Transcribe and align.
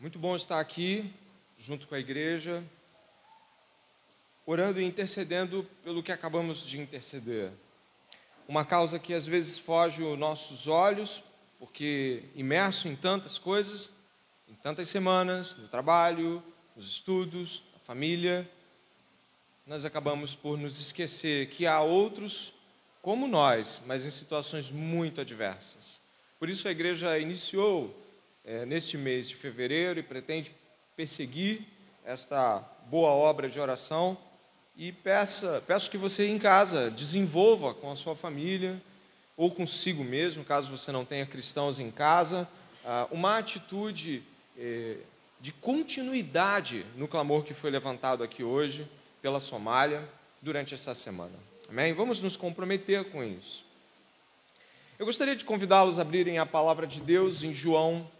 Muito 0.00 0.16
bom 0.16 0.36
estar 0.36 0.60
aqui, 0.60 1.12
junto 1.58 1.88
com 1.88 1.94
a 1.96 1.98
igreja, 1.98 2.62
orando 4.46 4.80
e 4.80 4.84
intercedendo 4.84 5.68
pelo 5.82 6.04
que 6.04 6.12
acabamos 6.12 6.64
de 6.64 6.78
interceder. 6.78 7.50
Uma 8.46 8.64
causa 8.64 8.96
que 9.00 9.12
às 9.12 9.26
vezes 9.26 9.58
foge 9.58 10.04
aos 10.04 10.16
nossos 10.16 10.68
olhos, 10.68 11.24
porque 11.58 12.22
imerso 12.36 12.86
em 12.86 12.94
tantas 12.94 13.40
coisas, 13.40 13.90
em 14.46 14.54
tantas 14.54 14.88
semanas, 14.88 15.56
no 15.56 15.66
trabalho, 15.66 16.40
nos 16.76 16.88
estudos, 16.88 17.64
na 17.72 17.80
família, 17.80 18.48
nós 19.66 19.84
acabamos 19.84 20.36
por 20.36 20.56
nos 20.56 20.78
esquecer 20.78 21.50
que 21.50 21.66
há 21.66 21.80
outros 21.80 22.54
como 23.02 23.26
nós, 23.26 23.82
mas 23.84 24.04
em 24.04 24.10
situações 24.10 24.70
muito 24.70 25.20
adversas. 25.20 26.00
Por 26.38 26.48
isso 26.48 26.68
a 26.68 26.70
igreja 26.70 27.18
iniciou 27.18 28.06
é, 28.44 28.64
neste 28.64 28.96
mês 28.96 29.28
de 29.28 29.36
fevereiro 29.36 30.00
e 30.00 30.02
pretende 30.02 30.54
perseguir 30.96 31.62
esta 32.04 32.58
boa 32.86 33.10
obra 33.10 33.48
de 33.48 33.60
oração 33.60 34.16
e 34.76 34.92
peça, 34.92 35.62
peço 35.66 35.90
que 35.90 35.98
você 35.98 36.28
em 36.28 36.38
casa 36.38 36.90
desenvolva 36.90 37.74
com 37.74 37.90
a 37.90 37.96
sua 37.96 38.14
família 38.14 38.80
ou 39.36 39.50
consigo 39.50 40.02
mesmo, 40.04 40.44
caso 40.44 40.70
você 40.70 40.90
não 40.92 41.04
tenha 41.04 41.26
cristãos 41.26 41.80
em 41.80 41.90
casa, 41.90 42.48
ah, 42.84 43.06
uma 43.10 43.38
atitude 43.38 44.22
eh, 44.56 44.96
de 45.40 45.52
continuidade 45.52 46.84
no 46.96 47.06
clamor 47.06 47.44
que 47.44 47.54
foi 47.54 47.70
levantado 47.70 48.24
aqui 48.24 48.42
hoje 48.42 48.88
pela 49.20 49.40
Somália 49.40 50.08
durante 50.40 50.74
esta 50.74 50.94
semana. 50.94 51.34
Amém? 51.68 51.92
Vamos 51.92 52.20
nos 52.20 52.36
comprometer 52.36 53.04
com 53.10 53.22
isso. 53.22 53.64
Eu 54.98 55.06
gostaria 55.06 55.36
de 55.36 55.44
convidá-los 55.44 55.98
a 55.98 56.02
abrirem 56.02 56.38
a 56.38 56.46
palavra 56.46 56.86
de 56.86 57.00
Deus 57.00 57.42
em 57.42 57.52
João, 57.52 58.10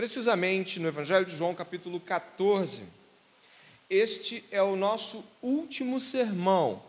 precisamente 0.00 0.80
no 0.80 0.88
Evangelho 0.88 1.26
de 1.26 1.36
João, 1.36 1.54
capítulo 1.54 2.00
14. 2.00 2.84
Este 3.90 4.42
é 4.50 4.62
o 4.62 4.74
nosso 4.74 5.22
último 5.42 6.00
sermão 6.00 6.82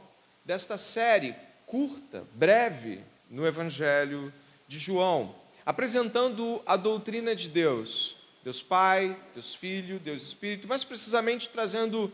desta 0.46 0.78
série 0.78 1.36
curta, 1.66 2.26
breve, 2.34 3.02
no 3.30 3.46
Evangelho 3.46 4.34
de 4.66 4.80
João, 4.80 5.36
apresentando 5.66 6.62
a 6.66 6.78
doutrina 6.78 7.36
de 7.36 7.50
Deus, 7.50 8.16
Deus 8.46 8.64
Pai, 8.64 9.20
Deus 9.34 9.54
Filho, 9.54 10.00
Deus 10.00 10.22
Espírito, 10.22 10.66
mas 10.66 10.86
precisamente 10.86 11.50
trazendo 11.50 12.14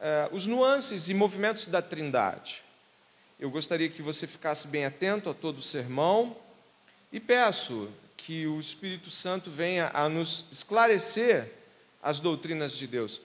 eh, 0.00 0.28
os 0.32 0.46
nuances 0.46 1.08
e 1.08 1.14
movimentos 1.14 1.68
da 1.68 1.80
Trindade. 1.80 2.64
Eu 3.38 3.52
gostaria 3.52 3.88
que 3.88 4.02
você 4.02 4.26
ficasse 4.26 4.66
bem 4.66 4.84
atento 4.84 5.30
a 5.30 5.34
todo 5.34 5.58
o 5.58 5.62
sermão 5.62 6.36
e 7.12 7.20
peço 7.20 7.88
que 8.28 8.46
o 8.46 8.60
Espírito 8.60 9.08
Santo 9.08 9.50
venha 9.50 9.90
a 9.94 10.06
nos 10.06 10.44
esclarecer 10.50 11.50
as 12.02 12.20
doutrinas 12.20 12.76
de 12.76 12.86
Deus. 12.86 13.22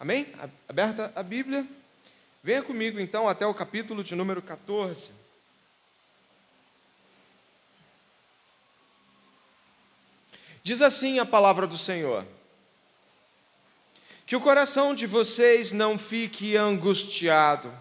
Amém? 0.00 0.34
Aberta 0.68 1.12
a 1.14 1.22
Bíblia. 1.22 1.64
Venha 2.42 2.60
comigo 2.60 2.98
então 2.98 3.28
até 3.28 3.46
o 3.46 3.54
capítulo 3.54 4.02
de 4.02 4.16
número 4.16 4.42
14. 4.42 5.12
Diz 10.64 10.82
assim 10.82 11.20
a 11.20 11.24
palavra 11.24 11.68
do 11.68 11.78
Senhor. 11.78 12.26
Que 14.26 14.34
o 14.34 14.40
coração 14.40 14.92
de 14.92 15.06
vocês 15.06 15.70
não 15.70 15.96
fique 15.96 16.56
angustiado. 16.56 17.72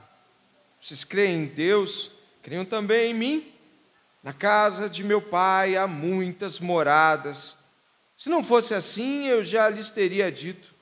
Vocês 0.79 1.03
creem 1.03 1.45
em 1.45 1.47
Deus, 1.47 2.11
creiam 2.43 2.63
também 2.63 3.09
em 3.09 3.15
mim. 3.15 3.56
Na 4.23 4.33
casa 4.33 4.89
de 4.89 5.03
meu 5.03 5.21
pai 5.21 5.77
há 5.77 5.87
muitas 5.87 6.59
moradas. 6.59 7.57
Se 8.17 8.29
não 8.29 8.43
fosse 8.43 8.73
assim, 8.73 9.27
eu 9.27 9.43
já 9.43 9.69
lhes 9.69 9.89
teria 9.89 10.31
dito: 10.31 10.73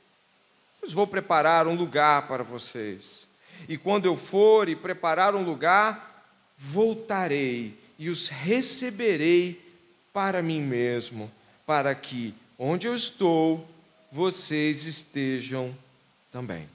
Pois 0.79 0.91
vou 0.91 1.05
preparar 1.05 1.67
um 1.67 1.75
lugar 1.75 2.27
para 2.27 2.43
vocês. 2.43 3.27
E 3.67 3.77
quando 3.77 4.05
eu 4.05 4.15
for 4.15 4.69
e 4.69 4.75
preparar 4.75 5.35
um 5.35 5.43
lugar, 5.43 6.25
voltarei 6.57 7.77
e 7.97 8.09
os 8.09 8.27
receberei 8.27 9.61
para 10.13 10.41
mim 10.41 10.61
mesmo, 10.61 11.31
para 11.65 11.93
que 11.93 12.33
onde 12.57 12.87
eu 12.87 12.95
estou, 12.95 13.67
vocês 14.11 14.85
estejam 14.85 15.75
também. 16.31 16.69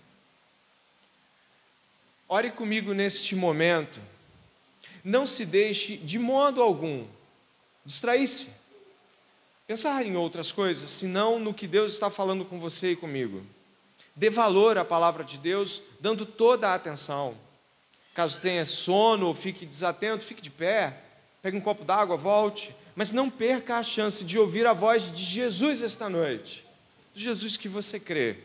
Ore 2.28 2.50
comigo 2.50 2.92
neste 2.92 3.34
momento. 3.34 4.00
Não 5.04 5.26
se 5.26 5.46
deixe 5.46 5.96
de 5.96 6.18
modo 6.18 6.62
algum 6.62 7.06
distrair-se, 7.84 8.48
pensar 9.66 10.04
em 10.04 10.16
outras 10.16 10.52
coisas, 10.52 10.90
senão 10.90 11.38
no 11.38 11.54
que 11.54 11.66
Deus 11.66 11.92
está 11.92 12.10
falando 12.10 12.44
com 12.44 12.58
você 12.58 12.92
e 12.92 12.96
comigo. 12.96 13.42
Dê 14.14 14.28
valor 14.28 14.76
à 14.76 14.84
palavra 14.84 15.24
de 15.24 15.38
Deus, 15.38 15.82
dando 16.00 16.26
toda 16.26 16.68
a 16.68 16.74
atenção. 16.74 17.36
Caso 18.14 18.40
tenha 18.40 18.64
sono 18.64 19.28
ou 19.28 19.34
fique 19.34 19.64
desatento, 19.64 20.24
fique 20.24 20.42
de 20.42 20.50
pé, 20.50 21.02
pegue 21.40 21.56
um 21.56 21.60
copo 21.60 21.84
d'água, 21.84 22.16
volte, 22.16 22.74
mas 22.94 23.10
não 23.10 23.30
perca 23.30 23.78
a 23.78 23.82
chance 23.82 24.24
de 24.24 24.38
ouvir 24.38 24.66
a 24.66 24.72
voz 24.72 25.10
de 25.10 25.22
Jesus 25.22 25.82
esta 25.82 26.08
noite 26.08 26.68
do 27.14 27.20
Jesus 27.20 27.56
que 27.56 27.68
você 27.68 27.98
crê. 27.98 28.38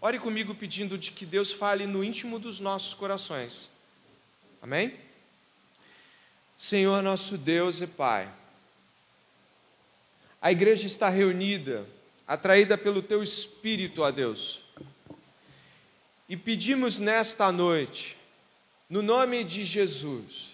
Ore 0.00 0.18
comigo 0.18 0.54
pedindo 0.54 0.96
de 0.96 1.10
que 1.10 1.26
Deus 1.26 1.52
fale 1.52 1.86
no 1.86 2.02
íntimo 2.02 2.38
dos 2.38 2.58
nossos 2.58 2.94
corações. 2.94 3.70
Amém? 4.62 4.94
Senhor 6.60 7.02
nosso 7.02 7.38
Deus 7.38 7.80
e 7.80 7.86
Pai, 7.86 8.28
a 10.42 10.52
igreja 10.52 10.86
está 10.86 11.08
reunida, 11.08 11.88
atraída 12.28 12.76
pelo 12.76 13.00
Teu 13.00 13.22
Espírito, 13.22 14.04
a 14.04 14.10
Deus. 14.10 14.62
E 16.28 16.36
pedimos 16.36 16.98
nesta 16.98 17.50
noite, 17.50 18.14
no 18.90 19.00
nome 19.00 19.42
de 19.42 19.64
Jesus, 19.64 20.50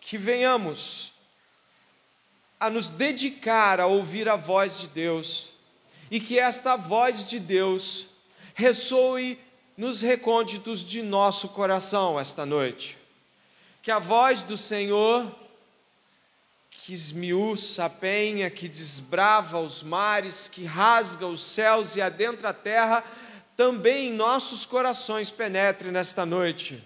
que 0.00 0.16
venhamos 0.16 1.12
a 2.60 2.70
nos 2.70 2.88
dedicar 2.88 3.80
a 3.80 3.88
ouvir 3.88 4.28
a 4.28 4.36
voz 4.36 4.78
de 4.78 4.88
Deus 4.90 5.50
e 6.08 6.20
que 6.20 6.38
esta 6.38 6.76
voz 6.76 7.24
de 7.24 7.40
Deus 7.40 8.06
ressoe 8.54 9.40
nos 9.76 10.02
recônditos 10.02 10.84
de 10.84 11.02
nosso 11.02 11.48
coração 11.48 12.20
esta 12.20 12.46
noite. 12.46 13.02
Que 13.84 13.90
a 13.90 13.98
voz 13.98 14.42
do 14.42 14.56
Senhor, 14.56 15.30
que 16.70 16.92
esmiuça 16.92 17.84
a 17.84 17.90
penha, 17.90 18.50
que 18.50 18.66
desbrava 18.66 19.60
os 19.60 19.82
mares, 19.82 20.48
que 20.48 20.64
rasga 20.64 21.26
os 21.26 21.42
céus 21.42 21.94
e 21.94 22.00
adentra 22.00 22.48
a 22.48 22.54
terra, 22.54 23.04
também 23.56 24.08
em 24.08 24.12
nossos 24.14 24.64
corações 24.64 25.30
penetre 25.30 25.90
nesta 25.90 26.24
noite. 26.24 26.82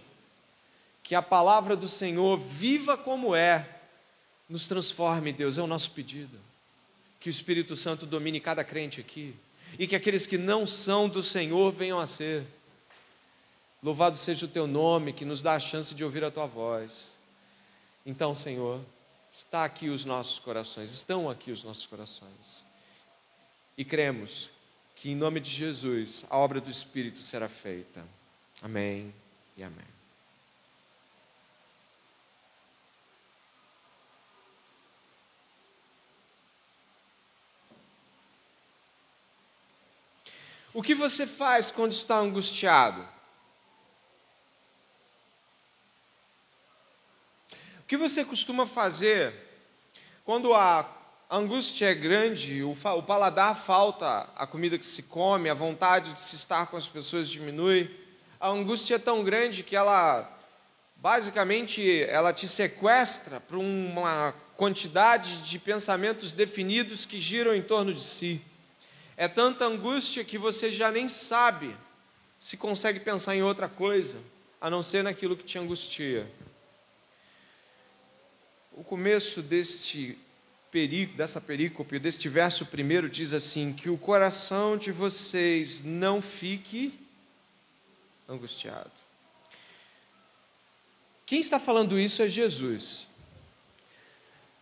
Que 1.04 1.14
a 1.14 1.22
palavra 1.22 1.76
do 1.76 1.88
Senhor, 1.88 2.36
viva 2.36 2.96
como 2.96 3.34
é, 3.34 3.66
nos 4.48 4.66
transforme, 4.66 5.32
Deus, 5.32 5.56
é 5.56 5.62
o 5.62 5.66
nosso 5.68 5.92
pedido 5.92 6.36
que 7.20 7.28
o 7.28 7.30
Espírito 7.30 7.74
Santo 7.76 8.06
domine 8.06 8.40
cada 8.40 8.64
crente 8.64 9.00
aqui 9.00 9.34
e 9.78 9.86
que 9.86 9.96
aqueles 9.96 10.26
que 10.26 10.36
não 10.36 10.66
são 10.66 11.08
do 11.08 11.22
Senhor 11.22 11.72
venham 11.72 11.98
a 11.98 12.06
ser. 12.06 12.44
Louvado 13.82 14.16
seja 14.16 14.46
o 14.46 14.48
teu 14.48 14.66
nome 14.66 15.12
que 15.12 15.24
nos 15.24 15.40
dá 15.40 15.54
a 15.54 15.60
chance 15.60 15.94
de 15.94 16.02
ouvir 16.02 16.24
a 16.24 16.30
tua 16.30 16.46
voz. 16.46 17.12
Então, 18.04 18.34
Senhor, 18.34 18.80
está 19.30 19.64
aqui 19.64 19.88
os 19.88 20.04
nossos 20.04 20.38
corações, 20.38 20.90
estão 20.90 21.30
aqui 21.30 21.52
os 21.52 21.62
nossos 21.62 21.86
corações. 21.86 22.64
E 23.76 23.84
cremos 23.84 24.50
que 24.96 25.10
em 25.10 25.14
nome 25.14 25.38
de 25.38 25.50
Jesus 25.50 26.24
a 26.28 26.36
obra 26.36 26.60
do 26.60 26.70
Espírito 26.70 27.20
será 27.20 27.48
feita. 27.48 28.04
Amém 28.60 29.14
e 29.56 29.62
amém. 29.62 29.86
O 40.74 40.82
que 40.82 40.94
você 40.94 41.26
faz 41.26 41.70
quando 41.70 41.92
está 41.92 42.18
angustiado? 42.18 43.17
Que 47.88 47.96
você 47.96 48.22
costuma 48.22 48.66
fazer 48.66 49.32
quando 50.22 50.52
a 50.52 50.86
angústia 51.30 51.86
é 51.86 51.94
grande, 51.94 52.62
o, 52.62 52.76
paladar 53.02 53.56
falta 53.56 54.28
a 54.36 54.46
comida 54.46 54.76
que 54.76 54.84
se 54.84 55.04
come, 55.04 55.48
a 55.48 55.54
vontade 55.54 56.12
de 56.12 56.20
se 56.20 56.36
estar 56.36 56.66
com 56.66 56.76
as 56.76 56.86
pessoas 56.86 57.30
diminui? 57.30 57.90
A 58.38 58.50
angústia 58.50 58.96
é 58.96 58.98
tão 58.98 59.24
grande 59.24 59.62
que 59.62 59.74
ela, 59.74 60.30
basicamente, 60.96 62.02
ela 62.04 62.30
te 62.30 62.46
sequestra 62.46 63.40
para 63.40 63.56
uma 63.56 64.34
quantidade 64.54 65.40
de 65.40 65.58
pensamentos 65.58 66.30
definidos 66.32 67.06
que 67.06 67.18
giram 67.18 67.54
em 67.54 67.62
torno 67.62 67.94
de 67.94 68.02
si. 68.02 68.42
É 69.16 69.26
tanta 69.28 69.64
angústia 69.64 70.22
que 70.24 70.36
você 70.36 70.70
já 70.70 70.92
nem 70.92 71.08
sabe 71.08 71.74
se 72.38 72.58
consegue 72.58 73.00
pensar 73.00 73.34
em 73.34 73.42
outra 73.42 73.66
coisa, 73.66 74.18
a 74.60 74.68
não 74.68 74.82
ser 74.82 75.02
naquilo 75.02 75.38
que 75.38 75.44
te 75.44 75.58
angustia. 75.58 76.30
O 78.78 78.84
começo 78.84 79.42
deste 79.42 80.16
dessa 81.16 81.40
perícope, 81.40 81.98
deste 81.98 82.28
verso 82.28 82.64
primeiro, 82.64 83.10
diz 83.10 83.34
assim: 83.34 83.72
que 83.72 83.90
o 83.90 83.98
coração 83.98 84.76
de 84.76 84.92
vocês 84.92 85.82
não 85.82 86.22
fique 86.22 86.96
angustiado. 88.28 88.92
Quem 91.26 91.40
está 91.40 91.58
falando 91.58 91.98
isso 91.98 92.22
é 92.22 92.28
Jesus. 92.28 93.08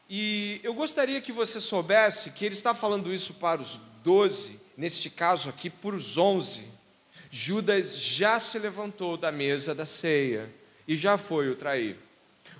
E 0.08 0.62
eu 0.62 0.72
gostaria 0.72 1.20
que 1.20 1.30
você 1.30 1.60
soubesse 1.60 2.30
que 2.30 2.46
ele 2.46 2.54
está 2.54 2.74
falando 2.74 3.12
isso 3.12 3.34
para 3.34 3.60
os 3.60 3.78
doze, 4.02 4.58
neste 4.78 5.10
caso 5.10 5.50
aqui, 5.50 5.68
por 5.68 5.92
os 5.92 6.16
onze. 6.16 6.66
Judas 7.30 7.98
já 7.98 8.40
se 8.40 8.58
levantou 8.58 9.18
da 9.18 9.30
mesa 9.30 9.74
da 9.74 9.84
ceia 9.84 10.50
e 10.88 10.96
já 10.96 11.18
foi 11.18 11.50
o 11.50 11.54
trair. 11.54 12.05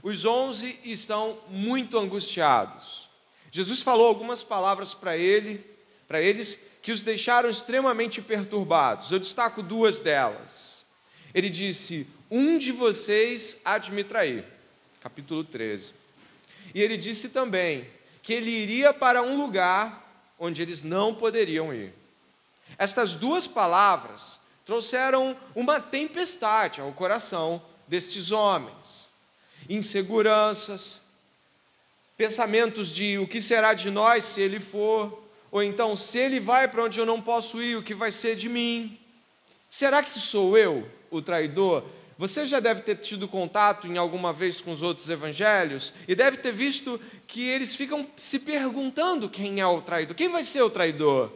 Os 0.06 0.24
onze 0.24 0.78
estão 0.84 1.36
muito 1.48 1.98
angustiados. 1.98 3.08
Jesus 3.50 3.80
falou 3.80 4.06
algumas 4.06 4.40
palavras 4.40 4.94
para 4.94 5.16
ele, 5.16 5.58
para 6.06 6.22
eles 6.22 6.56
que 6.80 6.92
os 6.92 7.00
deixaram 7.00 7.50
extremamente 7.50 8.22
perturbados. 8.22 9.10
Eu 9.10 9.18
destaco 9.18 9.64
duas 9.64 9.98
delas. 9.98 10.86
Ele 11.34 11.50
disse: 11.50 12.06
"Um 12.30 12.56
de 12.56 12.70
vocês 12.70 13.60
há 13.64 13.78
de 13.78 13.90
me 13.90 14.04
trair." 14.04 14.44
Capítulo 15.00 15.42
13. 15.42 15.92
E 16.72 16.80
ele 16.80 16.96
disse 16.96 17.30
também 17.30 17.90
que 18.22 18.32
ele 18.32 18.52
iria 18.52 18.94
para 18.94 19.24
um 19.24 19.36
lugar 19.36 20.32
onde 20.38 20.62
eles 20.62 20.82
não 20.82 21.16
poderiam 21.16 21.74
ir. 21.74 21.92
Estas 22.78 23.16
duas 23.16 23.48
palavras 23.48 24.38
trouxeram 24.64 25.36
uma 25.52 25.80
tempestade 25.80 26.80
ao 26.80 26.92
coração 26.92 27.60
destes 27.88 28.30
homens. 28.30 29.05
Inseguranças, 29.68 31.00
pensamentos 32.16 32.88
de 32.88 33.18
o 33.18 33.26
que 33.26 33.40
será 33.40 33.74
de 33.74 33.90
nós 33.90 34.24
se 34.24 34.40
ele 34.40 34.60
for, 34.60 35.22
ou 35.50 35.62
então 35.62 35.94
se 35.94 36.18
ele 36.18 36.40
vai 36.40 36.68
para 36.68 36.84
onde 36.84 36.98
eu 36.98 37.06
não 37.06 37.20
posso 37.20 37.62
ir, 37.62 37.76
o 37.76 37.82
que 37.82 37.94
vai 37.94 38.10
ser 38.10 38.36
de 38.36 38.48
mim? 38.48 38.98
Será 39.68 40.02
que 40.02 40.18
sou 40.18 40.56
eu 40.56 40.88
o 41.10 41.20
traidor? 41.20 41.84
Você 42.18 42.46
já 42.46 42.60
deve 42.60 42.80
ter 42.80 42.96
tido 42.96 43.28
contato 43.28 43.86
em 43.86 43.98
alguma 43.98 44.32
vez 44.32 44.60
com 44.60 44.70
os 44.70 44.80
outros 44.80 45.10
evangelhos 45.10 45.92
e 46.08 46.14
deve 46.14 46.38
ter 46.38 46.52
visto 46.52 46.98
que 47.26 47.46
eles 47.46 47.74
ficam 47.74 48.06
se 48.16 48.38
perguntando 48.38 49.28
quem 49.28 49.60
é 49.60 49.66
o 49.66 49.82
traidor, 49.82 50.16
quem 50.16 50.28
vai 50.28 50.42
ser 50.42 50.62
o 50.62 50.70
traidor. 50.70 51.30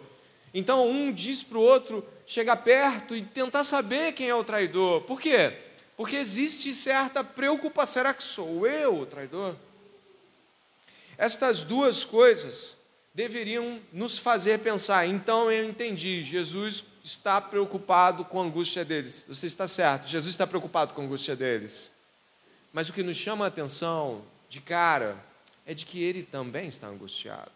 Então 0.55 0.89
um 0.89 1.13
diz 1.13 1.45
para 1.45 1.59
o 1.59 1.63
outro 1.63 2.05
chegar 2.25 2.57
perto 2.57 3.15
e 3.15 3.23
tentar 3.23 3.63
saber 3.63 4.13
quem 4.13 4.29
é 4.29 4.35
o 4.35 4.43
traidor. 4.43 5.03
Por 5.03 5.21
quê? 5.21 5.53
Porque 6.01 6.17
existe 6.17 6.73
certa 6.73 7.23
preocupação: 7.23 7.93
será 7.93 8.15
que 8.15 8.23
sou 8.23 8.67
eu 8.67 9.01
o 9.01 9.05
traidor? 9.05 9.55
Estas 11.19 11.63
duas 11.63 12.07
coisas 12.07 12.79
deveriam 13.13 13.79
nos 13.93 14.17
fazer 14.17 14.61
pensar. 14.61 15.07
Então 15.07 15.53
eu 15.53 15.69
entendi, 15.69 16.25
Jesus 16.25 16.83
está 17.05 17.39
preocupado 17.39 18.25
com 18.25 18.41
a 18.41 18.45
angústia 18.45 18.83
deles. 18.83 19.27
Você 19.29 19.47
está 19.47 19.69
certo, 19.69 20.09
Jesus 20.09 20.31
está 20.31 20.47
preocupado 20.47 20.95
com 20.95 21.03
a 21.03 21.05
angústia 21.05 21.37
deles. 21.37 21.93
Mas 22.73 22.89
o 22.89 22.95
que 22.95 23.03
nos 23.03 23.19
chama 23.19 23.45
a 23.45 23.49
atenção 23.49 24.23
de 24.49 24.63
cara 24.63 25.23
é 25.67 25.75
de 25.75 25.85
que 25.85 26.03
ele 26.03 26.23
também 26.23 26.67
está 26.67 26.87
angustiado. 26.87 27.53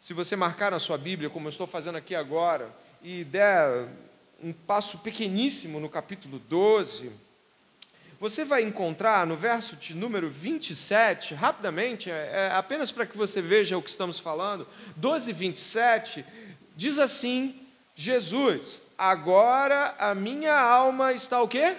Se 0.00 0.14
você 0.14 0.34
marcar 0.36 0.70
na 0.70 0.78
sua 0.78 0.96
Bíblia, 0.96 1.28
como 1.28 1.48
eu 1.48 1.50
estou 1.50 1.66
fazendo 1.66 1.96
aqui 1.96 2.14
agora, 2.14 2.74
e 3.02 3.24
der 3.24 3.90
um 4.42 4.54
passo 4.54 5.00
pequeníssimo 5.00 5.78
no 5.78 5.90
capítulo 5.90 6.38
12, 6.38 7.12
você 8.22 8.44
vai 8.44 8.62
encontrar 8.62 9.26
no 9.26 9.34
verso 9.34 9.74
de 9.74 9.96
número 9.96 10.30
27, 10.30 11.34
rapidamente, 11.34 12.08
é, 12.08 12.30
é 12.32 12.50
apenas 12.54 12.92
para 12.92 13.04
que 13.04 13.18
você 13.18 13.42
veja 13.42 13.76
o 13.76 13.82
que 13.82 13.90
estamos 13.90 14.20
falando, 14.20 14.64
12, 14.94 15.32
27, 15.32 16.24
diz 16.76 17.00
assim 17.00 17.66
Jesus, 17.96 18.80
agora 18.96 19.96
a 19.98 20.14
minha 20.14 20.56
alma 20.56 21.12
está 21.12 21.42
o 21.42 21.48
quê? 21.48 21.76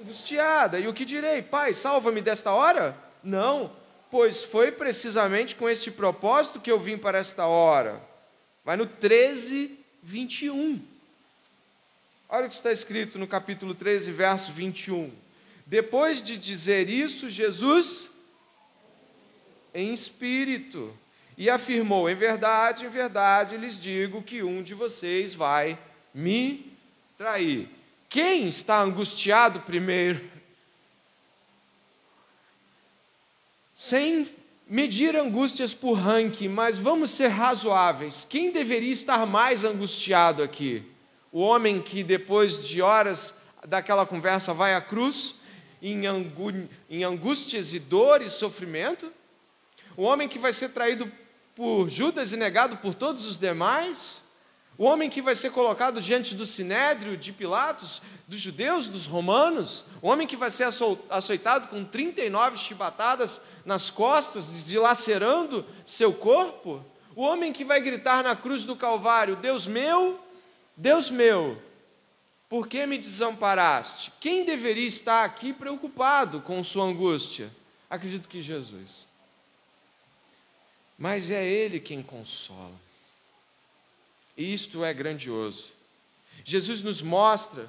Angustiada. 0.00 0.80
E 0.80 0.88
o 0.88 0.94
que 0.94 1.04
direi? 1.04 1.42
Pai, 1.42 1.74
salva-me 1.74 2.22
desta 2.22 2.52
hora? 2.52 2.96
Não, 3.22 3.70
pois 4.10 4.42
foi 4.42 4.72
precisamente 4.72 5.54
com 5.54 5.68
este 5.68 5.90
propósito 5.90 6.60
que 6.60 6.72
eu 6.72 6.80
vim 6.80 6.96
para 6.96 7.18
esta 7.18 7.44
hora. 7.44 8.00
Vai 8.64 8.78
no 8.78 8.86
13, 8.86 9.78
21. 10.02 10.80
Olha 12.26 12.46
o 12.46 12.48
que 12.48 12.54
está 12.54 12.72
escrito 12.72 13.18
no 13.18 13.26
capítulo 13.26 13.74
13, 13.74 14.10
verso 14.12 14.50
21. 14.50 15.25
Depois 15.66 16.22
de 16.22 16.38
dizer 16.38 16.88
isso, 16.88 17.28
Jesus, 17.28 18.08
em 19.74 19.92
espírito, 19.92 20.96
e 21.36 21.50
afirmou: 21.50 22.08
Em 22.08 22.14
verdade, 22.14 22.86
em 22.86 22.88
verdade 22.88 23.56
lhes 23.56 23.78
digo 23.78 24.22
que 24.22 24.44
um 24.44 24.62
de 24.62 24.74
vocês 24.74 25.34
vai 25.34 25.76
me 26.14 26.72
trair. 27.18 27.68
Quem 28.08 28.46
está 28.46 28.80
angustiado 28.80 29.60
primeiro? 29.60 30.30
Sem 33.74 34.32
medir 34.68 35.16
angústias 35.16 35.74
por 35.74 35.94
ranking, 35.94 36.48
mas 36.48 36.78
vamos 36.78 37.10
ser 37.10 37.28
razoáveis. 37.28 38.24
Quem 38.24 38.52
deveria 38.52 38.92
estar 38.92 39.26
mais 39.26 39.64
angustiado 39.64 40.42
aqui? 40.42 40.84
O 41.32 41.40
homem 41.40 41.82
que 41.82 42.02
depois 42.04 42.66
de 42.66 42.80
horas 42.80 43.34
daquela 43.66 44.06
conversa 44.06 44.54
vai 44.54 44.74
à 44.74 44.80
cruz, 44.80 45.34
em, 45.90 47.04
angústias 47.04 47.72
e 47.72 47.78
dores 47.78 48.32
e 48.32 48.36
sofrimento? 48.36 49.12
O 49.96 50.02
homem 50.02 50.28
que 50.28 50.38
vai 50.38 50.52
ser 50.52 50.70
traído 50.70 51.10
por 51.54 51.88
Judas 51.88 52.32
e 52.32 52.36
negado 52.36 52.76
por 52.78 52.94
todos 52.94 53.26
os 53.26 53.38
demais? 53.38 54.24
O 54.78 54.84
homem 54.84 55.08
que 55.08 55.22
vai 55.22 55.34
ser 55.34 55.50
colocado 55.50 56.02
diante 56.02 56.34
do 56.34 56.44
sinédrio 56.44 57.16
de 57.16 57.32
Pilatos, 57.32 58.02
dos 58.28 58.40
judeus, 58.40 58.88
dos 58.88 59.06
romanos? 59.06 59.86
O 60.02 60.08
homem 60.08 60.26
que 60.26 60.36
vai 60.36 60.50
ser 60.50 60.68
açoitado 61.08 61.68
com 61.68 61.82
39 61.82 62.58
chibatadas 62.58 63.40
nas 63.64 63.88
costas, 63.88 64.66
dilacerando 64.66 65.64
seu 65.86 66.12
corpo? 66.12 66.84
O 67.14 67.22
homem 67.22 67.54
que 67.54 67.64
vai 67.64 67.80
gritar 67.80 68.22
na 68.22 68.36
cruz 68.36 68.64
do 68.64 68.76
Calvário: 68.76 69.36
Deus 69.36 69.66
meu, 69.66 70.20
Deus 70.76 71.10
meu, 71.10 71.56
por 72.48 72.68
que 72.68 72.86
me 72.86 72.98
desamparaste? 72.98 74.12
Quem 74.20 74.44
deveria 74.44 74.86
estar 74.86 75.24
aqui 75.24 75.52
preocupado 75.52 76.40
com 76.40 76.62
sua 76.62 76.84
angústia? 76.84 77.50
Acredito 77.90 78.28
que 78.28 78.40
Jesus 78.40 79.06
mas 80.98 81.30
é 81.30 81.46
Ele 81.46 81.78
quem 81.78 82.02
consola. 82.02 82.72
E 84.36 84.52
isto 84.52 84.84
é 84.84 84.92
grandioso. 84.92 85.68
Jesus 86.44 86.82
nos 86.82 87.02
mostra 87.02 87.68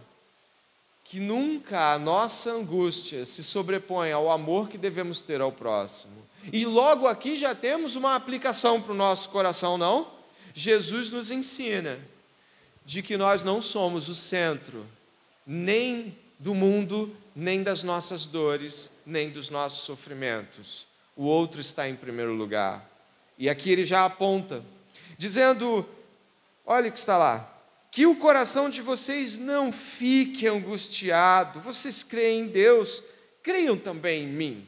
que 1.04 1.20
nunca 1.20 1.94
a 1.94 2.00
nossa 2.00 2.52
angústia 2.52 3.26
se 3.26 3.44
sobrepõe 3.44 4.12
ao 4.12 4.30
amor 4.30 4.70
que 4.70 4.78
devemos 4.78 5.22
ter 5.22 5.40
ao 5.40 5.52
próximo. 5.52 6.28
E 6.52 6.66
logo 6.66 7.08
aqui 7.08 7.36
já 7.36 7.56
temos 7.56 7.96
uma 7.96 8.16
aplicação 8.16 8.82
para 8.82 8.92
o 8.92 8.96
nosso 8.96 9.30
coração, 9.30 9.78
não? 9.78 10.12
Jesus 10.54 11.10
nos 11.10 11.32
ensina 11.32 12.00
de 12.88 13.04
que 13.04 13.18
nós 13.18 13.44
não 13.44 13.60
somos 13.60 14.08
o 14.08 14.16
centro 14.16 14.86
nem 15.46 16.18
do 16.40 16.56
mundo, 16.56 17.14
nem 17.36 17.62
das 17.62 17.84
nossas 17.84 18.26
dores, 18.26 18.90
nem 19.06 19.30
dos 19.30 19.50
nossos 19.50 19.82
sofrimentos. 19.82 20.88
O 21.14 21.26
outro 21.26 21.60
está 21.60 21.90
em 21.90 21.98
primeiro 21.98 22.34
lugar. 22.34 22.90
E 23.38 23.50
aqui 23.50 23.72
ele 23.72 23.84
já 23.84 24.06
aponta, 24.06 24.64
dizendo: 25.18 25.86
olha 26.66 26.88
o 26.88 26.92
que 26.94 26.98
está 26.98 27.18
lá, 27.18 27.62
que 27.92 28.06
o 28.06 28.16
coração 28.16 28.70
de 28.70 28.82
vocês 28.82 29.38
não 29.38 29.70
fique 29.70 30.48
angustiado, 30.48 31.60
vocês 31.60 32.04
creem 32.04 32.44
em 32.44 32.48
Deus, 32.48 33.04
creiam 33.44 33.78
também 33.78 34.24
em 34.24 34.32
mim. 34.32 34.68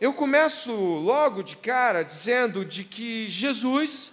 Eu 0.00 0.14
começo 0.14 0.72
logo 0.72 1.42
de 1.42 1.56
cara 1.56 2.04
dizendo 2.04 2.64
de 2.64 2.84
que 2.84 3.28
Jesus, 3.28 4.12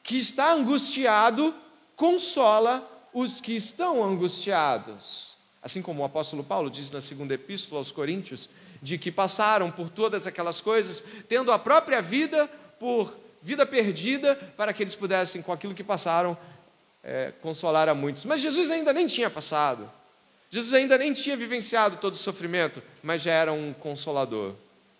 que 0.00 0.16
está 0.16 0.52
angustiado, 0.52 1.52
consola 2.00 2.90
os 3.12 3.42
que 3.42 3.52
estão 3.52 4.02
angustiados. 4.02 5.36
Assim 5.62 5.82
como 5.82 6.00
o 6.00 6.04
apóstolo 6.06 6.42
Paulo 6.42 6.70
diz 6.70 6.90
na 6.90 6.98
segunda 6.98 7.34
epístola 7.34 7.78
aos 7.78 7.92
Coríntios, 7.92 8.48
de 8.80 8.96
que 8.96 9.12
passaram 9.12 9.70
por 9.70 9.90
todas 9.90 10.26
aquelas 10.26 10.62
coisas, 10.62 11.04
tendo 11.28 11.52
a 11.52 11.58
própria 11.58 12.00
vida 12.00 12.48
por 12.78 13.14
vida 13.42 13.66
perdida 13.66 14.34
para 14.56 14.72
que 14.72 14.82
eles 14.82 14.94
pudessem, 14.94 15.42
com 15.42 15.52
aquilo 15.52 15.74
que 15.74 15.84
passaram, 15.84 16.38
é, 17.04 17.34
consolar 17.42 17.86
a 17.86 17.94
muitos. 17.94 18.24
Mas 18.24 18.40
Jesus 18.40 18.70
ainda 18.70 18.94
nem 18.94 19.06
tinha 19.06 19.28
passado. 19.28 19.90
Jesus 20.48 20.72
ainda 20.72 20.96
nem 20.96 21.12
tinha 21.12 21.36
vivenciado 21.36 21.98
todo 21.98 22.14
o 22.14 22.16
sofrimento, 22.16 22.82
mas 23.02 23.20
já 23.20 23.32
era 23.32 23.52
um 23.52 23.74
consolador. 23.74 24.54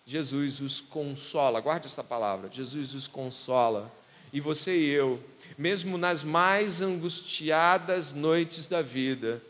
Jesus 0.05 0.59
os 0.59 0.79
consola, 0.79 1.61
guarde 1.61 1.87
esta 1.87 2.03
palavra: 2.03 2.47
Jesus 2.51 2.93
os 2.93 3.07
consola. 3.07 3.91
E 4.31 4.39
você 4.39 4.77
e 4.77 4.89
eu, 4.89 5.19
mesmo 5.57 5.97
nas 5.97 6.23
mais 6.23 6.81
angustiadas 6.81 8.13
noites 8.13 8.67
da 8.67 8.81
vida, 8.81 9.41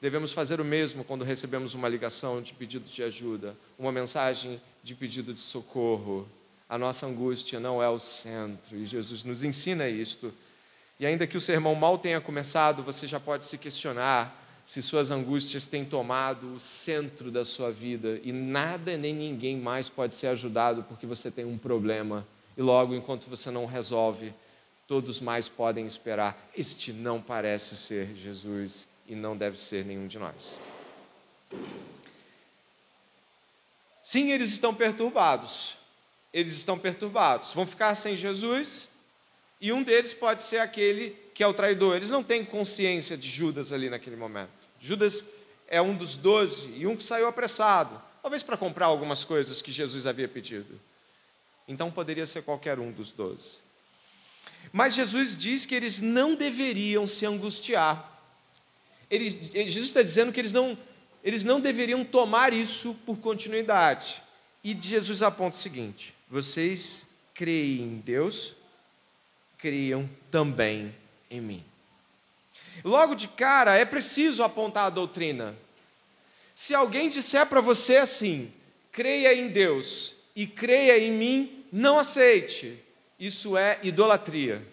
devemos 0.00 0.32
fazer 0.32 0.60
o 0.60 0.64
mesmo 0.64 1.04
quando 1.04 1.24
recebemos 1.24 1.74
uma 1.74 1.88
ligação 1.88 2.42
de 2.42 2.52
pedido 2.52 2.88
de 2.88 3.02
ajuda, 3.02 3.56
uma 3.78 3.92
mensagem 3.92 4.60
de 4.82 4.94
pedido 4.94 5.32
de 5.32 5.40
socorro 5.40 6.26
A 6.68 6.76
nossa 6.76 7.06
angústia 7.06 7.60
não 7.60 7.82
é 7.82 7.88
o 7.88 7.98
centro, 7.98 8.76
e 8.76 8.86
Jesus 8.86 9.24
nos 9.24 9.44
ensina 9.44 9.88
isto. 9.88 10.32
E 10.98 11.06
ainda 11.06 11.26
que 11.26 11.36
o 11.36 11.40
sermão 11.40 11.74
mal 11.74 11.98
tenha 11.98 12.20
começado, 12.20 12.82
você 12.82 13.06
já 13.06 13.20
pode 13.20 13.44
se 13.44 13.58
questionar 13.58 14.38
se 14.64 14.80
suas 14.80 15.10
angústias 15.10 15.66
têm 15.66 15.84
tomado 15.84 16.54
o 16.54 16.60
centro 16.60 17.30
da 17.30 17.44
sua 17.44 17.70
vida 17.70 18.20
e 18.22 18.32
nada 18.32 18.96
nem 18.96 19.12
ninguém 19.12 19.58
mais 19.58 19.88
pode 19.88 20.14
ser 20.14 20.28
ajudado 20.28 20.84
porque 20.84 21.04
você 21.04 21.30
tem 21.30 21.44
um 21.44 21.58
problema 21.58 22.24
e 22.56 22.62
logo, 22.62 22.94
enquanto 22.94 23.28
você 23.28 23.50
não 23.50 23.66
resolve, 23.66 24.32
todos 24.92 25.22
mais 25.22 25.48
podem 25.48 25.86
esperar. 25.86 26.50
Este 26.54 26.92
não 26.92 27.18
parece 27.18 27.78
ser 27.78 28.14
Jesus 28.14 28.86
e 29.08 29.14
não 29.14 29.34
deve 29.34 29.58
ser 29.58 29.86
nenhum 29.86 30.06
de 30.06 30.18
nós. 30.18 30.60
Sim, 34.04 34.30
eles 34.32 34.50
estão 34.50 34.74
perturbados. 34.74 35.78
Eles 36.30 36.52
estão 36.52 36.78
perturbados. 36.78 37.54
Vão 37.54 37.66
ficar 37.66 37.94
sem 37.94 38.14
Jesus 38.14 38.86
e 39.58 39.72
um 39.72 39.82
deles 39.82 40.12
pode 40.12 40.42
ser 40.42 40.58
aquele 40.58 41.16
que 41.34 41.42
é 41.42 41.46
o 41.46 41.54
traidor. 41.54 41.96
Eles 41.96 42.10
não 42.10 42.22
têm 42.22 42.44
consciência 42.44 43.16
de 43.16 43.30
Judas 43.30 43.72
ali 43.72 43.88
naquele 43.88 44.16
momento. 44.16 44.68
Judas 44.78 45.24
é 45.68 45.80
um 45.80 45.96
dos 45.96 46.16
doze 46.16 46.68
e 46.76 46.86
um 46.86 46.98
que 46.98 47.04
saiu 47.04 47.26
apressado, 47.26 47.98
talvez 48.20 48.42
para 48.42 48.58
comprar 48.58 48.88
algumas 48.88 49.24
coisas 49.24 49.62
que 49.62 49.72
Jesus 49.72 50.06
havia 50.06 50.28
pedido. 50.28 50.78
Então 51.66 51.90
poderia 51.90 52.26
ser 52.26 52.42
qualquer 52.42 52.78
um 52.78 52.92
dos 52.92 53.10
doze. 53.10 53.71
Mas 54.70 54.94
Jesus 54.94 55.36
diz 55.36 55.64
que 55.66 55.74
eles 55.74 56.00
não 56.00 56.34
deveriam 56.34 57.06
se 57.06 57.24
angustiar. 57.24 58.10
Ele, 59.10 59.30
Jesus 59.30 59.88
está 59.88 60.02
dizendo 60.02 60.32
que 60.32 60.40
eles 60.40 60.52
não, 60.52 60.76
eles 61.22 61.44
não 61.44 61.60
deveriam 61.60 62.04
tomar 62.04 62.52
isso 62.52 62.94
por 63.06 63.18
continuidade. 63.18 64.22
E 64.64 64.76
Jesus 64.80 65.22
aponta 65.22 65.56
o 65.56 65.60
seguinte: 65.60 66.14
vocês 66.30 67.06
creem 67.34 67.82
em 67.82 67.96
Deus, 67.98 68.54
creiam 69.58 70.08
também 70.30 70.94
em 71.30 71.40
mim. 71.40 71.64
Logo 72.84 73.14
de 73.14 73.28
cara, 73.28 73.76
é 73.76 73.84
preciso 73.84 74.42
apontar 74.42 74.86
a 74.86 74.90
doutrina. 74.90 75.54
Se 76.54 76.74
alguém 76.74 77.08
disser 77.08 77.46
para 77.46 77.60
você 77.60 77.96
assim, 77.96 78.52
creia 78.90 79.34
em 79.34 79.48
Deus 79.48 80.14
e 80.34 80.46
creia 80.46 80.98
em 80.98 81.12
mim, 81.12 81.64
não 81.72 81.98
aceite. 81.98 82.78
Isso 83.22 83.56
é 83.56 83.78
idolatria. 83.84 84.66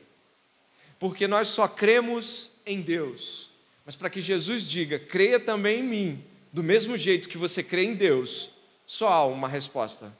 Porque 0.97 1.27
nós 1.27 1.49
só 1.49 1.67
cremos 1.67 2.49
em 2.65 2.81
Deus. 2.81 3.51
Mas 3.85 3.95
para 3.95 4.09
que 4.09 4.19
Jesus 4.19 4.63
diga, 4.63 4.97
creia 4.97 5.39
também 5.39 5.81
em 5.81 5.83
mim, 5.83 6.25
do 6.51 6.63
mesmo 6.63 6.97
jeito 6.97 7.29
que 7.29 7.37
você 7.37 7.61
crê 7.61 7.83
em 7.83 7.93
Deus, 7.93 8.49
só 8.87 9.07
há 9.07 9.23
uma 9.23 9.47
resposta: 9.47 10.11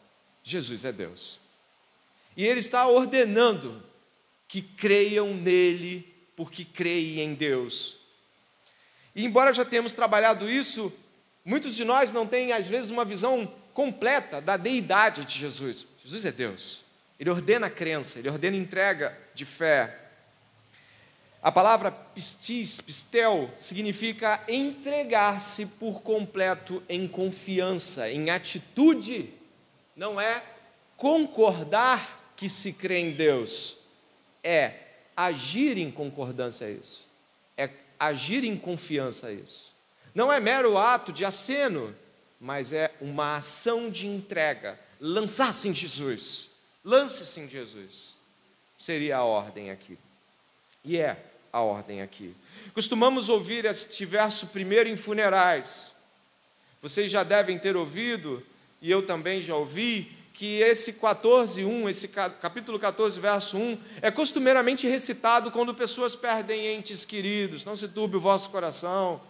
Jesus 0.44 0.86
é 0.86 0.92
Deus. 0.92 1.40
E 2.38 2.46
Ele 2.46 2.60
está 2.60 2.88
ordenando 2.88 3.82
que 4.48 4.62
creiam 4.62 5.34
nele 5.34 6.08
porque 6.36 6.64
creem 6.64 7.22
em 7.22 7.34
Deus. 7.34 7.98
E 9.16 9.26
embora 9.26 9.52
já 9.52 9.66
tenhamos 9.66 9.94
trabalhado 9.94 10.48
isso, 10.48 10.94
muitos 11.44 11.76
de 11.76 11.84
nós 11.84 12.12
não 12.12 12.28
têm, 12.28 12.52
às 12.52 12.68
vezes, 12.68 12.92
uma 12.92 13.04
visão 13.04 13.52
completa 13.74 14.40
da 14.40 14.56
deidade 14.56 15.26
de 15.26 15.34
Jesus. 15.34 15.84
Jesus 16.04 16.26
é 16.26 16.32
Deus. 16.32 16.88
Ele 17.20 17.30
ordena 17.30 17.68
a 17.68 17.70
crença, 17.70 18.18
ele 18.18 18.30
ordena 18.30 18.56
a 18.56 18.60
entrega 18.60 19.18
de 19.34 19.46
fé. 19.46 20.00
A 21.42 21.52
palavra 21.52 21.92
pistis, 21.92 22.80
pistel, 22.82 23.50
significa 23.58 24.44
entregar-se 24.48 25.66
por 25.66 26.02
completo 26.02 26.82
em 26.88 27.08
confiança, 27.08 28.10
em 28.10 28.30
atitude. 28.30 29.34
Não 29.96 30.20
é 30.20 30.44
concordar 30.96 32.34
que 32.36 32.48
se 32.48 32.72
crê 32.72 33.00
em 33.00 33.12
Deus, 33.12 33.78
é 34.42 34.74
agir 35.16 35.78
em 35.78 35.92
concordância 35.92 36.68
a 36.68 36.72
isso, 36.72 37.06
é 37.58 37.70
agir 38.00 38.46
em 38.46 38.56
confiança 38.56 39.28
a 39.28 39.34
isso. 39.34 39.74
Não 40.16 40.32
é 40.32 40.40
mero 40.40 40.78
ato 40.78 41.12
de 41.12 41.26
aceno, 41.26 41.94
mas 42.40 42.72
é 42.72 42.94
uma 43.02 43.38
ação 43.38 43.90
de 43.90 44.08
entrega. 44.08 44.80
Lançar-se 45.00 45.68
em 45.68 45.76
Jesus, 45.76 46.49
lance-se 46.84 47.40
em 47.40 47.50
Jesus, 47.50 48.16
seria 48.78 49.18
a 49.18 49.24
ordem 49.24 49.72
aqui. 49.72 49.98
E 50.84 50.98
é 50.98 51.24
a 51.52 51.62
ordem 51.62 52.02
aqui. 52.02 52.36
Costumamos 52.74 53.30
ouvir 53.30 53.66
este 53.66 54.06
verso 54.06 54.48
primeiro 54.48 54.90
em 54.90 54.96
funerais. 54.96 55.92
Vocês 56.82 57.12
já 57.12 57.24
devem 57.24 57.60
ter 57.60 57.76
ouvido, 57.76 58.46
e 58.82 58.90
eu 58.90 59.06
também 59.06 59.42
já 59.42 59.56
ouvi, 59.56 60.18
que 60.34 60.62
esse 60.62 60.94
14, 60.94 61.66
1, 61.66 61.90
esse 61.90 62.08
capítulo 62.08 62.80
14, 62.80 63.20
verso 63.20 63.58
1, 63.58 63.78
é 64.02 64.10
costumeiramente 64.10 64.88
recitado 64.88 65.52
quando 65.52 65.76
pessoas 65.76 66.16
perdem 66.16 66.68
entes 66.68 67.04
queridos. 67.04 67.66
Não 67.66 67.76
se 67.76 67.90
turbe 67.90 68.16
o 68.16 68.22
vosso 68.22 68.50
coração, 68.50 69.22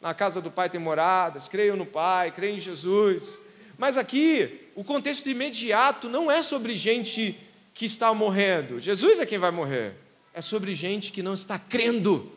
na 0.00 0.12
casa 0.12 0.40
do 0.40 0.50
Pai 0.50 0.68
tem 0.68 0.80
moradas, 0.80 1.48
creiam 1.48 1.76
no 1.76 1.86
Pai, 1.86 2.32
creiam 2.32 2.56
em 2.56 2.60
Jesus. 2.60 3.40
Mas 3.78 3.98
aqui, 3.98 4.68
o 4.74 4.82
contexto 4.82 5.28
imediato 5.28 6.08
não 6.08 6.30
é 6.30 6.42
sobre 6.42 6.76
gente 6.76 7.38
que 7.74 7.84
está 7.84 8.12
morrendo. 8.14 8.80
Jesus 8.80 9.20
é 9.20 9.26
quem 9.26 9.38
vai 9.38 9.50
morrer. 9.50 9.94
É 10.32 10.40
sobre 10.40 10.74
gente 10.74 11.12
que 11.12 11.22
não 11.22 11.34
está 11.34 11.58
crendo. 11.58 12.32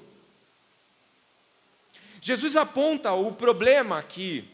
Jesus 2.21 2.57
aponta 2.57 3.13
o 3.13 3.31
problema 3.31 3.97
aqui, 3.97 4.45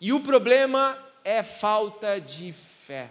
e 0.00 0.12
o 0.12 0.20
problema 0.20 0.98
é 1.22 1.42
falta 1.42 2.18
de 2.18 2.54
fé. 2.86 3.10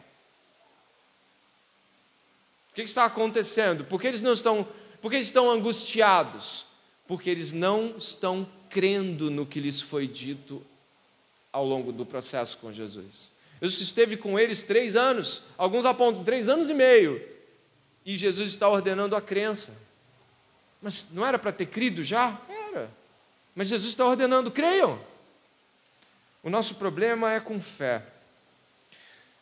O 2.71 2.74
que 2.74 2.81
está 2.81 3.05
acontecendo? 3.05 3.86
Por 3.86 4.01
que 4.01 4.07
eles 4.07 4.24
não 4.24 4.33
estão, 4.33 4.67
por 5.01 5.13
eles 5.13 5.27
estão 5.27 5.50
angustiados? 5.51 6.65
Porque 7.07 7.29
eles 7.29 7.51
não 7.51 7.95
estão 7.98 8.48
crendo 8.69 9.29
no 9.29 9.45
que 9.45 9.59
lhes 9.59 9.81
foi 9.81 10.07
dito 10.07 10.63
ao 11.51 11.65
longo 11.65 11.91
do 11.91 12.06
processo 12.06 12.58
com 12.58 12.72
Jesus. 12.72 13.32
Jesus 13.62 13.82
esteve 13.82 14.15
com 14.15 14.39
eles 14.39 14.62
três 14.62 14.96
anos, 14.96 15.44
alguns 15.58 15.86
apontam 15.86 16.24
três 16.24 16.48
anos 16.48 16.70
e 16.70 16.74
meio, 16.74 17.22
e 18.06 18.15
Jesus 18.15 18.50
está 18.50 18.70
ordenando 18.70 19.15
a 19.15 19.22
crença. 19.22 19.77
Mas 20.82 21.08
não 21.12 21.25
era 21.25 21.38
para 21.38 21.51
ter 21.51 21.65
crido 21.65 22.03
já? 22.03 22.39
Era. 22.48 22.89
Mas 23.53 23.68
Jesus 23.68 23.89
está 23.89 24.06
ordenando, 24.06 24.50
creiam. 24.50 25.00
O 26.41 26.50
nosso 26.50 26.75
problema 26.75 27.34
é 27.34 27.39
com 27.39 27.60
fé. 27.62 28.06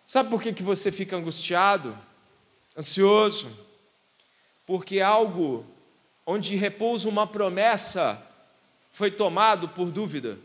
Sabe 0.07 0.29
por 0.29 0.41
que, 0.41 0.51
que 0.51 0.63
você 0.63 0.91
fica 0.91 1.15
angustiado? 1.15 1.97
ansioso, 2.77 3.49
porque 4.65 5.01
algo 5.01 5.65
onde 6.25 6.55
repousa 6.55 7.09
uma 7.09 7.25
promessa 7.25 8.23
foi 8.91 9.09
tomado 9.09 9.67
por 9.69 9.89
dúvida. 9.89 10.37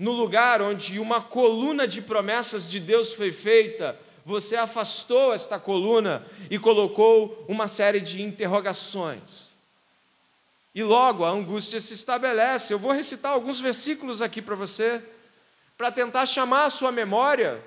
No 0.00 0.12
lugar 0.12 0.62
onde 0.62 0.98
uma 0.98 1.20
coluna 1.20 1.86
de 1.86 2.00
promessas 2.00 2.66
de 2.66 2.80
Deus 2.80 3.12
foi 3.12 3.30
feita, 3.30 4.00
você 4.24 4.56
afastou 4.56 5.34
esta 5.34 5.58
coluna 5.58 6.26
e 6.50 6.58
colocou 6.58 7.44
uma 7.46 7.68
série 7.68 8.00
de 8.00 8.22
interrogações. 8.22 9.50
E 10.74 10.82
logo 10.82 11.22
a 11.22 11.30
angústia 11.30 11.80
se 11.82 11.92
estabelece. 11.92 12.72
Eu 12.72 12.78
vou 12.78 12.92
recitar 12.92 13.32
alguns 13.32 13.60
versículos 13.60 14.22
aqui 14.22 14.40
para 14.40 14.54
você, 14.54 15.02
para 15.76 15.92
tentar 15.92 16.24
chamar 16.24 16.64
a 16.64 16.70
sua 16.70 16.90
memória 16.90 17.62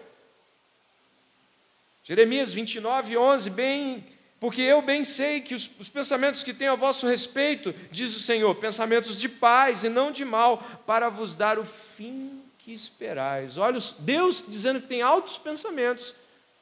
Jeremias 2.06 2.52
29, 2.52 3.16
11, 3.16 3.50
bem, 3.50 4.06
porque 4.44 4.62
eu 4.62 4.82
bem 4.82 5.06
sei 5.06 5.40
que 5.40 5.56
os, 5.56 5.72
os, 5.80 5.90
pensamentos 5.90 6.44
que 6.44 6.54
tenho 6.54 6.74
a 6.74 6.76
vosso 6.76 7.08
respeito, 7.08 7.74
diz 7.90 8.14
o 8.14 8.20
Senhor, 8.20 8.54
pensamentos 8.56 9.18
de 9.18 9.30
paz 9.30 9.86
e 9.86 9.90
não 9.90 10.12
de 10.12 10.26
mal, 10.26 10.58
para 10.86 11.08
vos 11.08 11.34
dar 11.34 11.58
o 11.58 11.64
fim 11.64 12.44
que 12.58 12.74
esperais. 12.74 13.58
Olha, 13.58 13.80
Deus 14.00 14.44
dizendo 14.46 14.82
que 14.82 14.88
tem 14.88 15.02
altos 15.02 15.38
pensamentos 15.38 16.14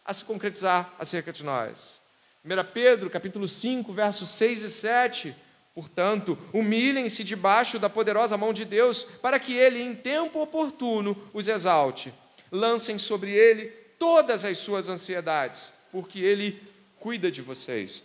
a 0.06 0.14
se 0.14 0.24
concretizar 0.24 0.94
acerca 1.00 1.34
de 1.34 1.44
nós. 1.44 2.00
1 2.46 2.50
Pedro, 2.72 3.10
capítulo 3.10 3.48
5, 3.48 3.92
versos 3.92 4.30
6 4.30 4.62
e 4.62 4.70
7, 4.70 5.36
Portanto, 5.74 6.38
humilhem-se 6.54 7.24
debaixo 7.24 7.80
da 7.80 7.90
poderosa 7.90 8.38
mão 8.38 8.54
de 8.54 8.64
Deus, 8.64 9.06
para 9.24 9.40
que 9.40 9.58
Ele, 9.58 9.82
em 9.82 9.96
tempo 9.96 10.40
oportuno, 10.40 11.18
os 11.34 11.48
exalte. 11.48 12.14
Lancem 12.52 13.00
sobre 13.00 13.32
Ele 13.32 13.70
todas 13.98 14.46
as 14.46 14.60
suas 14.60 14.88
ansiedades, 14.88 15.74
porque 15.92 16.20
Ele 16.20 16.70
cuida 17.02 17.30
de 17.30 17.42
vocês. 17.42 18.04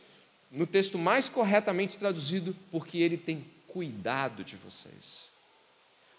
No 0.50 0.66
texto 0.66 0.98
mais 0.98 1.28
corretamente 1.28 1.98
traduzido, 1.98 2.56
porque 2.70 2.98
Ele 2.98 3.16
tem 3.16 3.44
cuidado 3.68 4.42
de 4.42 4.56
vocês. 4.56 5.30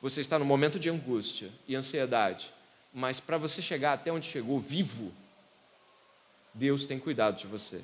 Você 0.01 0.21
está 0.21 0.37
no 0.37 0.45
momento 0.45 0.79
de 0.79 0.89
angústia 0.89 1.49
e 1.67 1.75
ansiedade, 1.75 2.53
mas 2.93 3.19
para 3.19 3.37
você 3.37 3.61
chegar 3.61 3.93
até 3.93 4.11
onde 4.11 4.27
chegou 4.27 4.59
vivo, 4.59 5.11
Deus 6.53 6.85
tem 6.85 6.99
cuidado 6.99 7.37
de 7.37 7.47
você. 7.47 7.81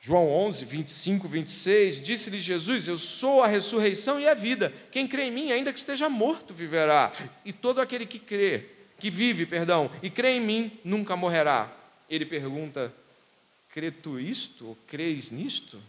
João 0.00 0.28
11, 0.28 0.64
25, 0.64 1.28
26, 1.28 2.00
disse-lhe 2.00 2.40
Jesus: 2.40 2.88
Eu 2.88 2.98
sou 2.98 3.42
a 3.42 3.46
ressurreição 3.46 4.18
e 4.18 4.26
a 4.26 4.34
vida. 4.34 4.72
Quem 4.90 5.06
crê 5.06 5.24
em 5.24 5.30
mim, 5.30 5.52
ainda 5.52 5.72
que 5.72 5.78
esteja 5.78 6.08
morto, 6.08 6.52
viverá. 6.52 7.12
E 7.44 7.52
todo 7.52 7.80
aquele 7.80 8.04
que 8.04 8.18
crê 8.18 8.68
que 8.98 9.10
vive, 9.10 9.46
perdão, 9.46 9.90
e 10.02 10.08
crê 10.08 10.36
em 10.36 10.40
mim, 10.40 10.80
nunca 10.84 11.14
morrerá. 11.14 11.81
Ele 12.14 12.26
pergunta: 12.26 12.94
Crê 13.70 13.90
tu 13.90 14.20
isto? 14.20 14.68
Ou 14.68 14.78
crês 14.86 15.30
nisto? 15.30 15.80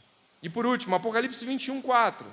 E 0.42 0.48
por 0.48 0.65
último, 0.65 0.96
Apocalipse 0.96 1.46
21, 1.46 1.82
4. 1.82 2.25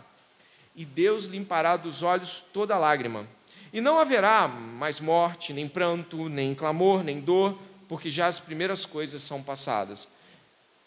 E 0.77 0.85
Deus 0.85 1.25
limpará 1.25 1.77
dos 1.77 2.01
olhos 2.01 2.43
toda 2.53 2.79
lágrima. 2.79 3.27
E 3.73 3.81
não 3.81 3.99
haverá 3.99 4.47
mais 4.47 5.01
morte, 5.01 5.53
nem 5.53 5.69
pranto, 5.69 6.29
nem 6.29 6.55
clamor, 6.55 7.03
nem 7.03 7.21
dor, 7.21 7.59
porque 7.89 8.13
já 8.13 8.29
as 8.29 8.39
primeiras 8.39 8.87
coisas 8.87 9.23
são 9.23 9.43
passadas. 9.43 10.09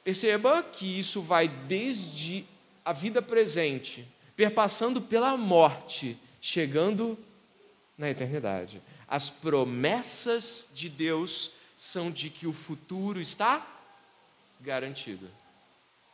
Perceba 0.01 0.63
que 0.63 1.00
isso 1.00 1.22
vai 1.22 1.50
desde 1.50 2.45
a 2.86 2.93
vida 2.93 3.22
presente, 3.22 4.07
perpassando 4.33 5.01
pela 5.01 5.36
morte, 5.36 6.17
chegando 6.39 7.17
na 7.98 8.10
eternidade. 8.10 8.81
As 9.07 9.29
promessas 9.29 10.69
de 10.74 10.88
Deus 10.88 11.62
são 11.83 12.09
de 12.09 12.29
que 12.29 12.47
o 12.47 12.53
futuro 12.53 13.19
está 13.19 13.61
garantido. 14.61 15.29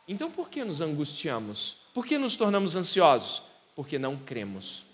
Então 0.08 0.28
por 0.28 0.50
que 0.50 0.64
nos 0.64 0.80
angustiamos? 0.80 1.76
Por 1.94 2.04
que 2.04 2.18
nos 2.18 2.34
tornamos 2.34 2.74
ansiosos? 2.74 3.40
Porque 3.76 3.96
não 3.96 4.16
cremos. 4.16 4.84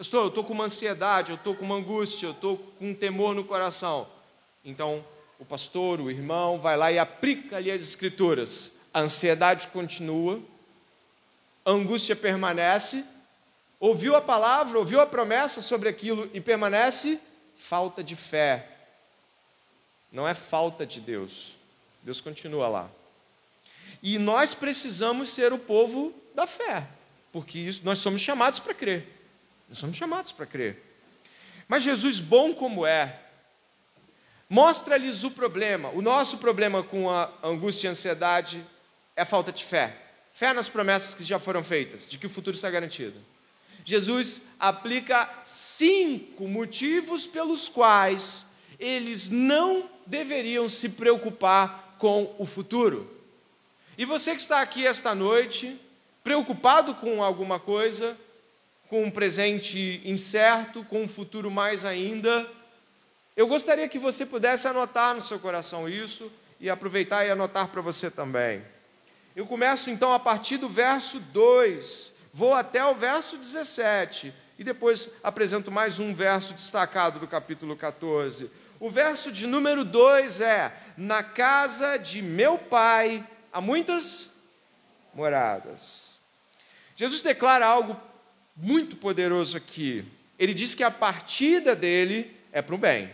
Estou, 0.00 0.22
eu 0.22 0.28
estou 0.30 0.42
com 0.42 0.52
uma 0.52 0.64
ansiedade, 0.64 1.30
eu 1.30 1.36
estou 1.36 1.54
com 1.54 1.64
uma 1.64 1.76
angústia, 1.76 2.26
eu 2.26 2.32
estou 2.32 2.58
com 2.58 2.90
um 2.90 2.94
temor 2.94 3.36
no 3.36 3.44
coração. 3.44 4.08
Então, 4.64 5.04
o 5.38 5.44
pastor, 5.44 6.00
o 6.00 6.10
irmão, 6.10 6.58
vai 6.58 6.76
lá 6.76 6.90
e 6.90 6.98
aplica 6.98 7.58
ali 7.58 7.70
as 7.70 7.82
escrituras. 7.82 8.72
A 8.92 8.98
ansiedade 8.98 9.68
continua, 9.68 10.42
a 11.64 11.70
angústia 11.70 12.16
permanece, 12.16 13.04
ouviu 13.82 14.14
a 14.14 14.20
palavra, 14.20 14.78
ouviu 14.78 15.00
a 15.00 15.06
promessa 15.06 15.60
sobre 15.60 15.88
aquilo 15.88 16.30
e 16.32 16.40
permanece, 16.40 17.18
falta 17.56 18.00
de 18.00 18.14
fé, 18.14 18.68
não 20.12 20.26
é 20.26 20.34
falta 20.34 20.86
de 20.86 21.00
Deus. 21.00 21.56
Deus 22.00 22.20
continua 22.20 22.68
lá. 22.68 22.90
E 24.00 24.18
nós 24.18 24.54
precisamos 24.54 25.30
ser 25.30 25.52
o 25.52 25.58
povo 25.58 26.14
da 26.32 26.46
fé, 26.46 26.86
porque 27.32 27.58
isso, 27.58 27.80
nós 27.82 27.98
somos 27.98 28.20
chamados 28.20 28.60
para 28.60 28.72
crer. 28.72 29.04
Nós 29.68 29.78
somos 29.78 29.96
chamados 29.96 30.30
para 30.30 30.46
crer. 30.46 30.80
Mas 31.66 31.82
Jesus, 31.82 32.20
bom 32.20 32.54
como 32.54 32.86
é, 32.86 33.18
mostra-lhes 34.48 35.24
o 35.24 35.30
problema. 35.32 35.88
O 35.88 36.00
nosso 36.00 36.38
problema 36.38 36.84
com 36.84 37.10
a 37.10 37.32
angústia 37.42 37.86
e 37.86 37.88
a 37.88 37.90
ansiedade 37.90 38.64
é 39.16 39.22
a 39.22 39.26
falta 39.26 39.50
de 39.50 39.64
fé. 39.64 39.96
Fé 40.34 40.52
nas 40.52 40.68
promessas 40.68 41.14
que 41.14 41.24
já 41.24 41.40
foram 41.40 41.64
feitas, 41.64 42.06
de 42.06 42.16
que 42.16 42.26
o 42.26 42.30
futuro 42.30 42.54
está 42.54 42.70
garantido. 42.70 43.31
Jesus 43.84 44.42
aplica 44.58 45.28
cinco 45.44 46.46
motivos 46.46 47.26
pelos 47.26 47.68
quais 47.68 48.46
eles 48.78 49.28
não 49.28 49.88
deveriam 50.06 50.68
se 50.68 50.90
preocupar 50.90 51.96
com 51.98 52.34
o 52.38 52.46
futuro. 52.46 53.10
E 53.96 54.04
você 54.04 54.34
que 54.34 54.40
está 54.40 54.60
aqui 54.60 54.86
esta 54.86 55.14
noite, 55.14 55.78
preocupado 56.24 56.94
com 56.94 57.22
alguma 57.22 57.60
coisa, 57.60 58.16
com 58.88 59.04
um 59.04 59.10
presente 59.10 60.00
incerto, 60.04 60.84
com 60.84 61.02
um 61.02 61.08
futuro 61.08 61.50
mais 61.50 61.84
ainda, 61.84 62.48
eu 63.36 63.46
gostaria 63.46 63.88
que 63.88 63.98
você 63.98 64.26
pudesse 64.26 64.68
anotar 64.68 65.14
no 65.14 65.22
seu 65.22 65.38
coração 65.38 65.88
isso 65.88 66.30
e 66.60 66.68
aproveitar 66.68 67.24
e 67.24 67.30
anotar 67.30 67.68
para 67.68 67.80
você 67.80 68.10
também. 68.10 68.62
Eu 69.34 69.46
começo 69.46 69.88
então 69.88 70.12
a 70.12 70.18
partir 70.18 70.58
do 70.58 70.68
verso 70.68 71.18
2, 71.18 72.11
vou 72.32 72.54
até 72.54 72.84
o 72.84 72.94
verso 72.94 73.36
17 73.36 74.32
e 74.58 74.64
depois 74.64 75.10
apresento 75.22 75.70
mais 75.70 75.98
um 75.98 76.14
verso 76.14 76.54
destacado 76.54 77.18
do 77.18 77.26
capítulo 77.26 77.76
14. 77.76 78.50
O 78.80 78.90
verso 78.90 79.30
de 79.30 79.46
número 79.46 79.84
2 79.84 80.40
é: 80.40 80.72
Na 80.96 81.22
casa 81.22 81.96
de 81.96 82.22
meu 82.22 82.58
pai 82.58 83.26
há 83.52 83.60
muitas 83.60 84.30
moradas. 85.14 86.18
Jesus 86.96 87.20
declara 87.20 87.66
algo 87.66 88.00
muito 88.56 88.96
poderoso 88.96 89.56
aqui. 89.56 90.04
Ele 90.38 90.54
diz 90.54 90.74
que 90.74 90.82
a 90.82 90.90
partida 90.90 91.76
dele 91.76 92.36
é 92.50 92.60
para 92.60 92.74
o 92.74 92.78
bem. 92.78 93.10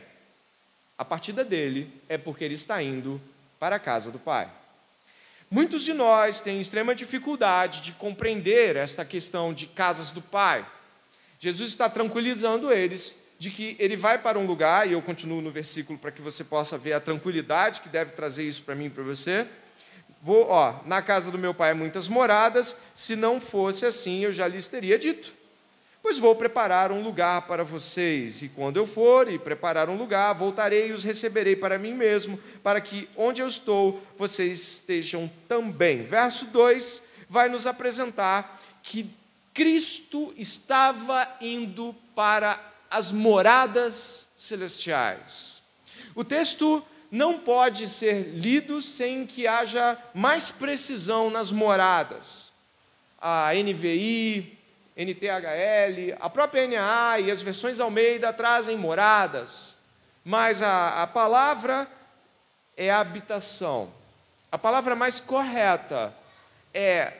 A 0.96 1.04
partida 1.04 1.44
dele 1.44 1.92
é 2.08 2.18
porque 2.18 2.44
ele 2.44 2.54
está 2.54 2.82
indo 2.82 3.20
para 3.58 3.76
a 3.76 3.80
casa 3.80 4.10
do 4.10 4.18
Pai. 4.18 4.50
Muitos 5.50 5.82
de 5.82 5.94
nós 5.94 6.42
têm 6.42 6.60
extrema 6.60 6.94
dificuldade 6.94 7.80
de 7.80 7.92
compreender 7.92 8.76
esta 8.76 9.02
questão 9.02 9.54
de 9.54 9.66
casas 9.66 10.10
do 10.10 10.20
Pai. 10.20 10.66
Jesus 11.38 11.70
está 11.70 11.88
tranquilizando 11.88 12.70
eles 12.70 13.16
de 13.38 13.50
que 13.50 13.74
ele 13.78 13.96
vai 13.96 14.18
para 14.18 14.38
um 14.38 14.44
lugar, 14.44 14.86
e 14.86 14.92
eu 14.92 15.00
continuo 15.00 15.40
no 15.40 15.50
versículo 15.50 15.98
para 15.98 16.10
que 16.10 16.20
você 16.20 16.44
possa 16.44 16.76
ver 16.76 16.92
a 16.92 17.00
tranquilidade 17.00 17.80
que 17.80 17.88
deve 17.88 18.10
trazer 18.10 18.42
isso 18.42 18.62
para 18.62 18.74
mim 18.74 18.86
e 18.86 18.90
para 18.90 19.02
você. 19.02 19.46
Vou, 20.20 20.48
ó, 20.48 20.80
na 20.84 21.00
casa 21.00 21.30
do 21.30 21.38
meu 21.38 21.54
pai 21.54 21.70
há 21.70 21.74
muitas 21.74 22.08
moradas, 22.08 22.76
se 22.92 23.16
não 23.16 23.40
fosse 23.40 23.86
assim, 23.86 24.24
eu 24.24 24.32
já 24.32 24.46
lhes 24.48 24.66
teria 24.66 24.98
dito. 24.98 25.32
Pois 26.08 26.16
vou 26.16 26.34
preparar 26.34 26.90
um 26.90 27.02
lugar 27.02 27.42
para 27.42 27.62
vocês, 27.62 28.40
e 28.40 28.48
quando 28.48 28.78
eu 28.78 28.86
for 28.86 29.30
e 29.30 29.38
preparar 29.38 29.90
um 29.90 29.94
lugar, 29.98 30.32
voltarei 30.32 30.88
e 30.88 30.92
os 30.92 31.04
receberei 31.04 31.54
para 31.54 31.78
mim 31.78 31.92
mesmo, 31.92 32.40
para 32.62 32.80
que 32.80 33.06
onde 33.14 33.42
eu 33.42 33.46
estou, 33.46 34.02
vocês 34.16 34.58
estejam 34.58 35.30
também. 35.46 36.00
Verso 36.02 36.46
2 36.46 37.02
vai 37.28 37.50
nos 37.50 37.66
apresentar 37.66 38.58
que 38.82 39.10
Cristo 39.52 40.32
estava 40.38 41.28
indo 41.42 41.94
para 42.14 42.58
as 42.90 43.12
moradas 43.12 44.28
celestiais. 44.34 45.62
O 46.14 46.24
texto 46.24 46.82
não 47.10 47.38
pode 47.38 47.86
ser 47.86 48.30
lido 48.30 48.80
sem 48.80 49.26
que 49.26 49.46
haja 49.46 49.98
mais 50.14 50.50
precisão 50.50 51.28
nas 51.28 51.52
moradas. 51.52 52.50
A 53.20 53.50
NVI, 53.52 54.57
NTHL, 54.98 56.16
a 56.18 56.28
própria 56.28 56.66
NA 56.66 57.20
e 57.20 57.30
as 57.30 57.40
versões 57.40 57.78
Almeida 57.78 58.32
trazem 58.32 58.76
moradas, 58.76 59.76
mas 60.24 60.60
a, 60.60 61.02
a 61.02 61.06
palavra 61.06 61.88
é 62.76 62.90
habitação. 62.90 63.92
A 64.50 64.58
palavra 64.58 64.96
mais 64.96 65.20
correta 65.20 66.12
é 66.74 67.12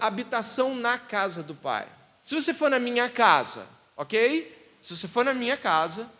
habitação 0.00 0.74
na 0.74 0.98
casa 0.98 1.44
do 1.44 1.54
Pai. 1.54 1.86
Se 2.24 2.34
você 2.34 2.52
for 2.52 2.68
na 2.68 2.80
minha 2.80 3.08
casa, 3.08 3.64
ok? 3.96 4.76
Se 4.82 4.96
você 4.96 5.06
for 5.06 5.24
na 5.24 5.32
minha 5.32 5.56
casa 5.56 6.10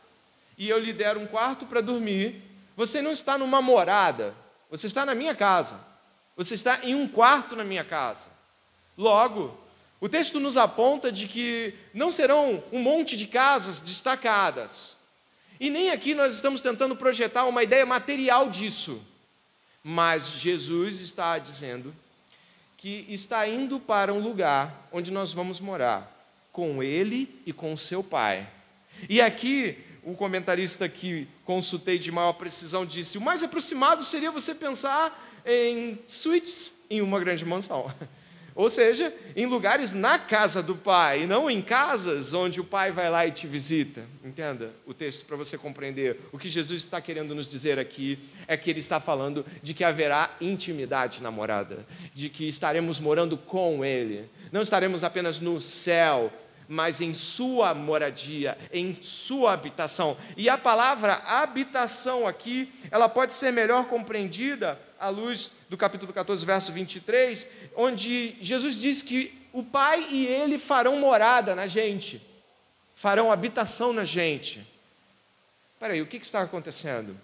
e 0.56 0.68
eu 0.68 0.78
lhe 0.78 0.92
der 0.92 1.16
um 1.16 1.26
quarto 1.26 1.66
para 1.66 1.80
dormir, 1.80 2.40
você 2.76 3.02
não 3.02 3.10
está 3.10 3.36
numa 3.36 3.60
morada, 3.60 4.34
você 4.70 4.86
está 4.86 5.04
na 5.04 5.14
minha 5.14 5.34
casa. 5.34 5.78
Você 6.36 6.54
está 6.54 6.80
em 6.82 6.94
um 6.94 7.06
quarto 7.06 7.54
na 7.54 7.64
minha 7.64 7.84
casa. 7.84 8.28
Logo, 8.96 9.56
o 10.04 10.08
texto 10.08 10.38
nos 10.38 10.58
aponta 10.58 11.10
de 11.10 11.26
que 11.26 11.72
não 11.94 12.12
serão 12.12 12.62
um 12.70 12.78
monte 12.78 13.16
de 13.16 13.26
casas 13.26 13.80
destacadas. 13.80 14.98
E 15.58 15.70
nem 15.70 15.88
aqui 15.88 16.14
nós 16.14 16.34
estamos 16.34 16.60
tentando 16.60 16.94
projetar 16.94 17.46
uma 17.46 17.62
ideia 17.62 17.86
material 17.86 18.50
disso. 18.50 19.02
Mas 19.82 20.32
Jesus 20.32 21.00
está 21.00 21.38
dizendo 21.38 21.96
que 22.76 23.06
está 23.08 23.48
indo 23.48 23.80
para 23.80 24.12
um 24.12 24.20
lugar 24.20 24.88
onde 24.92 25.10
nós 25.10 25.32
vamos 25.32 25.58
morar 25.58 26.14
com 26.52 26.82
ele 26.82 27.40
e 27.46 27.52
com 27.54 27.74
seu 27.74 28.04
pai. 28.04 28.46
E 29.08 29.22
aqui, 29.22 29.78
o 30.02 30.14
comentarista 30.14 30.86
que 30.86 31.26
consultei 31.46 31.98
de 31.98 32.12
maior 32.12 32.34
precisão 32.34 32.84
disse: 32.84 33.16
o 33.16 33.22
mais 33.22 33.42
aproximado 33.42 34.04
seria 34.04 34.30
você 34.30 34.54
pensar 34.54 35.40
em 35.46 35.98
suítes 36.06 36.74
em 36.90 37.00
uma 37.00 37.18
grande 37.18 37.42
mansão. 37.46 37.90
Ou 38.54 38.70
seja, 38.70 39.12
em 39.34 39.46
lugares 39.46 39.92
na 39.92 40.16
casa 40.16 40.62
do 40.62 40.76
pai, 40.76 41.22
e 41.22 41.26
não 41.26 41.50
em 41.50 41.60
casas 41.60 42.32
onde 42.32 42.60
o 42.60 42.64
pai 42.64 42.92
vai 42.92 43.10
lá 43.10 43.26
e 43.26 43.32
te 43.32 43.48
visita. 43.48 44.04
Entenda 44.24 44.70
o 44.86 44.94
texto 44.94 45.24
para 45.24 45.36
você 45.36 45.58
compreender. 45.58 46.20
O 46.30 46.38
que 46.38 46.48
Jesus 46.48 46.82
está 46.82 47.00
querendo 47.00 47.34
nos 47.34 47.50
dizer 47.50 47.80
aqui 47.80 48.18
é 48.46 48.56
que 48.56 48.70
ele 48.70 48.78
está 48.78 49.00
falando 49.00 49.44
de 49.60 49.74
que 49.74 49.82
haverá 49.82 50.36
intimidade 50.40 51.20
na 51.20 51.32
morada, 51.32 51.84
de 52.14 52.28
que 52.28 52.46
estaremos 52.46 53.00
morando 53.00 53.36
com 53.36 53.84
ele. 53.84 54.30
Não 54.52 54.62
estaremos 54.62 55.02
apenas 55.02 55.40
no 55.40 55.60
céu, 55.60 56.32
mas 56.68 57.00
em 57.00 57.12
sua 57.12 57.74
moradia, 57.74 58.56
em 58.72 58.96
sua 59.00 59.52
habitação. 59.52 60.16
E 60.36 60.48
a 60.48 60.56
palavra 60.56 61.14
habitação 61.26 62.26
aqui, 62.26 62.72
ela 62.90 63.08
pode 63.08 63.32
ser 63.32 63.52
melhor 63.52 63.86
compreendida 63.86 64.78
à 65.04 65.10
luz 65.10 65.50
do 65.68 65.76
capítulo 65.76 66.14
14, 66.14 66.46
verso 66.46 66.72
23, 66.72 67.46
onde 67.76 68.36
Jesus 68.40 68.80
diz 68.80 69.02
que 69.02 69.38
o 69.52 69.62
Pai 69.62 70.06
e 70.10 70.26
Ele 70.26 70.56
farão 70.56 70.98
morada 70.98 71.54
na 71.54 71.66
gente, 71.66 72.22
farão 72.94 73.30
habitação 73.30 73.92
na 73.92 74.04
gente. 74.04 74.66
Espera 75.74 75.92
aí, 75.92 76.00
o 76.00 76.06
que 76.06 76.16
está 76.16 76.40
acontecendo? 76.40 77.20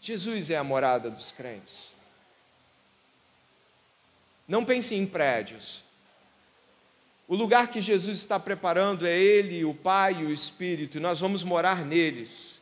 Jesus 0.00 0.50
é 0.50 0.56
a 0.56 0.64
morada 0.64 1.08
dos 1.08 1.30
crentes. 1.30 1.94
Não 4.48 4.64
pense 4.64 4.96
em 4.96 5.06
prédios. 5.06 5.84
O 7.28 7.36
lugar 7.36 7.68
que 7.68 7.80
Jesus 7.80 8.18
está 8.18 8.40
preparando 8.40 9.06
é 9.06 9.16
Ele, 9.16 9.64
o 9.64 9.74
Pai 9.74 10.22
e 10.22 10.24
o 10.24 10.32
Espírito, 10.32 10.96
e 10.96 11.00
nós 11.00 11.20
vamos 11.20 11.44
morar 11.44 11.84
neles. 11.84 12.57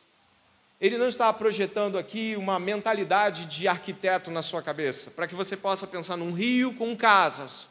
Ele 0.79 0.97
não 0.97 1.07
está 1.07 1.31
projetando 1.33 1.97
aqui 1.97 2.35
uma 2.37 2.59
mentalidade 2.59 3.45
de 3.45 3.67
arquiteto 3.67 4.29
na 4.29 4.41
sua 4.41 4.61
cabeça, 4.61 5.11
para 5.11 5.27
que 5.27 5.35
você 5.35 5.57
possa 5.57 5.87
pensar 5.87 6.17
num 6.17 6.33
rio 6.33 6.73
com 6.73 6.95
casas. 6.95 7.69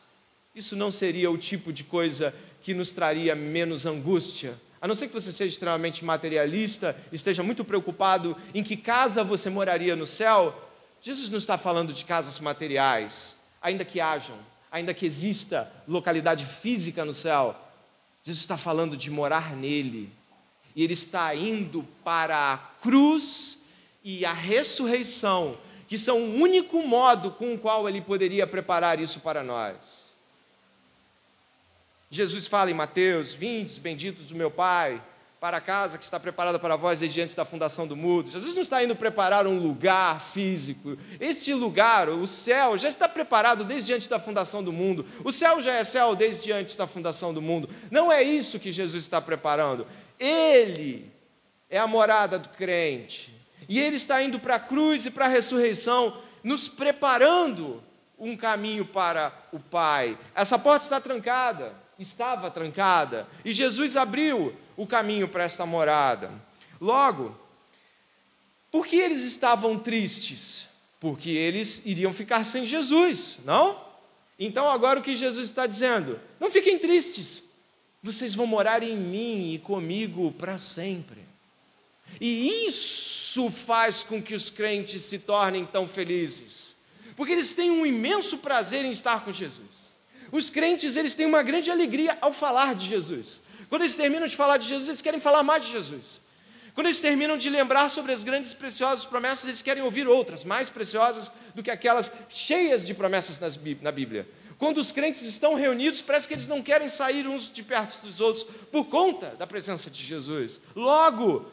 Isso 0.54 0.74
não 0.74 0.90
seria 0.90 1.30
o 1.30 1.38
tipo 1.38 1.72
de 1.72 1.84
coisa 1.84 2.34
que 2.62 2.74
nos 2.74 2.90
traria 2.90 3.34
menos 3.34 3.86
angústia. 3.86 4.54
A 4.80 4.88
não 4.88 4.94
ser 4.94 5.06
que 5.08 5.14
você 5.14 5.30
seja 5.30 5.52
extremamente 5.52 6.04
materialista, 6.04 6.96
esteja 7.12 7.42
muito 7.42 7.64
preocupado 7.64 8.36
em 8.54 8.62
que 8.62 8.76
casa 8.76 9.22
você 9.22 9.48
moraria 9.48 9.94
no 9.94 10.06
céu, 10.06 10.54
Jesus 11.00 11.30
não 11.30 11.38
está 11.38 11.56
falando 11.56 11.92
de 11.92 12.04
casas 12.04 12.40
materiais, 12.40 13.36
ainda 13.62 13.84
que 13.84 14.00
hajam 14.00 14.36
ainda 14.76 14.92
que 14.92 15.06
exista 15.06 15.72
localidade 15.88 16.44
física 16.44 17.04
no 17.04 17.14
céu, 17.14 17.56
Jesus 18.22 18.42
está 18.42 18.56
falando 18.56 18.96
de 18.96 19.10
morar 19.10 19.56
nele. 19.56 20.10
E 20.76 20.84
ele 20.84 20.92
está 20.92 21.34
indo 21.34 21.88
para 22.04 22.52
a 22.52 22.58
cruz 22.58 23.64
e 24.04 24.26
a 24.26 24.32
ressurreição, 24.32 25.56
que 25.88 25.96
são 25.96 26.20
o 26.20 26.34
único 26.34 26.82
modo 26.82 27.30
com 27.30 27.54
o 27.54 27.58
qual 27.58 27.88
ele 27.88 28.02
poderia 28.02 28.46
preparar 28.46 29.00
isso 29.00 29.18
para 29.20 29.42
nós. 29.42 30.06
Jesus 32.10 32.46
fala 32.46 32.70
em 32.70 32.74
Mateus: 32.74 33.32
Vindes, 33.32 33.78
benditos 33.78 34.28
do 34.28 34.36
meu 34.36 34.50
Pai, 34.50 35.02
para 35.40 35.56
a 35.56 35.60
casa 35.60 35.98
que 35.98 36.04
está 36.04 36.18
preparada 36.18 36.58
para 36.58 36.76
vós 36.76 37.00
desde 37.00 37.20
antes 37.20 37.34
da 37.34 37.44
fundação 37.44 37.86
do 37.86 37.96
mundo. 37.96 38.30
Jesus 38.30 38.54
não 38.54 38.62
está 38.62 38.82
indo 38.82 38.94
preparar 38.96 39.46
um 39.46 39.58
lugar 39.58 40.20
físico. 40.20 40.96
Este 41.20 41.52
lugar, 41.52 42.08
o 42.08 42.26
céu, 42.26 42.76
já 42.78 42.88
está 42.88 43.08
preparado 43.08 43.64
desde 43.64 43.92
antes 43.92 44.06
da 44.06 44.18
fundação 44.18 44.62
do 44.62 44.72
mundo. 44.72 45.04
O 45.24 45.32
céu 45.32 45.60
já 45.60 45.72
é 45.72 45.84
céu 45.84 46.14
desde 46.14 46.52
antes 46.52 46.76
da 46.76 46.86
fundação 46.86 47.34
do 47.34 47.42
mundo. 47.42 47.68
Não 47.90 48.10
é 48.10 48.22
isso 48.22 48.58
que 48.58 48.72
Jesus 48.72 49.04
está 49.04 49.20
preparando. 49.20 49.86
Ele 50.18 51.10
é 51.68 51.78
a 51.78 51.86
morada 51.86 52.38
do 52.38 52.48
crente. 52.50 53.34
E 53.68 53.80
ele 53.80 53.96
está 53.96 54.22
indo 54.22 54.38
para 54.38 54.56
a 54.56 54.60
cruz 54.60 55.06
e 55.06 55.10
para 55.10 55.24
a 55.24 55.28
ressurreição, 55.28 56.20
nos 56.42 56.68
preparando 56.68 57.82
um 58.18 58.36
caminho 58.36 58.84
para 58.84 59.32
o 59.52 59.58
Pai. 59.58 60.16
Essa 60.34 60.58
porta 60.58 60.84
está 60.84 61.00
trancada, 61.00 61.74
estava 61.98 62.50
trancada, 62.50 63.26
e 63.44 63.52
Jesus 63.52 63.96
abriu 63.96 64.54
o 64.76 64.86
caminho 64.86 65.28
para 65.28 65.44
esta 65.44 65.66
morada. 65.66 66.30
Logo, 66.80 67.36
por 68.70 68.86
que 68.86 68.96
eles 68.96 69.22
estavam 69.22 69.78
tristes? 69.78 70.68
Porque 71.00 71.30
eles 71.30 71.82
iriam 71.84 72.12
ficar 72.12 72.44
sem 72.44 72.64
Jesus, 72.64 73.40
não? 73.44 73.84
Então 74.38 74.68
agora 74.68 75.00
o 75.00 75.02
que 75.02 75.16
Jesus 75.16 75.46
está 75.46 75.66
dizendo? 75.66 76.20
Não 76.38 76.50
fiquem 76.50 76.78
tristes, 76.78 77.42
vocês 78.06 78.34
vão 78.34 78.46
morar 78.46 78.82
em 78.82 78.96
mim 78.96 79.52
e 79.52 79.58
comigo 79.58 80.30
para 80.32 80.58
sempre. 80.58 81.26
E 82.20 82.64
isso 82.66 83.50
faz 83.50 84.02
com 84.02 84.22
que 84.22 84.34
os 84.34 84.48
crentes 84.48 85.02
se 85.02 85.18
tornem 85.18 85.66
tão 85.66 85.88
felizes, 85.88 86.76
porque 87.16 87.32
eles 87.32 87.52
têm 87.52 87.70
um 87.70 87.84
imenso 87.84 88.38
prazer 88.38 88.84
em 88.84 88.92
estar 88.92 89.24
com 89.24 89.32
Jesus. 89.32 89.94
Os 90.30 90.48
crentes, 90.48 90.96
eles 90.96 91.14
têm 91.14 91.26
uma 91.26 91.42
grande 91.42 91.70
alegria 91.70 92.16
ao 92.20 92.32
falar 92.32 92.74
de 92.74 92.86
Jesus. 92.86 93.42
Quando 93.68 93.82
eles 93.82 93.94
terminam 93.94 94.26
de 94.26 94.36
falar 94.36 94.56
de 94.56 94.66
Jesus, 94.66 94.88
eles 94.88 95.02
querem 95.02 95.20
falar 95.20 95.42
mais 95.42 95.66
de 95.66 95.72
Jesus. 95.72 96.22
Quando 96.74 96.86
eles 96.86 97.00
terminam 97.00 97.36
de 97.36 97.48
lembrar 97.50 97.88
sobre 97.88 98.12
as 98.12 98.22
grandes 98.22 98.52
e 98.52 98.56
preciosas 98.56 99.04
promessas, 99.04 99.48
eles 99.48 99.62
querem 99.62 99.82
ouvir 99.82 100.06
outras, 100.06 100.44
mais 100.44 100.70
preciosas 100.70 101.32
do 101.54 101.62
que 101.62 101.70
aquelas 101.70 102.12
cheias 102.28 102.86
de 102.86 102.94
promessas 102.94 103.40
na 103.82 103.90
Bíblia. 103.90 104.28
Quando 104.58 104.78
os 104.78 104.92
crentes 104.92 105.22
estão 105.22 105.54
reunidos, 105.54 106.00
parece 106.02 106.26
que 106.26 106.34
eles 106.34 106.46
não 106.46 106.62
querem 106.62 106.88
sair 106.88 107.26
uns 107.26 107.50
de 107.50 107.62
perto 107.62 108.00
dos 108.02 108.20
outros 108.20 108.44
por 108.44 108.86
conta 108.86 109.30
da 109.38 109.46
presença 109.46 109.90
de 109.90 110.02
Jesus. 110.02 110.60
Logo, 110.74 111.50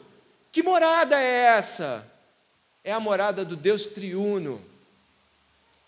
que 0.50 0.62
morada 0.62 1.20
é 1.20 1.56
essa? 1.56 2.06
É 2.82 2.92
a 2.92 3.00
morada 3.00 3.44
do 3.44 3.56
Deus 3.56 3.86
triuno. 3.86 4.60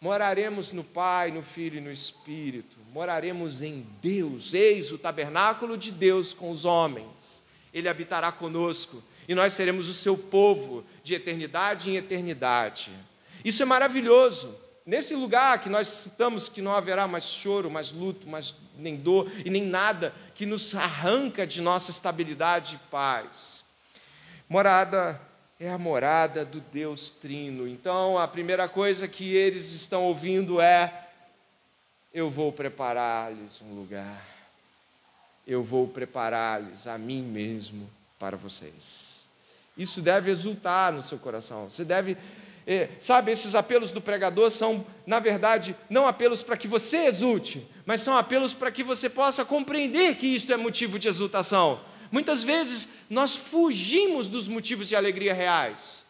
Moraremos 0.01 0.73
no 0.73 0.85
Pai, 0.85 1.31
no 1.31 1.43
Filho 1.43 1.79
e 1.79 1.81
no 1.81 1.91
Espírito 1.91 2.77
moraremos 2.97 3.61
em 3.61 3.87
Deus. 4.01 4.55
Eis 4.55 4.91
o 4.91 4.97
tabernáculo 4.97 5.77
de 5.77 5.93
Deus 5.93 6.33
com 6.33 6.51
os 6.51 6.65
homens. 6.65 7.43
Ele 7.75 7.91
habitará 7.91 8.33
conosco 8.33 9.05
e 9.29 9.35
nós 9.35 9.53
seremos 9.53 9.87
o 9.87 9.93
seu 9.93 10.17
povo 10.17 10.83
de 11.05 11.15
eternidade 11.15 11.91
em 11.91 11.97
eternidade. 11.97 12.91
Isso 13.45 13.63
é 13.63 13.67
maravilhoso. 13.67 14.55
Nesse 14.87 15.17
lugar 15.17 15.61
que 15.61 15.69
nós 15.69 15.89
citamos 15.89 16.49
que 16.49 16.63
não 16.63 16.73
haverá 16.73 17.09
mais 17.09 17.25
choro, 17.25 17.69
mais 17.69 17.91
luto, 17.91 18.29
mais 18.29 18.55
nem 18.79 18.95
dor 18.95 19.31
e 19.45 19.51
nem 19.51 19.65
nada 19.65 20.15
que 20.35 20.47
nos 20.47 20.75
arranca 20.75 21.45
de 21.45 21.61
nossa 21.61 21.91
estabilidade 21.91 22.77
e 22.77 22.91
paz. 22.91 23.65
Morada 24.49 25.21
é 25.59 25.69
a 25.69 25.77
morada 25.77 26.45
do 26.45 26.61
Deus 26.61 27.11
Trino. 27.11 27.67
Então, 27.67 28.17
a 28.17 28.29
primeira 28.29 28.69
coisa 28.69 29.09
que 29.09 29.35
eles 29.35 29.73
estão 29.73 30.05
ouvindo 30.05 30.61
é 30.61 31.09
eu 32.15 32.31
vou 32.31 32.53
preparar-lhes 32.53 33.61
um 33.61 33.75
lugar. 33.75 34.25
Eu 35.47 35.63
vou 35.63 35.89
preparar-lhes 35.89 36.87
a 36.87 36.97
mim 36.97 37.23
mesmo 37.23 37.91
para 38.19 38.37
vocês. 38.37 39.23
Isso 39.77 40.01
deve 40.01 40.31
exultar 40.31 40.93
no 40.93 41.03
seu 41.03 41.19
coração. 41.19 41.69
Você 41.69 41.85
deve. 41.85 42.17
É, 42.67 42.89
sabe, 42.99 43.31
esses 43.31 43.55
apelos 43.55 43.93
do 43.93 44.01
pregador 44.01 44.51
são, 44.51 44.85
na 45.07 45.21
verdade, 45.21 45.77
não 45.89 46.07
apelos 46.07 46.43
para 46.43 46.57
que 46.57 46.67
você 46.67 47.07
exulte, 47.07 47.65
mas 47.85 48.01
são 48.01 48.17
apelos 48.17 48.55
para 48.55 48.73
que 48.73 48.83
você 48.83 49.09
possa 49.09 49.45
compreender 49.45 50.17
que 50.17 50.27
isto 50.27 50.53
é 50.53 50.57
motivo 50.57 50.99
de 50.99 51.07
exultação. 51.07 51.81
Muitas 52.11 52.43
vezes 52.43 52.89
nós 53.09 53.37
fugimos 53.37 54.29
dos 54.29 54.49
motivos 54.49 54.89
de 54.89 54.97
alegria 54.97 55.33
reais 55.33 56.05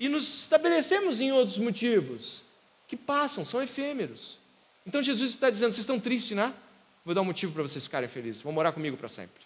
e 0.00 0.08
nos 0.08 0.42
estabelecemos 0.42 1.20
em 1.20 1.30
outros 1.30 1.58
motivos 1.58 2.42
que 2.88 2.96
passam, 2.96 3.44
são 3.44 3.62
efêmeros. 3.62 4.36
Então 4.84 5.00
Jesus 5.00 5.30
está 5.30 5.48
dizendo: 5.48 5.70
vocês 5.70 5.80
estão 5.80 6.00
tristes, 6.00 6.36
né? 6.36 6.52
Vou 7.04 7.14
dar 7.14 7.20
um 7.20 7.24
motivo 7.24 7.52
para 7.52 7.62
vocês 7.62 7.84
ficarem 7.84 8.08
felizes. 8.08 8.42
Vão 8.42 8.52
morar 8.52 8.72
comigo 8.72 8.96
para 8.96 9.08
sempre. 9.08 9.42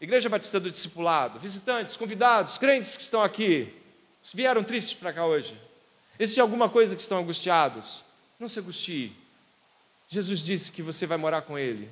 Igreja 0.00 0.28
Batista 0.28 0.60
do 0.60 0.70
Discipulado, 0.70 1.38
visitantes, 1.38 1.96
convidados, 1.96 2.58
crentes 2.58 2.96
que 2.96 3.02
estão 3.02 3.22
aqui, 3.22 3.72
vieram 4.30 4.62
tristes 4.62 4.94
para 4.94 5.12
cá 5.12 5.24
hoje. 5.24 5.58
Existe 6.18 6.40
alguma 6.40 6.68
coisa 6.68 6.94
que 6.94 7.00
estão 7.02 7.18
angustiados? 7.18 8.04
Não 8.38 8.46
se 8.46 8.60
angustie. 8.60 9.16
Jesus 10.06 10.40
disse 10.40 10.70
que 10.70 10.82
você 10.82 11.06
vai 11.06 11.16
morar 11.16 11.42
com 11.42 11.58
Ele 11.58 11.90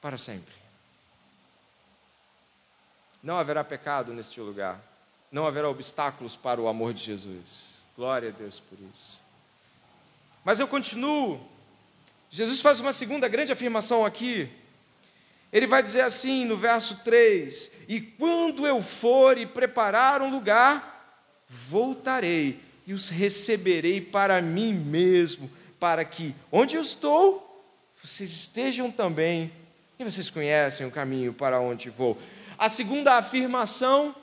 para 0.00 0.16
sempre. 0.16 0.54
Não 3.22 3.38
haverá 3.38 3.64
pecado 3.64 4.12
neste 4.12 4.40
lugar. 4.40 4.80
Não 5.32 5.46
haverá 5.46 5.68
obstáculos 5.68 6.36
para 6.36 6.60
o 6.60 6.68
amor 6.68 6.94
de 6.94 7.02
Jesus. 7.02 7.82
Glória 7.96 8.28
a 8.28 8.32
Deus 8.32 8.60
por 8.60 8.78
isso. 8.92 9.20
Mas 10.44 10.60
eu 10.60 10.68
continuo. 10.68 11.40
Jesus 12.30 12.60
faz 12.60 12.80
uma 12.80 12.92
segunda 12.92 13.26
grande 13.28 13.50
afirmação 13.50 14.04
aqui. 14.04 14.48
Ele 15.52 15.66
vai 15.66 15.82
dizer 15.82 16.02
assim 16.02 16.44
no 16.44 16.56
verso 16.56 16.96
3: 17.04 17.70
E 17.88 18.00
quando 18.00 18.66
eu 18.66 18.82
for 18.82 19.38
e 19.38 19.46
preparar 19.46 20.20
um 20.20 20.30
lugar, 20.30 20.93
voltarei 21.68 22.60
e 22.86 22.92
os 22.92 23.08
receberei 23.08 24.00
para 24.00 24.42
mim 24.42 24.72
mesmo, 24.72 25.50
para 25.78 26.04
que 26.04 26.34
onde 26.50 26.76
eu 26.76 26.80
estou, 26.80 27.44
vocês 28.02 28.30
estejam 28.30 28.90
também. 28.90 29.52
E 29.98 30.04
vocês 30.04 30.28
conhecem 30.30 30.86
o 30.86 30.90
caminho 30.90 31.32
para 31.32 31.60
onde 31.60 31.88
vou. 31.88 32.18
A 32.58 32.68
segunda 32.68 33.16
afirmação, 33.16 34.14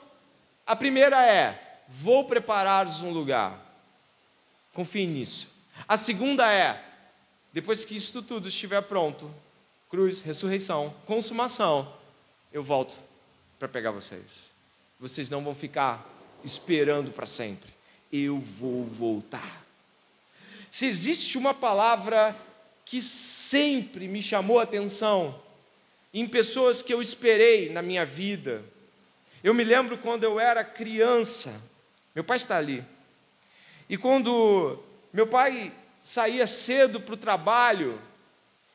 a 0.66 0.76
primeira 0.76 1.26
é: 1.26 1.80
vou 1.88 2.24
preparar-vos 2.26 3.00
um 3.02 3.10
lugar. 3.10 3.58
Confie 4.74 5.06
nisso. 5.06 5.48
A 5.88 5.96
segunda 5.96 6.52
é, 6.52 6.82
depois 7.52 7.84
que 7.84 7.96
isso 7.96 8.22
tudo 8.22 8.48
estiver 8.48 8.82
pronto, 8.82 9.34
cruz, 9.90 10.20
ressurreição, 10.22 10.94
consumação, 11.06 11.92
eu 12.52 12.62
volto 12.62 13.00
para 13.58 13.68
pegar 13.68 13.90
vocês. 13.90 14.50
Vocês 15.00 15.28
não 15.28 15.42
vão 15.42 15.54
ficar 15.54 16.06
esperando 16.44 17.10
para 17.10 17.26
sempre. 17.26 17.70
Eu 18.12 18.38
vou 18.38 18.84
voltar. 18.84 19.64
Se 20.70 20.86
existe 20.86 21.36
uma 21.36 21.52
palavra 21.52 22.36
que 22.84 23.00
sempre 23.00 24.08
me 24.08 24.22
chamou 24.22 24.58
a 24.58 24.62
atenção 24.62 25.40
em 26.12 26.26
pessoas 26.26 26.82
que 26.82 26.92
eu 26.92 27.00
esperei 27.00 27.70
na 27.70 27.82
minha 27.82 28.04
vida, 28.04 28.62
eu 29.42 29.54
me 29.54 29.64
lembro 29.64 29.98
quando 29.98 30.24
eu 30.24 30.38
era 30.38 30.64
criança, 30.64 31.52
meu 32.14 32.22
pai 32.22 32.36
está 32.36 32.56
ali, 32.58 32.84
e 33.88 33.96
quando 33.96 34.78
meu 35.12 35.26
pai 35.26 35.72
saía 36.00 36.46
cedo 36.46 37.00
para 37.00 37.14
o 37.14 37.16
trabalho. 37.16 38.00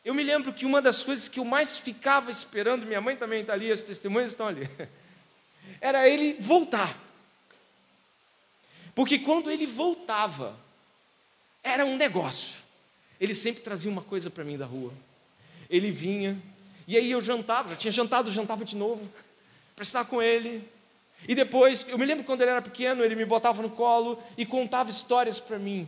Eu 0.03 0.13
me 0.13 0.23
lembro 0.23 0.53
que 0.53 0.65
uma 0.65 0.81
das 0.81 1.03
coisas 1.03 1.27
que 1.27 1.39
eu 1.39 1.45
mais 1.45 1.77
ficava 1.77 2.31
esperando, 2.31 2.85
minha 2.85 3.01
mãe 3.01 3.15
também 3.15 3.41
está 3.41 3.53
ali, 3.53 3.71
as 3.71 3.81
testemunhas 3.81 4.29
estão 4.31 4.47
ali, 4.47 4.69
era 5.81 6.07
ele 6.07 6.37
voltar. 6.39 6.97
Porque 8.97 9.19
quando 9.19 9.51
ele 9.51 9.67
voltava, 9.67 10.57
era 11.61 11.85
um 11.85 11.95
negócio. 11.97 12.55
Ele 13.21 13.35
sempre 13.35 13.61
trazia 13.61 13.91
uma 13.91 14.01
coisa 14.01 14.27
para 14.27 14.43
mim 14.43 14.57
da 14.57 14.65
rua. 14.65 14.91
ele 15.69 15.91
vinha, 15.91 16.35
e 16.87 16.97
aí 16.97 17.11
eu 17.11 17.21
jantava, 17.21 17.69
já 17.69 17.75
tinha 17.75 17.91
jantado, 17.91 18.31
jantava 18.31 18.65
de 18.65 18.75
novo, 18.75 19.07
para 19.75 19.83
estar 19.83 20.03
com 20.05 20.19
ele. 20.19 20.67
E 21.27 21.35
depois, 21.35 21.85
eu 21.87 21.95
me 21.95 22.07
lembro 22.07 22.23
quando 22.23 22.41
ele 22.41 22.49
era 22.49 22.59
pequeno, 22.59 23.03
ele 23.03 23.13
me 23.13 23.23
botava 23.23 23.61
no 23.61 23.69
colo 23.69 24.19
e 24.35 24.47
contava 24.47 24.89
histórias 24.89 25.39
para 25.39 25.59
mim. 25.59 25.87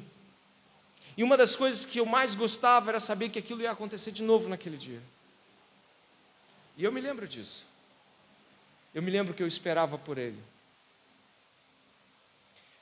E 1.18 1.24
uma 1.24 1.36
das 1.36 1.56
coisas 1.56 1.88
que 1.88 2.00
eu 2.00 2.06
mais 2.06 2.36
gostava 2.36 2.92
era 2.92 3.00
saber 3.00 3.30
que 3.30 3.40
aquilo 3.40 3.64
ia 3.64 3.72
acontecer 3.72 4.12
de 4.12 4.22
novo 4.22 4.48
naquele 4.48 4.78
dia. 4.78 5.02
E 6.78 6.84
eu 6.84 6.92
me 6.92 7.02
lembro 7.02 7.28
disso. 7.28 7.66
Eu 8.94 9.02
me 9.02 9.10
lembro 9.10 9.34
que 9.34 9.42
eu 9.42 9.48
esperava 9.48 9.98
por 9.98 10.20
ele. 10.20 10.38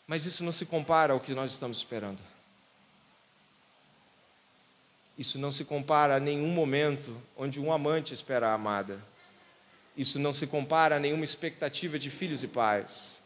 Mas 0.08 0.26
isso 0.26 0.44
não 0.44 0.54
se 0.54 0.66
compara 0.66 1.12
ao 1.12 1.20
que 1.20 1.34
nós 1.34 1.52
estamos 1.52 1.78
esperando. 1.78 2.20
Isso 5.18 5.38
não 5.38 5.52
se 5.52 5.66
compara 5.66 6.16
a 6.16 6.20
nenhum 6.20 6.48
momento 6.48 7.16
onde 7.36 7.60
um 7.60 7.74
amante 7.74 8.14
espera 8.14 8.50
a 8.50 8.54
amada. 8.54 9.00
Isso 9.98 10.18
não 10.18 10.32
se 10.32 10.48
compara 10.48 10.96
a 10.96 11.00
nenhuma 11.00 11.26
expectativa 11.26 12.00
de 12.00 12.10
filhos 12.10 12.44
e 12.44 12.48
pais. 12.48 13.22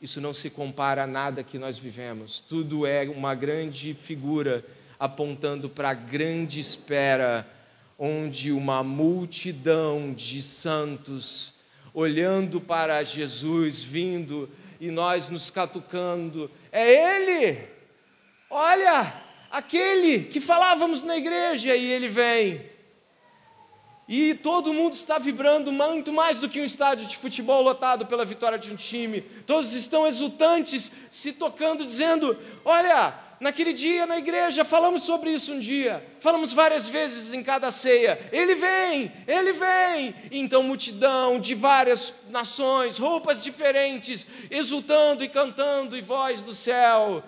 Isso 0.00 0.20
não 0.20 0.34
se 0.34 0.50
compara 0.50 1.04
a 1.04 1.06
nada 1.06 1.42
que 1.42 1.58
nós 1.58 1.78
vivemos. 1.78 2.38
Tudo 2.38 2.86
é 2.86 3.04
uma 3.08 3.34
grande 3.34 3.94
figura 3.94 4.64
apontando 4.98 5.68
para 5.68 5.90
a 5.90 5.94
grande 5.94 6.60
espera, 6.60 7.48
onde 7.98 8.52
uma 8.52 8.82
multidão 8.82 10.12
de 10.12 10.42
santos 10.42 11.54
olhando 11.94 12.60
para 12.60 13.02
Jesus 13.02 13.82
vindo 13.82 14.48
e 14.82 14.90
nós 14.90 15.30
nos 15.30 15.50
catucando. 15.50 16.50
É 16.70 17.16
Ele! 17.16 17.58
Olha! 18.50 19.30
aquele 19.52 20.24
que 20.24 20.40
falávamos 20.40 21.02
na 21.02 21.18
igreja, 21.18 21.76
e 21.76 21.92
ele 21.92 22.08
vem. 22.08 22.72
E 24.08 24.34
todo 24.34 24.72
mundo 24.72 24.94
está 24.94 25.18
vibrando 25.18 25.70
muito 25.70 26.12
mais 26.12 26.40
do 26.40 26.48
que 26.48 26.60
um 26.60 26.64
estádio 26.64 27.06
de 27.06 27.16
futebol 27.16 27.62
lotado 27.62 28.06
pela 28.06 28.24
vitória 28.24 28.58
de 28.58 28.72
um 28.72 28.76
time. 28.76 29.20
Todos 29.46 29.74
estão 29.74 30.06
exultantes, 30.06 30.90
se 31.10 31.32
tocando, 31.32 31.84
dizendo: 31.84 32.36
Olha, 32.64 33.14
naquele 33.42 33.72
dia 33.72 34.06
na 34.06 34.18
igreja 34.18 34.64
falamos 34.64 35.02
sobre 35.02 35.32
isso 35.32 35.52
um 35.52 35.58
dia, 35.58 36.02
falamos 36.20 36.52
várias 36.52 36.88
vezes 36.88 37.34
em 37.34 37.42
cada 37.42 37.70
ceia. 37.72 38.18
Ele 38.32 38.54
vem, 38.54 39.12
ele 39.26 39.52
vem. 39.52 40.14
Então, 40.30 40.62
multidão 40.62 41.40
de 41.40 41.54
várias 41.54 42.14
nações, 42.30 42.98
roupas 42.98 43.42
diferentes, 43.42 44.26
exultando 44.48 45.24
e 45.24 45.28
cantando, 45.28 45.96
e 45.96 46.00
voz 46.00 46.40
do 46.40 46.54
céu. 46.54 47.22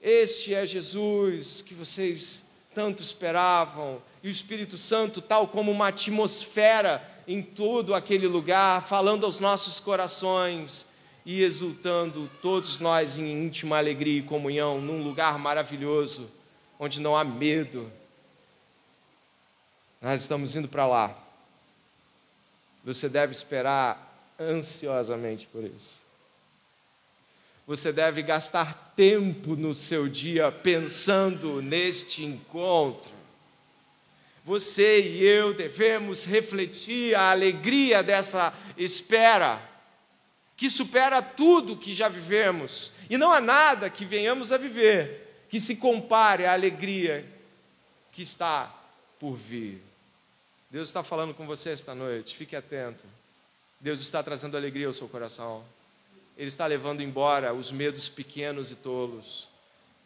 Este 0.00 0.54
é 0.54 0.64
Jesus 0.64 1.62
que 1.62 1.74
vocês 1.74 2.42
tanto 2.74 3.02
esperavam, 3.02 4.02
e 4.22 4.28
o 4.28 4.30
Espírito 4.30 4.78
Santo, 4.78 5.20
tal 5.20 5.46
como 5.46 5.70
uma 5.70 5.88
atmosfera 5.88 7.06
em 7.28 7.42
todo 7.42 7.94
aquele 7.94 8.26
lugar, 8.26 8.82
falando 8.82 9.26
aos 9.26 9.38
nossos 9.38 9.78
corações 9.78 10.86
e 11.24 11.42
exultando 11.42 12.28
todos 12.40 12.78
nós 12.78 13.18
em 13.18 13.44
íntima 13.44 13.78
alegria 13.78 14.18
e 14.18 14.22
comunhão, 14.22 14.80
num 14.80 15.02
lugar 15.02 15.38
maravilhoso, 15.38 16.30
onde 16.78 17.00
não 17.00 17.16
há 17.16 17.24
medo. 17.24 17.90
Nós 20.00 20.22
estamos 20.22 20.56
indo 20.56 20.68
para 20.68 20.86
lá. 20.86 21.16
Você 22.84 23.08
deve 23.08 23.32
esperar 23.32 24.34
ansiosamente 24.38 25.46
por 25.46 25.62
isso. 25.62 26.02
Você 27.66 27.92
deve 27.92 28.22
gastar 28.22 28.92
tempo 28.96 29.54
no 29.54 29.72
seu 29.72 30.08
dia 30.08 30.50
pensando 30.50 31.62
neste 31.62 32.24
encontro. 32.24 33.12
Você 34.44 35.00
e 35.00 35.22
eu 35.22 35.54
devemos 35.54 36.24
refletir 36.24 37.14
a 37.14 37.30
alegria 37.30 38.02
dessa 38.02 38.52
espera, 38.76 39.62
que 40.62 40.70
supera 40.70 41.20
tudo 41.20 41.76
que 41.76 41.92
já 41.92 42.08
vivemos, 42.08 42.92
e 43.10 43.18
não 43.18 43.32
há 43.32 43.40
nada 43.40 43.90
que 43.90 44.04
venhamos 44.04 44.52
a 44.52 44.56
viver 44.56 45.44
que 45.48 45.58
se 45.58 45.74
compare 45.74 46.46
à 46.46 46.52
alegria 46.52 47.28
que 48.12 48.22
está 48.22 48.72
por 49.18 49.34
vir. 49.34 49.82
Deus 50.70 50.86
está 50.86 51.02
falando 51.02 51.34
com 51.34 51.48
você 51.48 51.70
esta 51.70 51.96
noite, 51.96 52.36
fique 52.36 52.54
atento. 52.54 53.04
Deus 53.80 54.00
está 54.00 54.22
trazendo 54.22 54.56
alegria 54.56 54.86
ao 54.86 54.92
seu 54.92 55.08
coração. 55.08 55.64
Ele 56.38 56.46
está 56.46 56.64
levando 56.64 57.02
embora 57.02 57.52
os 57.52 57.72
medos 57.72 58.08
pequenos 58.08 58.70
e 58.70 58.76
tolos 58.76 59.48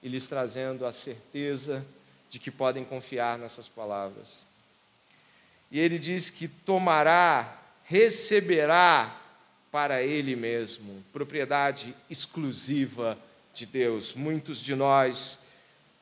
e 0.03 0.09
lhes 0.09 0.27
trazendo 0.27 0.87
a 0.87 0.91
certeza 0.91 1.85
de 2.31 2.39
que 2.39 2.51
podem 2.51 2.83
confiar 2.83 3.37
nessas 3.39 3.69
palavras. 3.69 4.47
E 5.71 5.79
ele 5.79 5.99
diz 5.99 6.31
que 6.31 6.49
tomará, 6.49 7.61
receberá 7.85 9.26
para 9.71 10.03
ele 10.03 10.35
mesmo, 10.35 11.05
propriedade 11.13 11.95
exclusiva 12.09 13.19
de 13.53 13.67
Deus. 13.67 14.15
Muitos 14.15 14.61
de 14.63 14.75
nós 14.75 15.39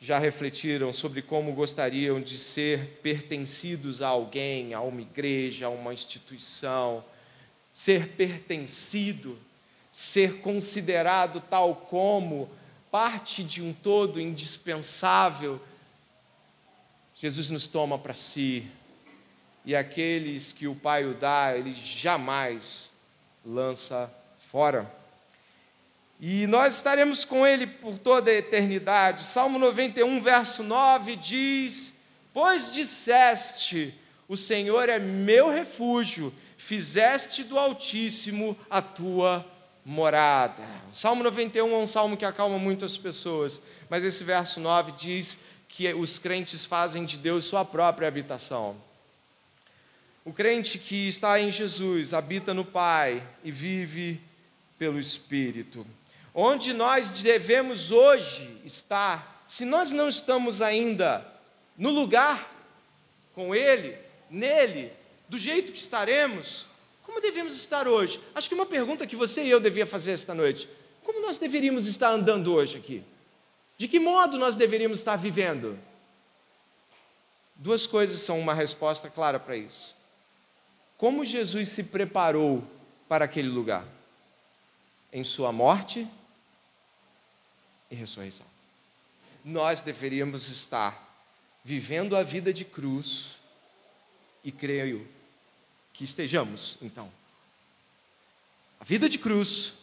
já 0.01 0.19
refletiram 0.19 0.93
sobre 0.93 1.23
como 1.23 1.53
gostariam 1.53 2.21
de 2.21 2.39
ser 2.39 3.01
pertencidos 3.03 4.03
a 4.03 4.09
alguém, 4.09 4.75
a 4.75 4.81
uma 4.81 5.01
igreja, 5.01 5.67
a 5.67 5.71
uma 5.71 5.93
instituição. 5.95 7.05
Ser 7.73 8.09
pertencido 8.09 9.39
ser 9.95 10.41
considerado 10.41 11.41
tal 11.41 11.77
como 11.77 12.51
parte 12.91 13.45
de 13.45 13.63
um 13.63 13.73
todo 13.73 14.21
indispensável, 14.21 15.63
Jesus 17.15 17.49
nos 17.49 17.69
toma 17.69 17.97
para 17.97 18.13
si. 18.13 18.67
E 19.65 19.75
aqueles 19.77 20.53
que 20.53 20.67
o 20.67 20.75
Pai 20.75 21.05
o 21.05 21.15
dá, 21.15 21.57
ele 21.57 21.73
jamais 21.73 22.91
lança 23.45 24.11
fora. 24.51 24.91
E 26.21 26.47
nós 26.47 26.77
estaremos 26.77 27.25
com 27.25 27.47
ele 27.47 27.67
por 27.67 27.99
toda 27.99 28.31
a 28.31 28.35
eternidade. 28.35 29.25
Salmo 29.25 29.59
91, 29.59 30.21
verso 30.21 30.63
9 30.63 31.17
diz: 31.17 31.95
Pois 32.33 32.73
disseste, 32.73 33.95
o 34.29 34.37
Senhor 34.37 34.89
é 34.89 34.99
meu 34.99 35.51
refúgio, 35.51 36.33
fizeste 36.57 37.43
do 37.45 37.59
Altíssimo 37.59 38.57
a 38.71 38.81
tua 38.81 39.45
morada. 39.85 40.63
Salmo 40.93 41.23
91 41.23 41.75
é 41.75 41.77
um 41.77 41.87
salmo 41.87 42.17
que 42.17 42.25
acalma 42.25 42.59
muitas 42.59 42.97
pessoas, 42.97 43.61
mas 43.91 44.05
esse 44.05 44.25
verso 44.25 44.61
9 44.61 44.93
diz 44.93 45.37
que 45.69 45.93
os 45.93 46.19
crentes 46.19 46.65
fazem 46.65 47.05
de 47.05 47.19
Deus 47.19 47.45
sua 47.45 47.65
própria 47.65 48.09
habitação. 48.09 48.77
O 50.25 50.33
crente 50.33 50.79
que 50.79 51.07
está 51.07 51.39
em 51.39 51.53
Jesus 51.53 52.15
habita 52.15 52.55
no 52.55 52.65
Pai 52.65 53.23
e 53.43 53.53
vive 53.53 54.21
pelo 54.79 54.99
Espírito. 54.99 55.87
Onde 56.35 56.73
nós 56.73 57.21
devemos 57.21 57.91
hoje 57.91 58.61
estar, 58.65 59.45
se 59.47 59.65
nós 59.65 59.93
não 59.93 60.09
estamos 60.09 60.63
ainda 60.63 61.27
no 61.77 61.91
lugar 61.91 62.51
com 63.35 63.55
Ele, 63.55 63.99
nele, 64.31 64.91
do 65.29 65.37
jeito 65.37 65.73
que 65.73 65.79
estaremos, 65.79 66.67
como 67.03 67.21
devemos 67.21 67.55
estar 67.55 67.87
hoje? 67.87 68.19
Acho 68.35 68.49
que 68.49 68.55
uma 68.55 68.67
pergunta 68.67 69.07
que 69.07 69.15
você 69.15 69.45
e 69.45 69.51
eu 69.51 69.61
devia 69.61 69.85
fazer 69.85 70.13
esta 70.13 70.35
noite. 70.35 70.69
Como 71.05 71.21
nós 71.21 71.37
deveríamos 71.37 71.87
estar 71.87 72.09
andando 72.09 72.55
hoje 72.55 72.79
aqui? 72.79 73.05
De 73.77 73.87
que 73.87 74.01
modo 74.01 74.39
nós 74.39 74.57
deveríamos 74.57 75.01
estar 75.01 75.17
vivendo? 75.17 75.79
Duas 77.55 77.87
coisas 77.87 78.21
são 78.21 78.41
uma 78.41 78.55
resposta 78.55 79.11
clara 79.11 79.39
para 79.39 79.57
isso. 79.57 79.94
Como 80.97 81.25
Jesus 81.25 81.69
se 81.69 81.85
preparou 81.85 82.63
para 83.09 83.25
aquele 83.25 83.49
lugar? 83.49 83.87
Em 85.13 85.23
sua 85.23 85.53
morte 85.53 86.09
e 87.91 87.95
ressurreição. 87.95 88.47
Nós 89.45 89.81
deveríamos 89.81 90.49
estar 90.49 91.05
vivendo 91.63 92.17
a 92.17 92.23
vida 92.23 92.53
de 92.53 92.65
cruz 92.65 93.31
e 94.43 94.53
creio 94.53 95.07
que 95.93 96.05
estejamos, 96.05 96.77
então. 96.83 97.11
A 98.81 98.85
vida 98.85 99.09
de 99.09 99.19
cruz 99.19 99.75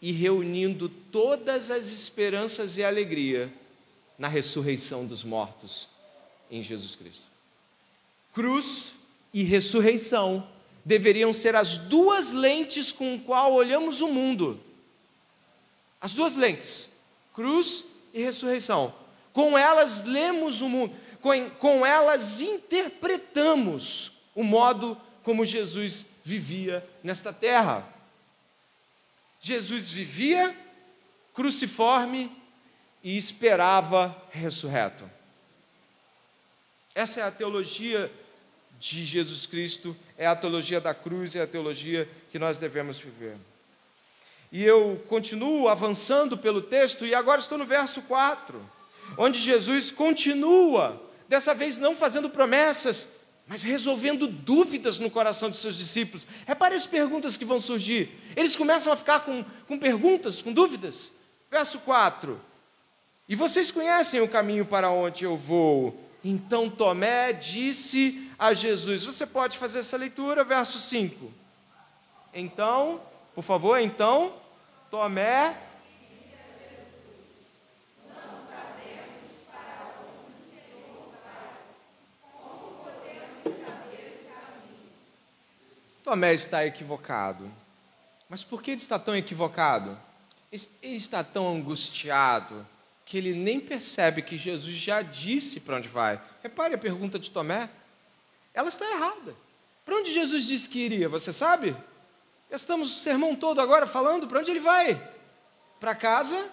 e 0.00 0.12
reunindo 0.12 0.88
todas 0.88 1.70
as 1.70 1.90
esperanças 1.90 2.76
e 2.76 2.84
alegria 2.84 3.52
na 4.18 4.28
ressurreição 4.28 5.06
dos 5.06 5.24
mortos 5.24 5.88
em 6.50 6.62
Jesus 6.62 6.94
Cristo. 6.94 7.26
Cruz 8.32 8.94
e 9.36 9.42
ressurreição 9.42 10.48
deveriam 10.82 11.30
ser 11.30 11.54
as 11.54 11.76
duas 11.76 12.32
lentes 12.32 12.90
com 12.90 13.20
qual 13.20 13.52
olhamos 13.52 14.00
o 14.00 14.08
mundo. 14.08 14.58
As 16.00 16.14
duas 16.14 16.36
lentes, 16.36 16.88
cruz 17.34 17.84
e 18.14 18.22
ressurreição. 18.22 18.94
Com 19.34 19.58
elas 19.58 20.04
lemos 20.04 20.62
o 20.62 20.70
mundo, 20.70 20.96
com, 21.20 21.50
com 21.50 21.84
elas 21.84 22.40
interpretamos 22.40 24.12
o 24.34 24.42
modo 24.42 24.98
como 25.22 25.44
Jesus 25.44 26.06
vivia 26.24 26.82
nesta 27.04 27.30
terra. 27.30 27.86
Jesus 29.38 29.90
vivia 29.90 30.56
cruciforme 31.34 32.34
e 33.04 33.18
esperava 33.18 34.16
ressurreto. 34.30 35.04
Essa 36.94 37.20
é 37.20 37.22
a 37.24 37.30
teologia 37.30 38.10
de 38.78 39.04
Jesus 39.04 39.46
Cristo, 39.46 39.96
é 40.18 40.26
a 40.26 40.36
teologia 40.36 40.80
da 40.80 40.94
cruz, 40.94 41.34
é 41.34 41.42
a 41.42 41.46
teologia 41.46 42.08
que 42.30 42.38
nós 42.38 42.58
devemos 42.58 42.98
viver. 42.98 43.36
E 44.52 44.62
eu 44.64 45.02
continuo 45.08 45.68
avançando 45.68 46.36
pelo 46.38 46.60
texto, 46.60 47.04
e 47.04 47.14
agora 47.14 47.40
estou 47.40 47.58
no 47.58 47.66
verso 47.66 48.02
4, 48.02 48.60
onde 49.18 49.38
Jesus 49.38 49.90
continua, 49.90 51.02
dessa 51.28 51.54
vez 51.54 51.78
não 51.78 51.96
fazendo 51.96 52.30
promessas, 52.30 53.08
mas 53.46 53.62
resolvendo 53.62 54.26
dúvidas 54.26 54.98
no 54.98 55.10
coração 55.10 55.48
de 55.48 55.56
seus 55.56 55.78
discípulos. 55.78 56.26
Repare 56.46 56.74
as 56.74 56.86
perguntas 56.86 57.36
que 57.36 57.44
vão 57.44 57.60
surgir. 57.60 58.10
Eles 58.34 58.56
começam 58.56 58.92
a 58.92 58.96
ficar 58.96 59.20
com, 59.20 59.44
com 59.68 59.78
perguntas, 59.78 60.42
com 60.42 60.52
dúvidas. 60.52 61.12
Verso 61.50 61.78
4: 61.80 62.40
E 63.28 63.36
vocês 63.36 63.70
conhecem 63.70 64.20
o 64.20 64.28
caminho 64.28 64.66
para 64.66 64.90
onde 64.90 65.24
eu 65.24 65.36
vou? 65.36 65.96
Então 66.24 66.68
Tomé 66.68 67.32
disse 67.32 68.25
a 68.38 68.52
Jesus: 68.52 69.04
Você 69.04 69.26
pode 69.26 69.58
fazer 69.58 69.80
essa 69.80 69.96
leitura, 69.96 70.44
verso 70.44 70.78
5. 70.78 71.32
Então, 72.32 73.00
por 73.34 73.42
favor, 73.42 73.78
então, 73.78 74.34
Tomé 74.90 75.56
Tomé 86.06 86.32
está 86.34 86.64
equivocado. 86.64 87.50
Mas 88.28 88.44
por 88.44 88.62
que 88.62 88.70
ele 88.70 88.80
está 88.80 88.96
tão 88.96 89.16
equivocado? 89.16 89.98
Ele 90.52 90.96
está 90.96 91.24
tão 91.24 91.48
angustiado 91.52 92.64
que 93.04 93.18
ele 93.18 93.34
nem 93.34 93.58
percebe 93.58 94.22
que 94.22 94.38
Jesus 94.38 94.76
já 94.76 95.02
disse 95.02 95.58
para 95.58 95.78
onde 95.78 95.88
vai. 95.88 96.20
Repare 96.44 96.76
a 96.76 96.78
pergunta 96.78 97.18
de 97.18 97.28
Tomé. 97.28 97.68
Ela 98.56 98.68
está 98.68 98.84
errada. 98.90 99.36
Para 99.84 99.98
onde 99.98 100.12
Jesus 100.12 100.44
disse 100.44 100.68
que 100.68 100.80
iria, 100.80 101.08
você 101.08 101.32
sabe? 101.32 101.76
Estamos 102.50 102.92
o 102.92 103.00
sermão 103.00 103.36
todo 103.36 103.60
agora 103.60 103.86
falando 103.86 104.26
para 104.26 104.40
onde 104.40 104.50
ele 104.50 104.58
vai? 104.58 105.00
Para 105.78 105.94
casa 105.94 106.50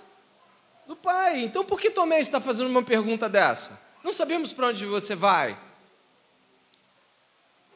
do 0.86 0.96
Pai. 0.96 1.42
Então 1.42 1.66
por 1.66 1.82
que 1.82 1.90
Tomé 1.90 2.22
está 2.22 2.40
fazendo 2.40 2.70
uma 2.70 2.84
pergunta 2.84 3.28
dessa? 3.28 3.82
Não 4.04 4.14
sabemos 4.14 4.54
para 4.54 4.68
onde 4.68 4.86
você 4.86 5.16
vai 5.16 5.58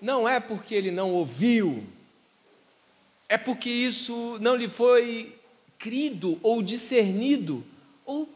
não 0.01 0.27
é 0.27 0.39
porque 0.39 0.75
ele 0.75 0.91
não 0.91 1.13
ouviu, 1.13 1.83
é 3.27 3.37
porque 3.37 3.69
isso 3.69 4.37
não 4.39 4.55
lhe 4.55 4.69
foi 4.69 5.35
crido 5.77 6.39
ou 6.41 6.61
discernido, 6.61 7.65
ou, 8.05 8.29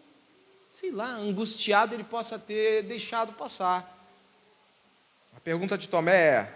sei 0.70 0.92
lá, 0.92 1.14
angustiado 1.16 1.94
ele 1.94 2.04
possa 2.04 2.38
ter 2.38 2.84
deixado 2.84 3.34
passar. 3.34 4.01
Pergunta 5.44 5.78
de 5.78 5.88
Tomé 5.88 6.16
é: 6.16 6.54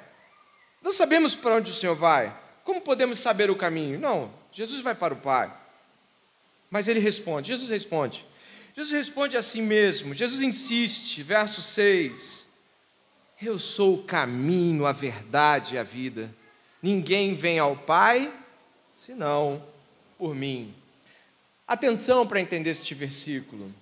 não 0.81 0.93
sabemos 0.93 1.35
para 1.35 1.55
onde 1.55 1.71
o 1.71 1.73
Senhor 1.73 1.95
vai, 1.95 2.35
como 2.63 2.81
podemos 2.81 3.19
saber 3.19 3.49
o 3.49 3.55
caminho? 3.55 3.99
Não, 3.99 4.31
Jesus 4.51 4.81
vai 4.81 4.95
para 4.95 5.13
o 5.13 5.17
Pai. 5.17 5.51
Mas 6.69 6.87
ele 6.87 6.99
responde, 6.99 7.49
Jesus 7.49 7.69
responde. 7.69 8.25
Jesus 8.75 8.91
responde 8.91 9.37
assim 9.37 9.61
mesmo, 9.61 10.13
Jesus 10.13 10.41
insiste, 10.41 11.23
verso 11.23 11.61
6. 11.61 12.47
Eu 13.41 13.59
sou 13.59 13.95
o 13.95 14.03
caminho, 14.03 14.85
a 14.85 14.91
verdade 14.91 15.75
e 15.75 15.77
a 15.77 15.83
vida. 15.83 16.33
Ninguém 16.81 17.35
vem 17.35 17.59
ao 17.59 17.75
Pai 17.75 18.33
senão 18.91 19.63
por 20.17 20.33
mim. 20.33 20.73
Atenção 21.67 22.27
para 22.27 22.39
entender 22.39 22.69
este 22.69 22.93
versículo. 22.93 23.73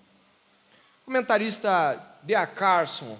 O 1.02 1.06
comentarista 1.06 2.02
D.A. 2.24 2.48
Carson 2.48 3.18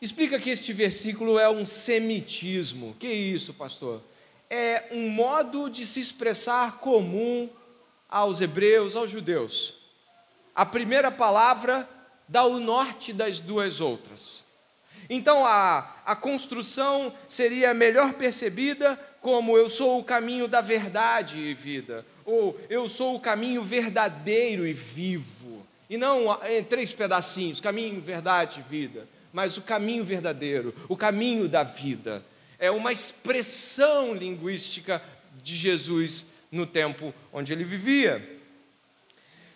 explica 0.00 0.38
que 0.38 0.50
este 0.50 0.72
versículo 0.72 1.38
é 1.38 1.48
um 1.48 1.64
semitismo. 1.64 2.94
Que 2.98 3.08
isso, 3.08 3.54
pastor? 3.54 4.02
É 4.48 4.84
um 4.92 5.08
modo 5.08 5.68
de 5.68 5.84
se 5.86 6.00
expressar 6.00 6.78
comum 6.78 7.48
aos 8.08 8.40
hebreus, 8.40 8.94
aos 8.96 9.10
judeus. 9.10 9.74
A 10.54 10.64
primeira 10.64 11.10
palavra 11.10 11.88
dá 12.28 12.44
o 12.44 12.60
norte 12.60 13.12
das 13.12 13.38
duas 13.38 13.80
outras. 13.80 14.44
Então 15.08 15.44
a, 15.44 15.94
a 16.04 16.16
construção 16.16 17.12
seria 17.28 17.72
melhor 17.72 18.14
percebida 18.14 18.98
como 19.20 19.56
eu 19.56 19.68
sou 19.68 19.98
o 19.98 20.04
caminho 20.04 20.46
da 20.48 20.60
verdade 20.60 21.38
e 21.38 21.54
vida, 21.54 22.06
ou 22.24 22.58
eu 22.68 22.88
sou 22.88 23.16
o 23.16 23.20
caminho 23.20 23.62
verdadeiro 23.62 24.66
e 24.66 24.72
vivo, 24.72 25.66
e 25.90 25.96
não 25.96 26.38
em 26.44 26.62
três 26.62 26.92
pedacinhos 26.92 27.60
caminho, 27.60 28.00
verdade 28.00 28.60
e 28.60 28.62
vida, 28.62 29.08
mas 29.36 29.58
o 29.58 29.60
caminho 29.60 30.02
verdadeiro, 30.02 30.74
o 30.88 30.96
caminho 30.96 31.46
da 31.46 31.62
vida. 31.62 32.24
É 32.58 32.70
uma 32.70 32.90
expressão 32.90 34.14
linguística 34.14 35.02
de 35.42 35.54
Jesus 35.54 36.24
no 36.50 36.66
tempo 36.66 37.12
onde 37.30 37.52
ele 37.52 37.62
vivia. 37.62 38.40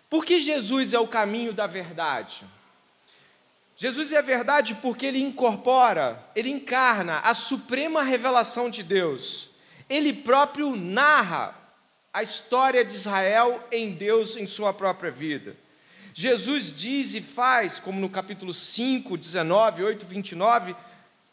Por 0.07 0.23
que 0.23 0.39
Jesus 0.39 0.93
é 0.93 0.99
o 0.99 1.07
caminho 1.07 1.51
da 1.51 1.65
verdade? 1.65 2.43
Jesus 3.75 4.11
é 4.11 4.19
a 4.19 4.21
verdade 4.21 4.75
porque 4.75 5.07
ele 5.07 5.19
incorpora, 5.19 6.29
ele 6.35 6.51
encarna 6.51 7.17
a 7.21 7.33
suprema 7.33 8.03
revelação 8.03 8.69
de 8.69 8.83
Deus. 8.83 9.49
Ele 9.89 10.13
próprio 10.13 10.75
narra 10.75 11.55
a 12.13 12.21
história 12.21 12.85
de 12.85 12.93
Israel 12.93 13.67
em 13.71 13.89
Deus 13.89 14.35
em 14.35 14.45
sua 14.45 14.75
própria 14.75 15.09
vida. 15.09 15.57
Jesus 16.13 16.73
diz 16.73 17.13
e 17.13 17.21
faz, 17.21 17.79
como 17.79 17.99
no 17.99 18.09
capítulo 18.09 18.53
5, 18.53 19.17
19, 19.17 19.83
8, 19.83 20.05
29, 20.05 20.75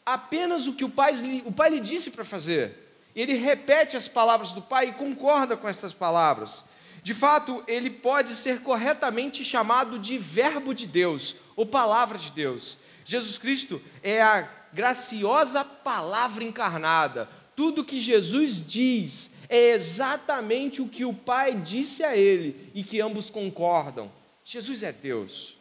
apenas 0.05 0.67
o 0.67 0.73
que 0.73 0.85
o 0.85 0.89
Pai, 0.89 1.11
o 1.45 1.51
pai 1.51 1.69
lhe 1.71 1.79
disse 1.79 2.09
para 2.09 2.23
fazer. 2.23 2.89
Ele 3.15 3.33
repete 3.33 3.97
as 3.97 4.07
palavras 4.07 4.51
do 4.51 4.61
Pai 4.61 4.89
e 4.89 4.93
concorda 4.93 5.57
com 5.57 5.67
essas 5.67 5.93
palavras. 5.93 6.63
De 7.01 7.13
fato, 7.13 7.63
ele 7.67 7.89
pode 7.89 8.35
ser 8.35 8.61
corretamente 8.61 9.43
chamado 9.43 9.97
de 9.97 10.17
Verbo 10.17 10.73
de 10.73 10.85
Deus, 10.85 11.35
ou 11.55 11.65
Palavra 11.65 12.17
de 12.17 12.31
Deus. 12.31 12.77
Jesus 13.03 13.37
Cristo 13.37 13.81
é 14.03 14.21
a 14.21 14.47
graciosa 14.71 15.63
palavra 15.65 16.43
encarnada. 16.43 17.29
Tudo 17.55 17.83
que 17.83 17.99
Jesus 17.99 18.65
diz 18.65 19.29
é 19.49 19.71
exatamente 19.71 20.81
o 20.81 20.87
que 20.87 21.03
o 21.03 21.13
Pai 21.13 21.55
disse 21.55 22.03
a 22.03 22.15
ele 22.15 22.71
e 22.75 22.83
que 22.83 23.01
ambos 23.01 23.29
concordam. 23.29 24.11
Jesus 24.49 24.81
é 24.81 24.91
Deus 24.91 25.55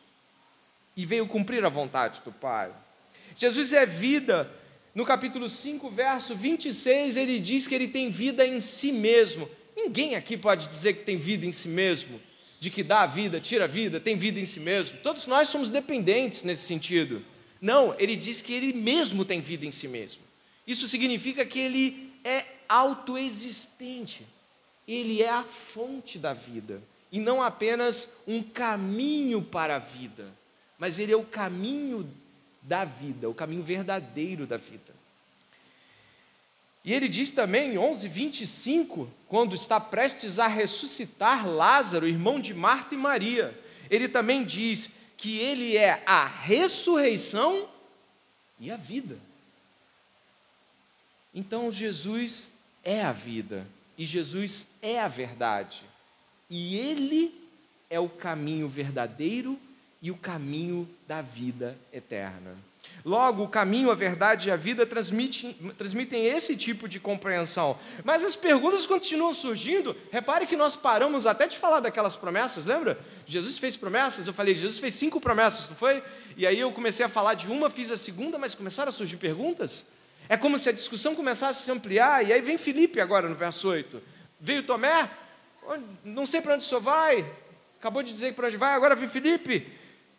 e 0.96 1.04
veio 1.04 1.28
cumprir 1.28 1.62
a 1.62 1.68
vontade 1.68 2.22
do 2.24 2.32
Pai. 2.32 2.72
Jesus 3.36 3.74
é 3.74 3.84
vida. 3.84 4.50
No 4.94 5.04
capítulo 5.04 5.46
5, 5.46 5.90
verso 5.90 6.34
26, 6.34 7.18
ele 7.18 7.38
diz 7.38 7.66
que 7.66 7.74
ele 7.74 7.86
tem 7.86 8.10
vida 8.10 8.46
em 8.46 8.58
si 8.60 8.90
mesmo. 8.90 9.46
Ninguém 9.76 10.16
aqui 10.16 10.38
pode 10.38 10.66
dizer 10.66 10.94
que 10.94 11.04
tem 11.04 11.18
vida 11.18 11.44
em 11.44 11.52
si 11.52 11.68
mesmo, 11.68 12.18
de 12.58 12.70
que 12.70 12.82
dá 12.82 13.02
a 13.02 13.06
vida, 13.06 13.38
tira 13.38 13.64
a 13.64 13.66
vida, 13.66 14.00
tem 14.00 14.16
vida 14.16 14.40
em 14.40 14.46
si 14.46 14.58
mesmo. 14.58 14.96
Todos 15.02 15.26
nós 15.26 15.48
somos 15.48 15.70
dependentes 15.70 16.42
nesse 16.42 16.62
sentido. 16.62 17.22
Não, 17.60 17.94
ele 17.98 18.16
diz 18.16 18.40
que 18.40 18.54
ele 18.54 18.72
mesmo 18.72 19.22
tem 19.22 19.42
vida 19.42 19.66
em 19.66 19.70
si 19.70 19.86
mesmo. 19.86 20.22
Isso 20.66 20.88
significa 20.88 21.44
que 21.44 21.58
ele 21.58 22.10
é 22.24 22.46
autoexistente. 22.66 24.26
Ele 24.88 25.22
é 25.22 25.28
a 25.28 25.42
fonte 25.42 26.18
da 26.18 26.32
vida 26.32 26.82
e 27.10 27.18
não 27.18 27.42
apenas 27.42 28.08
um 28.26 28.42
caminho 28.42 29.42
para 29.42 29.76
a 29.76 29.78
vida, 29.78 30.28
mas 30.78 30.98
ele 30.98 31.12
é 31.12 31.16
o 31.16 31.24
caminho 31.24 32.08
da 32.62 32.84
vida, 32.84 33.28
o 33.28 33.34
caminho 33.34 33.62
verdadeiro 33.62 34.46
da 34.46 34.56
vida. 34.56 34.98
E 36.84 36.92
ele 36.92 37.08
diz 37.08 37.30
também, 37.30 37.74
em 37.74 37.78
11, 37.78 38.08
25, 38.08 39.10
quando 39.26 39.54
está 39.54 39.80
prestes 39.80 40.38
a 40.38 40.46
ressuscitar 40.46 41.46
Lázaro, 41.46 42.06
irmão 42.06 42.40
de 42.40 42.54
Marta 42.54 42.94
e 42.94 42.98
Maria, 42.98 43.58
ele 43.90 44.08
também 44.08 44.44
diz 44.44 44.90
que 45.16 45.38
ele 45.38 45.76
é 45.76 46.02
a 46.06 46.24
ressurreição 46.24 47.68
e 48.60 48.70
a 48.70 48.76
vida. 48.76 49.18
Então 51.34 51.70
Jesus 51.70 52.52
é 52.84 53.02
a 53.02 53.12
vida, 53.12 53.66
e 53.96 54.04
Jesus 54.04 54.68
é 54.80 55.00
a 55.00 55.08
verdade, 55.08 55.84
e 56.50 56.76
ele 56.76 57.34
é 57.90 57.98
o 57.98 58.08
caminho 58.08 58.68
verdadeiro 58.68 59.58
e 60.00 60.10
o 60.10 60.16
caminho 60.16 60.88
da 61.06 61.20
vida 61.20 61.76
eterna. 61.92 62.56
Logo, 63.04 63.44
o 63.44 63.48
caminho, 63.48 63.90
a 63.90 63.94
verdade 63.94 64.48
e 64.48 64.50
a 64.50 64.56
vida 64.56 64.84
transmitem, 64.84 65.54
transmitem 65.76 66.26
esse 66.26 66.54
tipo 66.56 66.88
de 66.88 66.98
compreensão. 67.00 67.78
Mas 68.04 68.24
as 68.24 68.36
perguntas 68.36 68.86
continuam 68.86 69.32
surgindo. 69.32 69.96
Repare 70.10 70.46
que 70.46 70.56
nós 70.56 70.76
paramos 70.76 71.26
até 71.26 71.46
de 71.46 71.56
falar 71.56 71.80
daquelas 71.80 72.16
promessas, 72.16 72.66
lembra? 72.66 72.98
Jesus 73.26 73.56
fez 73.58 73.76
promessas, 73.76 74.26
eu 74.26 74.34
falei, 74.34 74.54
Jesus 74.54 74.78
fez 74.78 74.94
cinco 74.94 75.20
promessas, 75.20 75.68
não 75.68 75.76
foi? 75.76 76.02
E 76.36 76.46
aí 76.46 76.58
eu 76.58 76.72
comecei 76.72 77.04
a 77.04 77.08
falar 77.08 77.34
de 77.34 77.46
uma, 77.50 77.70
fiz 77.70 77.90
a 77.90 77.96
segunda, 77.96 78.38
mas 78.38 78.54
começaram 78.54 78.90
a 78.90 78.92
surgir 78.92 79.16
perguntas. 79.16 79.84
É 80.28 80.36
como 80.36 80.58
se 80.58 80.68
a 80.68 80.72
discussão 80.72 81.14
começasse 81.14 81.60
a 81.60 81.62
se 81.64 81.70
ampliar, 81.70 82.26
e 82.26 82.32
aí 82.32 82.40
vem 82.40 82.58
Felipe 82.58 83.00
agora 83.00 83.28
no 83.28 83.34
verso 83.34 83.68
8. 83.68 84.02
Veio 84.40 84.62
Tomé, 84.62 85.10
não 86.04 86.24
sei 86.24 86.40
para 86.40 86.54
onde 86.54 86.64
o 86.64 86.66
senhor 86.66 86.80
vai, 86.80 87.30
acabou 87.78 88.02
de 88.02 88.12
dizer 88.12 88.34
para 88.34 88.48
onde 88.48 88.56
vai, 88.56 88.74
agora 88.74 88.96
vem 88.96 89.08
Felipe. 89.08 89.72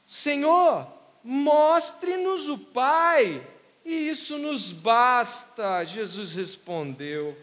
Senhor, 0.06 0.88
mostre-nos 1.24 2.48
o 2.48 2.58
Pai, 2.58 3.46
e 3.86 4.10
isso 4.10 4.38
nos 4.38 4.72
basta. 4.72 5.84
Jesus 5.84 6.36
respondeu. 6.36 7.38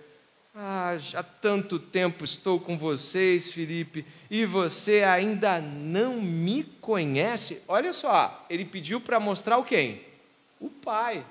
Ah, 0.58 0.96
já 0.96 1.22
tanto 1.22 1.78
tempo 1.78 2.24
estou 2.24 2.58
com 2.58 2.78
vocês, 2.78 3.52
Felipe, 3.52 4.06
e 4.30 4.46
você 4.46 5.02
ainda 5.02 5.60
não 5.60 6.20
me 6.22 6.64
conhece. 6.80 7.60
Olha 7.68 7.92
só, 7.92 8.46
ele 8.48 8.64
pediu 8.64 8.98
para 8.98 9.20
mostrar 9.20 9.58
o 9.58 9.64
quem? 9.64 10.00
O 10.58 10.70
Pai. 10.70 11.26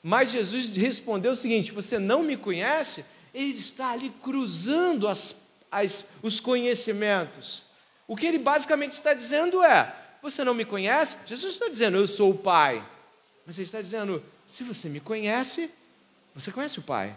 Mas 0.00 0.30
Jesus 0.30 0.76
respondeu 0.76 1.32
o 1.32 1.34
seguinte: 1.34 1.72
Você 1.72 1.98
não 1.98 2.22
me 2.22 2.36
conhece? 2.36 3.04
Ele 3.34 3.52
está 3.52 3.90
ali 3.90 4.10
cruzando 4.22 5.08
as, 5.08 5.34
as, 5.72 6.04
os 6.22 6.38
conhecimentos. 6.38 7.64
O 8.06 8.14
que 8.14 8.26
ele 8.26 8.38
basicamente 8.38 8.92
está 8.92 9.14
dizendo 9.14 9.64
é: 9.64 9.94
Você 10.20 10.44
não 10.44 10.52
me 10.52 10.66
conhece? 10.66 11.16
Jesus 11.24 11.54
está 11.54 11.68
dizendo, 11.68 11.96
Eu 11.96 12.06
sou 12.06 12.30
o 12.30 12.38
Pai. 12.38 12.86
Mas 13.46 13.56
ele 13.56 13.66
está 13.66 13.80
dizendo: 13.80 14.22
Se 14.46 14.62
você 14.62 14.88
me 14.88 15.00
conhece, 15.00 15.70
você 16.34 16.52
conhece 16.52 16.78
o 16.78 16.82
Pai. 16.82 17.16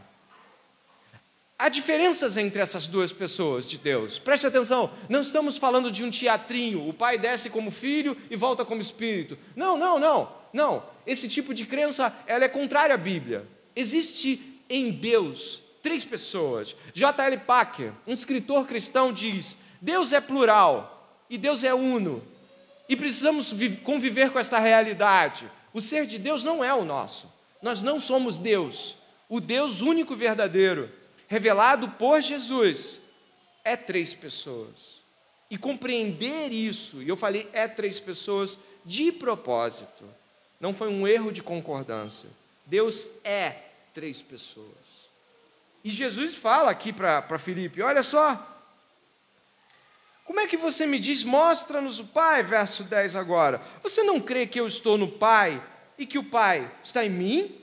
Há 1.57 1.69
diferenças 1.69 2.35
entre 2.35 2.61
essas 2.61 2.85
duas 2.85 3.13
pessoas 3.13 3.69
de 3.69 3.77
Deus. 3.77 4.19
Preste 4.19 4.45
atenção, 4.45 4.91
não 5.07 5.21
estamos 5.21 5.57
falando 5.57 5.89
de 5.89 6.03
um 6.03 6.11
teatrinho, 6.11 6.85
o 6.85 6.93
pai 6.93 7.17
desce 7.17 7.49
como 7.49 7.71
filho 7.71 8.17
e 8.29 8.35
volta 8.35 8.65
como 8.65 8.81
espírito. 8.81 9.37
Não, 9.55 9.77
não, 9.77 9.97
não, 9.97 10.29
não. 10.51 10.83
Esse 11.07 11.29
tipo 11.29 11.53
de 11.53 11.65
crença, 11.65 12.13
ela 12.27 12.43
é 12.43 12.49
contrária 12.49 12.93
à 12.93 12.97
Bíblia. 12.97 13.47
Existe 13.73 14.61
em 14.69 14.91
Deus 14.91 15.63
três 15.85 16.03
pessoas. 16.03 16.75
J.L. 16.93 17.37
Packer, 17.37 17.93
um 18.07 18.13
escritor 18.13 18.65
cristão, 18.65 19.13
diz: 19.13 19.55
Deus 19.79 20.11
é 20.11 20.19
plural 20.19 21.23
e 21.29 21.37
Deus 21.37 21.63
é 21.63 21.73
uno. 21.73 22.23
E 22.89 22.95
precisamos 22.95 23.53
conviver 23.83 24.31
com 24.31 24.39
esta 24.39 24.57
realidade. 24.57 25.49
O 25.71 25.79
ser 25.79 26.07
de 26.07 26.17
Deus 26.17 26.43
não 26.43 26.63
é 26.63 26.73
o 26.73 26.83
nosso. 26.83 27.31
Nós 27.61 27.83
não 27.83 27.99
somos 27.99 28.39
Deus. 28.39 28.97
O 29.29 29.39
Deus 29.39 29.81
único 29.81 30.13
e 30.13 30.17
verdadeiro 30.17 30.89
revelado 31.27 31.89
por 31.91 32.21
Jesus, 32.21 33.01
é 33.63 33.75
três 33.75 34.13
pessoas. 34.13 35.01
E 35.49 35.57
compreender 35.57 36.51
isso, 36.51 37.01
e 37.01 37.09
eu 37.09 37.17
falei 37.17 37.49
é 37.53 37.67
três 37.67 37.99
pessoas 37.99 38.57
de 38.83 39.11
propósito, 39.11 40.03
não 40.59 40.73
foi 40.73 40.89
um 40.89 41.07
erro 41.07 41.31
de 41.31 41.41
concordância. 41.41 42.29
Deus 42.65 43.07
é 43.23 43.55
três 43.93 44.21
pessoas. 44.21 44.84
E 45.85 45.91
Jesus 45.91 46.33
fala 46.33 46.71
aqui 46.71 46.91
para 46.91 47.37
Filipe: 47.37 47.83
olha 47.83 48.01
só, 48.01 48.43
como 50.23 50.39
é 50.39 50.47
que 50.47 50.57
você 50.57 50.87
me 50.87 50.97
diz, 50.97 51.23
mostra-nos 51.23 51.99
o 51.99 52.05
Pai, 52.05 52.41
verso 52.41 52.83
10 52.83 53.15
agora. 53.15 53.61
Você 53.83 54.01
não 54.01 54.19
crê 54.19 54.47
que 54.47 54.59
eu 54.59 54.65
estou 54.65 54.97
no 54.97 55.07
Pai 55.07 55.63
e 55.95 56.07
que 56.07 56.17
o 56.17 56.23
Pai 56.23 56.69
está 56.83 57.05
em 57.05 57.09
mim? 57.09 57.61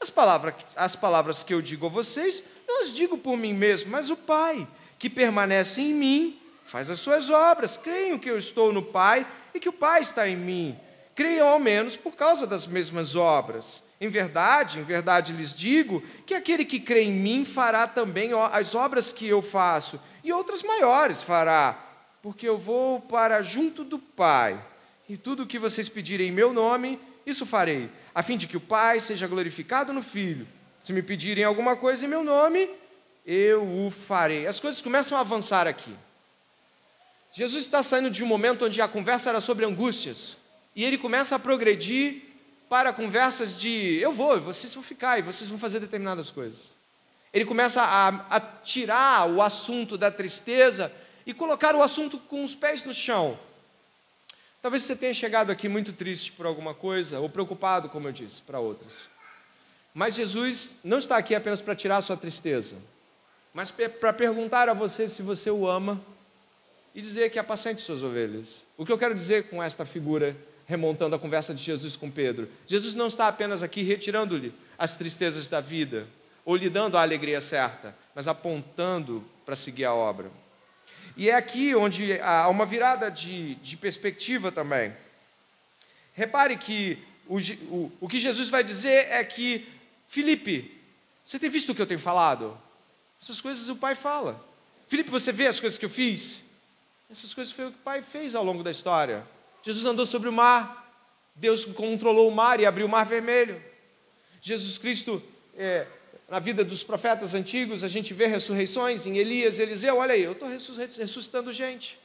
As 0.00 0.08
palavras, 0.08 0.54
as 0.76 0.94
palavras 0.94 1.42
que 1.42 1.52
eu 1.52 1.60
digo 1.60 1.86
a 1.86 1.88
vocês 1.88 2.44
não 2.68 2.82
as 2.82 2.92
digo 2.92 3.18
por 3.18 3.36
mim 3.36 3.52
mesmo, 3.52 3.90
mas 3.90 4.08
o 4.08 4.16
Pai, 4.16 4.68
que 4.96 5.10
permanece 5.10 5.80
em 5.80 5.92
mim, 5.94 6.40
faz 6.62 6.90
as 6.90 7.00
suas 7.00 7.28
obras. 7.28 7.76
Creiam 7.76 8.18
que 8.18 8.30
eu 8.30 8.38
estou 8.38 8.72
no 8.72 8.82
Pai 8.82 9.26
e 9.52 9.58
que 9.58 9.68
o 9.68 9.72
Pai 9.72 10.00
está 10.00 10.28
em 10.28 10.36
mim. 10.36 10.78
Creiam 11.14 11.48
ao 11.48 11.58
menos 11.58 11.96
por 11.96 12.14
causa 12.14 12.46
das 12.46 12.66
mesmas 12.66 13.16
obras. 13.16 13.83
Em 14.00 14.08
verdade, 14.08 14.80
em 14.80 14.82
verdade 14.82 15.32
lhes 15.32 15.54
digo 15.54 16.02
que 16.26 16.34
aquele 16.34 16.64
que 16.64 16.80
crê 16.80 17.02
em 17.02 17.12
mim 17.12 17.44
fará 17.44 17.86
também 17.86 18.30
as 18.52 18.74
obras 18.74 19.12
que 19.12 19.26
eu 19.26 19.40
faço, 19.40 20.00
e 20.22 20.32
outras 20.32 20.62
maiores 20.62 21.22
fará, 21.22 21.78
porque 22.22 22.48
eu 22.48 22.58
vou 22.58 23.00
para 23.00 23.40
junto 23.40 23.84
do 23.84 23.98
Pai. 23.98 24.62
E 25.08 25.16
tudo 25.16 25.42
o 25.42 25.46
que 25.46 25.58
vocês 25.58 25.88
pedirem 25.88 26.28
em 26.28 26.32
meu 26.32 26.52
nome, 26.52 26.98
isso 27.24 27.46
farei, 27.46 27.90
a 28.14 28.22
fim 28.22 28.36
de 28.36 28.46
que 28.46 28.56
o 28.56 28.60
Pai 28.60 29.00
seja 29.00 29.26
glorificado 29.26 29.92
no 29.92 30.02
Filho. 30.02 30.46
Se 30.82 30.92
me 30.92 31.02
pedirem 31.02 31.44
alguma 31.44 31.76
coisa 31.76 32.04
em 32.04 32.08
meu 32.08 32.22
nome, 32.22 32.68
eu 33.24 33.62
o 33.62 33.90
farei. 33.90 34.46
As 34.46 34.60
coisas 34.60 34.82
começam 34.82 35.16
a 35.16 35.22
avançar 35.22 35.66
aqui. 35.66 35.94
Jesus 37.32 37.64
está 37.64 37.82
saindo 37.82 38.10
de 38.10 38.22
um 38.22 38.26
momento 38.26 38.66
onde 38.66 38.80
a 38.82 38.88
conversa 38.88 39.30
era 39.30 39.40
sobre 39.40 39.64
angústias, 39.64 40.38
e 40.76 40.84
ele 40.84 40.98
começa 40.98 41.34
a 41.36 41.38
progredir 41.38 42.33
para 42.74 42.92
conversas 42.92 43.56
de 43.56 44.00
eu 44.00 44.10
vou, 44.10 44.40
vocês 44.40 44.74
vão 44.74 44.82
ficar 44.82 45.16
e 45.16 45.22
vocês 45.22 45.48
vão 45.48 45.56
fazer 45.56 45.78
determinadas 45.78 46.28
coisas. 46.32 46.70
Ele 47.32 47.44
começa 47.44 47.80
a, 47.80 48.08
a 48.28 48.40
tirar 48.40 49.30
o 49.30 49.40
assunto 49.40 49.96
da 49.96 50.10
tristeza 50.10 50.90
e 51.24 51.32
colocar 51.32 51.76
o 51.76 51.82
assunto 51.84 52.18
com 52.18 52.42
os 52.42 52.56
pés 52.56 52.84
no 52.84 52.92
chão. 52.92 53.38
Talvez 54.60 54.82
você 54.82 54.96
tenha 54.96 55.14
chegado 55.14 55.52
aqui 55.52 55.68
muito 55.68 55.92
triste 55.92 56.32
por 56.32 56.46
alguma 56.46 56.74
coisa, 56.74 57.20
ou 57.20 57.28
preocupado, 57.28 57.88
como 57.88 58.08
eu 58.08 58.12
disse, 58.12 58.42
para 58.42 58.58
outras. 58.58 59.08
Mas 59.94 60.16
Jesus 60.16 60.74
não 60.82 60.98
está 60.98 61.16
aqui 61.16 61.32
apenas 61.32 61.60
para 61.60 61.76
tirar 61.76 61.98
a 61.98 62.02
sua 62.02 62.16
tristeza, 62.16 62.74
mas 63.52 63.70
para 63.70 64.12
perguntar 64.12 64.68
a 64.68 64.74
você 64.74 65.06
se 65.06 65.22
você 65.22 65.48
o 65.48 65.68
ama 65.68 66.04
e 66.92 67.00
dizer 67.00 67.30
que 67.30 67.38
apacente 67.38 67.82
suas 67.82 68.02
ovelhas. 68.02 68.64
O 68.76 68.84
que 68.84 68.90
eu 68.90 68.98
quero 68.98 69.14
dizer 69.14 69.48
com 69.48 69.62
esta 69.62 69.86
figura, 69.86 70.36
remontando 70.66 71.14
a 71.14 71.18
conversa 71.18 71.54
de 71.54 71.62
Jesus 71.62 71.96
com 71.96 72.10
Pedro? 72.10 72.48
Jesus 72.66 72.94
não 72.94 73.06
está 73.06 73.28
apenas 73.28 73.62
aqui 73.62 73.82
retirando-lhe 73.82 74.54
as 74.78 74.96
tristezas 74.96 75.48
da 75.48 75.60
vida, 75.60 76.06
ou 76.44 76.56
lhe 76.56 76.68
dando 76.68 76.96
a 76.96 77.02
alegria 77.02 77.40
certa, 77.40 77.96
mas 78.14 78.28
apontando 78.28 79.24
para 79.44 79.56
seguir 79.56 79.84
a 79.84 79.94
obra. 79.94 80.30
E 81.16 81.30
é 81.30 81.34
aqui 81.34 81.74
onde 81.74 82.20
há 82.20 82.48
uma 82.48 82.66
virada 82.66 83.10
de, 83.10 83.54
de 83.56 83.76
perspectiva 83.76 84.50
também. 84.50 84.92
Repare 86.12 86.56
que 86.56 86.98
o, 87.26 87.38
o, 87.38 87.92
o 88.00 88.08
que 88.08 88.18
Jesus 88.18 88.48
vai 88.48 88.64
dizer 88.64 89.06
é 89.10 89.22
que 89.24 89.66
Felipe, 90.06 90.80
você 91.22 91.38
tem 91.38 91.50
visto 91.50 91.72
o 91.72 91.74
que 91.74 91.82
eu 91.82 91.86
tenho 91.86 92.00
falado? 92.00 92.56
Essas 93.20 93.40
coisas 93.40 93.68
o 93.68 93.76
pai 93.76 93.94
fala. 93.94 94.44
Felipe, 94.88 95.10
você 95.10 95.32
vê 95.32 95.46
as 95.46 95.58
coisas 95.58 95.78
que 95.78 95.84
eu 95.84 95.90
fiz? 95.90 96.44
Essas 97.10 97.32
coisas 97.32 97.52
foi 97.52 97.66
o 97.66 97.72
que 97.72 97.78
o 97.78 97.82
pai 97.82 98.02
fez 98.02 98.34
ao 98.34 98.44
longo 98.44 98.62
da 98.62 98.70
história. 98.70 99.26
Jesus 99.64 99.84
andou 99.86 100.04
sobre 100.04 100.28
o 100.28 100.32
mar, 100.32 101.02
Deus 101.34 101.64
controlou 101.64 102.28
o 102.28 102.34
mar 102.34 102.60
e 102.60 102.66
abriu 102.66 102.86
o 102.86 102.88
mar 102.88 103.04
vermelho. 103.04 103.60
Jesus 104.40 104.76
Cristo, 104.76 105.22
é, 105.56 105.86
na 106.28 106.38
vida 106.38 106.62
dos 106.62 106.82
profetas 106.82 107.34
antigos, 107.34 107.82
a 107.82 107.88
gente 107.88 108.12
vê 108.12 108.26
ressurreições 108.26 109.06
em 109.06 109.16
Elias, 109.16 109.58
Eliseu, 109.58 109.96
olha 109.96 110.12
aí, 110.12 110.22
eu 110.22 110.32
estou 110.32 110.46
ressuscitando 110.48 111.50
gente. 111.50 111.98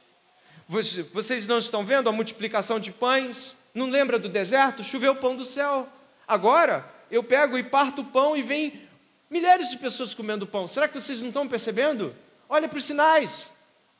Vocês 1.12 1.46
não 1.46 1.58
estão 1.58 1.84
vendo 1.84 2.08
a 2.08 2.12
multiplicação 2.12 2.80
de 2.80 2.92
pães? 2.92 3.56
Não 3.74 3.90
lembra 3.90 4.18
do 4.18 4.28
deserto? 4.28 4.82
Choveu 4.82 5.14
pão 5.16 5.36
do 5.36 5.44
céu. 5.44 5.88
Agora, 6.26 6.88
eu 7.10 7.22
pego 7.24 7.58
e 7.58 7.62
parto 7.62 8.02
o 8.02 8.04
pão 8.04 8.36
e 8.36 8.42
vem 8.42 8.80
milhares 9.28 9.68
de 9.68 9.76
pessoas 9.76 10.14
comendo 10.14 10.46
pão. 10.46 10.66
Será 10.66 10.88
que 10.88 10.98
vocês 10.98 11.20
não 11.20 11.28
estão 11.28 11.46
percebendo? 11.48 12.14
Olha 12.48 12.68
para 12.68 12.78
os 12.78 12.84
sinais. 12.84 13.50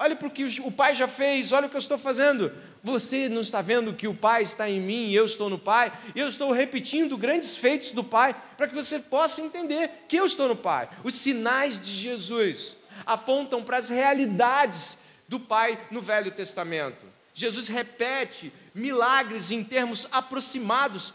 Olha 0.03 0.16
para 0.16 0.28
o 0.28 0.30
que 0.30 0.44
o 0.62 0.72
Pai 0.72 0.94
já 0.94 1.07
fez, 1.07 1.53
olha 1.53 1.66
o 1.66 1.68
que 1.68 1.76
eu 1.76 1.80
estou 1.80 1.98
fazendo. 1.98 2.51
Você 2.82 3.28
não 3.28 3.42
está 3.42 3.61
vendo 3.61 3.92
que 3.92 4.09
o 4.09 4.14
Pai 4.14 4.40
está 4.40 4.66
em 4.66 4.80
mim 4.80 5.12
eu 5.12 5.26
estou 5.26 5.51
no 5.51 5.59
Pai? 5.59 5.92
Eu 6.16 6.26
estou 6.26 6.51
repetindo 6.53 7.18
grandes 7.18 7.55
feitos 7.55 7.92
do 7.92 8.03
Pai 8.03 8.34
para 8.57 8.66
que 8.66 8.74
você 8.74 8.98
possa 8.98 9.42
entender 9.42 9.90
que 10.09 10.16
eu 10.16 10.24
estou 10.24 10.48
no 10.48 10.57
Pai. 10.57 10.88
Os 11.05 11.14
sinais 11.14 11.78
de 11.78 11.90
Jesus 11.90 12.78
apontam 13.05 13.62
para 13.62 13.76
as 13.76 13.90
realidades 13.90 15.01
do 15.28 15.38
Pai 15.38 15.78
no 15.90 16.01
Velho 16.01 16.30
Testamento. 16.30 17.05
Jesus 17.34 17.68
repete 17.68 18.51
milagres 18.74 19.51
em 19.51 19.62
termos 19.62 20.09
aproximados 20.11 21.12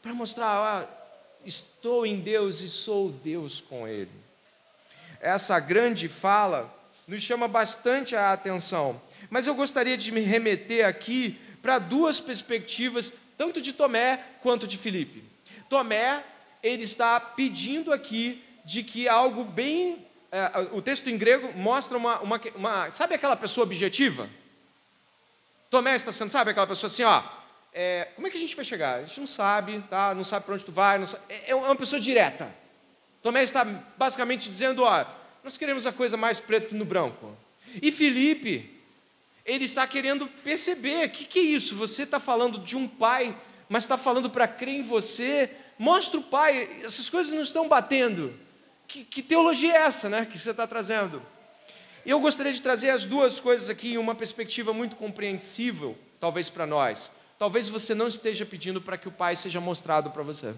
para 0.00 0.14
mostrar, 0.14 0.46
ah, 0.46 0.86
estou 1.44 2.06
em 2.06 2.20
Deus 2.20 2.60
e 2.60 2.68
sou 2.68 3.10
Deus 3.10 3.60
com 3.60 3.88
Ele. 3.88 4.12
Essa 5.20 5.58
grande 5.58 6.08
fala 6.08 6.77
nos 7.08 7.22
chama 7.22 7.48
bastante 7.48 8.14
a 8.14 8.32
atenção, 8.32 9.00
mas 9.30 9.46
eu 9.46 9.54
gostaria 9.54 9.96
de 9.96 10.12
me 10.12 10.20
remeter 10.20 10.86
aqui 10.86 11.40
para 11.62 11.78
duas 11.78 12.20
perspectivas, 12.20 13.10
tanto 13.36 13.62
de 13.62 13.72
Tomé 13.72 14.22
quanto 14.42 14.66
de 14.66 14.76
Filipe. 14.76 15.24
Tomé, 15.70 16.22
ele 16.62 16.84
está 16.84 17.18
pedindo 17.18 17.92
aqui 17.94 18.44
de 18.62 18.82
que 18.82 19.08
algo 19.08 19.42
bem. 19.42 20.06
É, 20.30 20.68
o 20.72 20.82
texto 20.82 21.08
em 21.08 21.16
grego 21.16 21.50
mostra 21.56 21.96
uma, 21.96 22.20
uma, 22.20 22.40
uma. 22.54 22.90
Sabe 22.90 23.14
aquela 23.14 23.36
pessoa 23.36 23.64
objetiva? 23.64 24.28
Tomé 25.70 25.96
está 25.96 26.12
sendo, 26.12 26.28
sabe 26.30 26.50
aquela 26.50 26.66
pessoa 26.66 26.88
assim, 26.88 27.04
ó, 27.04 27.22
é, 27.72 28.08
como 28.14 28.26
é 28.26 28.30
que 28.30 28.36
a 28.36 28.40
gente 28.40 28.54
vai 28.54 28.64
chegar? 28.64 28.96
A 28.96 29.04
gente 29.04 29.20
não 29.20 29.26
sabe, 29.26 29.82
tá? 29.88 30.14
não 30.14 30.24
sabe 30.24 30.44
para 30.44 30.54
onde 30.54 30.64
tu 30.64 30.72
vai, 30.72 31.04
sabe, 31.06 31.22
é, 31.30 31.50
é 31.50 31.54
uma 31.54 31.76
pessoa 31.76 31.98
direta. 31.98 32.54
Tomé 33.22 33.42
está 33.42 33.64
basicamente 33.96 34.48
dizendo, 34.48 34.82
ó, 34.82 35.04
nós 35.42 35.56
queremos 35.56 35.86
a 35.86 35.92
coisa 35.92 36.16
mais 36.16 36.40
preto 36.40 36.74
no 36.74 36.84
branco. 36.84 37.36
E 37.82 37.92
Felipe, 37.92 38.78
ele 39.44 39.64
está 39.64 39.86
querendo 39.86 40.26
perceber, 40.26 41.06
o 41.06 41.10
que, 41.10 41.24
que 41.24 41.38
é 41.38 41.42
isso? 41.42 41.74
Você 41.76 42.02
está 42.02 42.20
falando 42.20 42.58
de 42.58 42.76
um 42.76 42.86
pai, 42.86 43.36
mas 43.68 43.84
está 43.84 43.96
falando 43.96 44.28
para 44.28 44.46
crer 44.46 44.74
em 44.76 44.82
você, 44.82 45.50
mostra 45.78 46.18
o 46.18 46.22
pai, 46.22 46.80
essas 46.82 47.08
coisas 47.08 47.32
não 47.32 47.42
estão 47.42 47.68
batendo. 47.68 48.34
Que, 48.86 49.04
que 49.04 49.22
teologia 49.22 49.72
é 49.74 49.76
essa 49.82 50.08
né, 50.08 50.26
que 50.30 50.38
você 50.38 50.50
está 50.50 50.66
trazendo? 50.66 51.22
Eu 52.04 52.20
gostaria 52.20 52.52
de 52.52 52.62
trazer 52.62 52.90
as 52.90 53.04
duas 53.04 53.38
coisas 53.38 53.68
aqui 53.68 53.92
em 53.92 53.98
uma 53.98 54.14
perspectiva 54.14 54.72
muito 54.72 54.96
compreensível, 54.96 55.96
talvez 56.18 56.48
para 56.48 56.66
nós. 56.66 57.10
talvez 57.38 57.68
você 57.68 57.94
não 57.94 58.08
esteja 58.08 58.44
pedindo 58.44 58.80
para 58.80 58.98
que 58.98 59.06
o 59.06 59.12
Pai 59.12 59.36
seja 59.36 59.60
mostrado 59.60 60.10
para 60.10 60.22
você. 60.22 60.54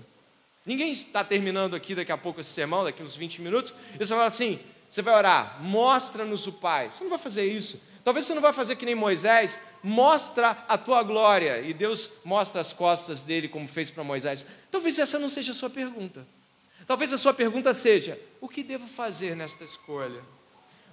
Ninguém 0.65 0.93
está 0.93 1.25
terminando 1.25 1.75
aqui 1.75 1.95
daqui 1.95 2.13
a 2.13 2.19
pouco 2.19 2.41
esse 2.41 2.51
sermão, 2.51 2.85
daqui 2.85 3.03
uns 3.03 3.17
20 3.17 3.41
minutos, 3.41 3.75
e 3.95 3.99
você 4.05 4.15
fala 4.15 4.27
assim: 4.27 4.59
você 4.91 5.03
vai 5.03 5.15
orar, 5.15 5.59
mostra-nos 5.63 6.47
o 6.47 6.53
Pai. 6.53 6.91
Você 6.91 7.03
não 7.05 7.11
vai 7.11 7.19
fazer 7.19 7.45
isso. 7.45 7.81
Talvez 8.03 8.27
você 8.27 8.35
não 8.35 8.43
vai 8.43 8.53
fazer 8.53 8.77
que 8.77 8.85
nem 8.85 8.95
Moisés, 8.95 9.61
mostra 9.83 10.65
a 10.67 10.77
tua 10.77 11.03
glória. 11.03 11.61
E 11.61 11.73
Deus 11.73 12.11
mostra 12.25 12.61
as 12.61 12.73
costas 12.73 13.23
dele, 13.23 13.49
como 13.49 13.69
fez 13.69 13.91
para 13.91 14.03
Moisés. 14.03 14.47
Talvez 14.71 14.99
essa 14.99 15.19
não 15.19 15.29
seja 15.29 15.53
a 15.53 15.55
sua 15.55 15.71
pergunta. 15.71 16.27
Talvez 16.87 17.13
a 17.13 17.19
sua 17.19 17.33
pergunta 17.33 17.73
seja: 17.73 18.19
o 18.41 18.49
que 18.49 18.63
devo 18.63 18.87
fazer 18.87 19.37
nesta 19.37 19.63
escolha? 19.63 20.23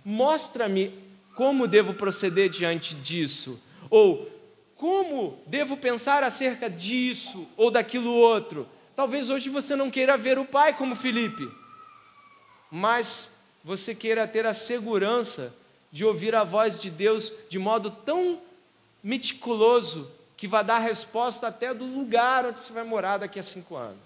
Mostra-me 0.05 0.93
como 1.35 1.67
devo 1.67 1.93
proceder 1.93 2.49
diante 2.49 2.93
disso. 2.93 3.59
Ou 3.89 4.29
como 4.75 5.41
devo 5.47 5.75
pensar 5.75 6.23
acerca 6.23 6.69
disso 6.69 7.47
ou 7.57 7.71
daquilo 7.71 8.11
outro. 8.11 8.67
Talvez 8.97 9.29
hoje 9.29 9.47
você 9.47 9.75
não 9.75 9.91
queira 9.91 10.17
ver 10.17 10.39
o 10.39 10.43
Pai 10.43 10.75
como 10.75 10.95
Felipe, 10.95 11.47
mas 12.71 13.31
você 13.63 13.93
queira 13.93 14.27
ter 14.27 14.43
a 14.43 14.55
segurança 14.55 15.53
de 15.91 16.03
ouvir 16.03 16.33
a 16.33 16.43
voz 16.43 16.81
de 16.81 16.89
Deus 16.89 17.31
de 17.47 17.59
modo 17.59 17.91
tão 17.91 18.41
meticuloso 19.03 20.09
que 20.35 20.47
vai 20.47 20.63
dar 20.63 20.79
resposta 20.79 21.47
até 21.47 21.75
do 21.75 21.85
lugar 21.85 22.47
onde 22.47 22.57
você 22.57 22.73
vai 22.73 22.83
morar 22.83 23.19
daqui 23.19 23.37
a 23.37 23.43
cinco 23.43 23.75
anos. 23.75 23.99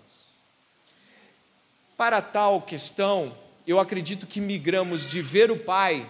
Para 1.95 2.21
tal 2.21 2.61
questão, 2.61 3.33
eu 3.65 3.79
acredito 3.79 4.27
que 4.27 4.41
migramos 4.41 5.09
de 5.09 5.21
ver 5.21 5.51
o 5.51 5.57
Pai 5.57 6.05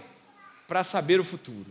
para 0.67 0.83
saber 0.83 1.19
o 1.19 1.23
futuro. 1.23 1.69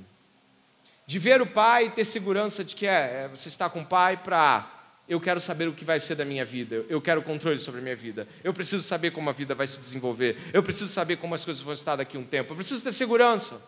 De 1.09 1.19
ver 1.19 1.43
o 1.43 1.47
Pai 1.49 1.87
e 1.87 1.91
ter 1.91 2.05
segurança 2.05 2.63
de 2.63 2.77
que 2.77 2.87
é, 2.87 3.25
é 3.25 3.29
você 3.29 3.49
está 3.49 3.69
com 3.69 3.81
o 3.81 3.87
Pai 3.87 4.17
para 4.17 4.80
eu 5.11 5.21
quero 5.21 5.41
saber 5.41 5.67
o 5.67 5.73
que 5.73 5.85
vai 5.85 5.99
ser 5.99 6.15
da 6.15 6.25
minha 6.25 6.45
vida, 6.45 6.85
eu 6.89 7.01
quero 7.01 7.21
controle 7.21 7.59
sobre 7.59 7.81
a 7.81 7.83
minha 7.83 7.97
vida, 7.97 8.29
eu 8.45 8.55
preciso 8.55 8.85
saber 8.85 9.11
como 9.11 9.29
a 9.29 9.33
vida 9.33 9.57
vai 9.57 9.67
se 9.67 9.81
desenvolver, 9.81 10.39
eu 10.53 10.63
preciso 10.63 10.87
saber 10.87 11.17
como 11.17 11.35
as 11.35 11.45
coisas 11.45 11.61
vão 11.61 11.75
estar 11.75 11.97
daqui 11.97 12.17
a 12.17 12.21
um 12.21 12.23
tempo, 12.23 12.53
eu 12.53 12.57
preciso 12.57 12.81
ter 12.81 12.93
segurança. 12.93 13.61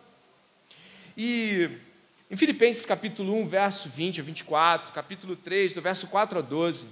E 1.17 1.69
em 2.31 2.37
Filipenses 2.37 2.85
capítulo 2.85 3.35
1, 3.41 3.45
verso 3.45 3.89
20 3.89 4.21
a 4.21 4.23
24, 4.23 4.93
capítulo 4.93 5.35
3, 5.35 5.73
do 5.73 5.81
verso 5.81 6.07
4 6.07 6.39
a 6.39 6.41
12, 6.41 6.85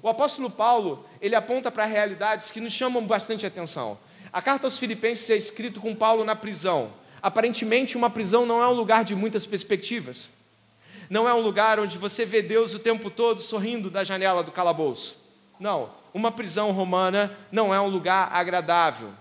o 0.00 0.08
apóstolo 0.08 0.48
Paulo, 0.48 1.04
ele 1.20 1.34
aponta 1.34 1.68
para 1.72 1.84
realidades 1.84 2.52
que 2.52 2.60
nos 2.60 2.72
chamam 2.72 3.04
bastante 3.04 3.44
atenção. 3.44 3.98
A 4.32 4.40
carta 4.40 4.68
aos 4.68 4.78
Filipenses 4.78 5.28
é 5.30 5.36
escrita 5.36 5.80
com 5.80 5.92
Paulo 5.96 6.24
na 6.24 6.36
prisão. 6.36 6.92
Aparentemente, 7.20 7.96
uma 7.96 8.08
prisão 8.08 8.46
não 8.46 8.62
é 8.62 8.68
um 8.68 8.72
lugar 8.72 9.02
de 9.02 9.16
muitas 9.16 9.44
perspectivas. 9.44 10.30
Não 11.08 11.28
é 11.28 11.34
um 11.34 11.40
lugar 11.40 11.78
onde 11.78 11.98
você 11.98 12.24
vê 12.24 12.42
Deus 12.42 12.74
o 12.74 12.78
tempo 12.78 13.10
todo 13.10 13.40
sorrindo 13.40 13.90
da 13.90 14.02
janela 14.02 14.42
do 14.42 14.52
calabouço. 14.52 15.16
Não, 15.58 15.90
uma 16.12 16.32
prisão 16.32 16.72
romana 16.72 17.36
não 17.50 17.74
é 17.74 17.80
um 17.80 17.88
lugar 17.88 18.30
agradável. 18.32 19.12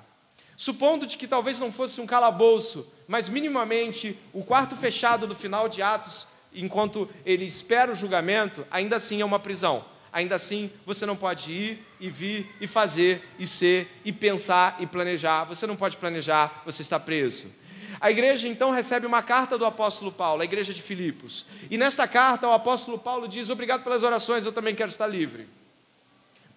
Supondo 0.57 1.05
de 1.05 1.17
que 1.17 1.27
talvez 1.27 1.59
não 1.59 1.71
fosse 1.71 1.99
um 1.99 2.07
calabouço, 2.07 2.87
mas 3.07 3.27
minimamente 3.27 4.17
o 4.33 4.43
quarto 4.43 4.75
fechado 4.75 5.27
do 5.27 5.35
final 5.35 5.67
de 5.67 5.81
Atos, 5.81 6.27
enquanto 6.53 7.09
ele 7.25 7.45
espera 7.45 7.91
o 7.91 7.95
julgamento, 7.95 8.65
ainda 8.71 8.95
assim 8.95 9.21
é 9.21 9.25
uma 9.25 9.39
prisão. 9.39 9.83
Ainda 10.11 10.35
assim, 10.35 10.71
você 10.85 11.05
não 11.05 11.17
pode 11.17 11.51
ir 11.51 11.85
e 11.99 12.09
vir 12.09 12.49
e 12.61 12.67
fazer 12.67 13.21
e 13.37 13.45
ser 13.45 13.99
e 14.05 14.13
pensar 14.13 14.77
e 14.79 14.87
planejar. 14.87 15.43
Você 15.43 15.67
não 15.67 15.75
pode 15.75 15.97
planejar, 15.97 16.61
você 16.65 16.81
está 16.81 16.97
preso. 16.97 17.51
A 17.99 18.11
igreja 18.11 18.47
então 18.47 18.71
recebe 18.71 19.05
uma 19.05 19.21
carta 19.23 19.57
do 19.57 19.65
apóstolo 19.65 20.11
Paulo, 20.11 20.41
a 20.41 20.45
igreja 20.45 20.73
de 20.73 20.81
Filipos. 20.81 21.45
E 21.69 21.77
nesta 21.77 22.07
carta 22.07 22.47
o 22.47 22.53
apóstolo 22.53 22.97
Paulo 22.97 23.27
diz: 23.27 23.49
Obrigado 23.49 23.83
pelas 23.83 24.03
orações, 24.03 24.45
eu 24.45 24.51
também 24.51 24.75
quero 24.75 24.89
estar 24.89 25.07
livre. 25.07 25.47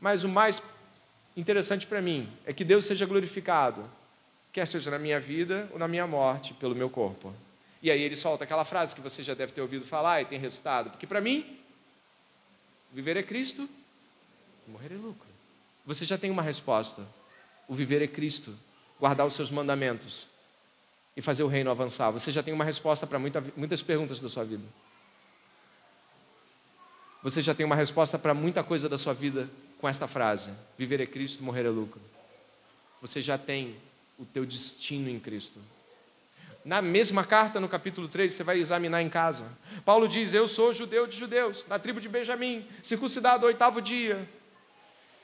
Mas 0.01 0.25
o 0.25 0.29
mais 0.29 0.63
interessante 1.37 1.87
para 1.87 2.01
mim 2.01 2.29
é 2.45 2.53
que 2.53 2.65
Deus 2.65 2.85
seja 2.85 3.07
glorificado 3.07 3.89
quer 4.59 4.67
seja 4.67 4.91
na 4.91 4.99
minha 4.99 5.21
vida 5.21 5.69
ou 5.73 5.79
na 5.79 5.87
minha 5.87 6.07
morte, 6.07 6.53
pelo 6.55 6.75
meu 6.75 6.91
corpo. 6.91 7.33
E 7.81 7.91
aí 7.91 8.03
ele 8.03 8.17
solta 8.17 8.43
aquela 8.43 8.65
frase 8.65 8.95
que 8.95 9.01
você 9.01 9.23
já 9.23 9.35
deve 9.35 9.53
ter 9.53 9.61
ouvido 9.61 9.85
falar 9.85 10.21
e 10.21 10.25
tem 10.25 10.39
resultado. 10.39 10.91
Porque 10.91 11.07
para 11.07 11.21
mim, 11.21 11.59
viver 12.93 13.17
é 13.17 13.23
Cristo, 13.23 13.69
morrer 14.67 14.93
é 14.93 14.97
lucro. 14.97 15.29
Você 15.87 16.05
já 16.05 16.19
tem 16.19 16.31
uma 16.31 16.43
resposta. 16.43 17.07
O 17.69 17.75
viver 17.75 18.03
é 18.03 18.09
Cristo, 18.09 18.53
guardar 18.99 19.27
os 19.27 19.35
seus 19.35 19.51
mandamentos 19.51 20.27
e 21.19 21.21
fazer 21.21 21.43
o 21.43 21.49
reino 21.49 21.69
avançar. 21.69 22.13
Você 22.13 22.31
já 22.31 22.45
tem 22.45 22.55
uma 22.55 22.63
resposta 22.63 23.05
para 23.05 23.19
muita, 23.19 23.45
muitas 23.57 23.83
perguntas 23.83 24.21
da 24.21 24.29
sua 24.29 24.45
vida. 24.45 24.63
Você 27.25 27.43
já 27.43 27.53
tem 27.53 27.67
uma 27.67 27.75
resposta 27.75 28.17
para 28.17 28.33
muita 28.33 28.63
coisa 28.63 28.89
da 28.89 28.97
sua 28.97 29.15
vida 29.15 29.51
com 29.81 29.89
esta 29.89 30.07
frase: 30.07 30.53
viver 30.79 31.01
é 31.01 31.07
Cristo, 31.07 31.43
morrer 31.43 31.67
é 31.67 31.71
lucro. 31.71 32.01
Você 33.03 33.21
já 33.21 33.37
tem 33.37 33.75
o 34.17 34.25
teu 34.25 34.47
destino 34.47 35.11
em 35.11 35.19
Cristo. 35.19 35.59
Na 36.65 36.81
mesma 36.81 37.25
carta, 37.25 37.59
no 37.59 37.69
capítulo 37.69 38.07
3, 38.07 38.33
você 38.33 38.45
vai 38.45 38.61
examinar 38.61 39.03
em 39.03 39.09
casa. 39.09 39.45
Paulo 39.85 40.07
diz: 40.07 40.33
Eu 40.33 40.47
sou 40.47 40.73
judeu 40.73 41.05
de 41.05 41.17
judeus, 41.17 41.65
da 41.65 41.81
tribo 41.81 42.01
de 42.01 42.09
Benjamim, 42.09 42.65
circuncidado 42.81 43.45
ao 43.45 43.49
oitavo 43.49 43.83
dia. 43.83 44.29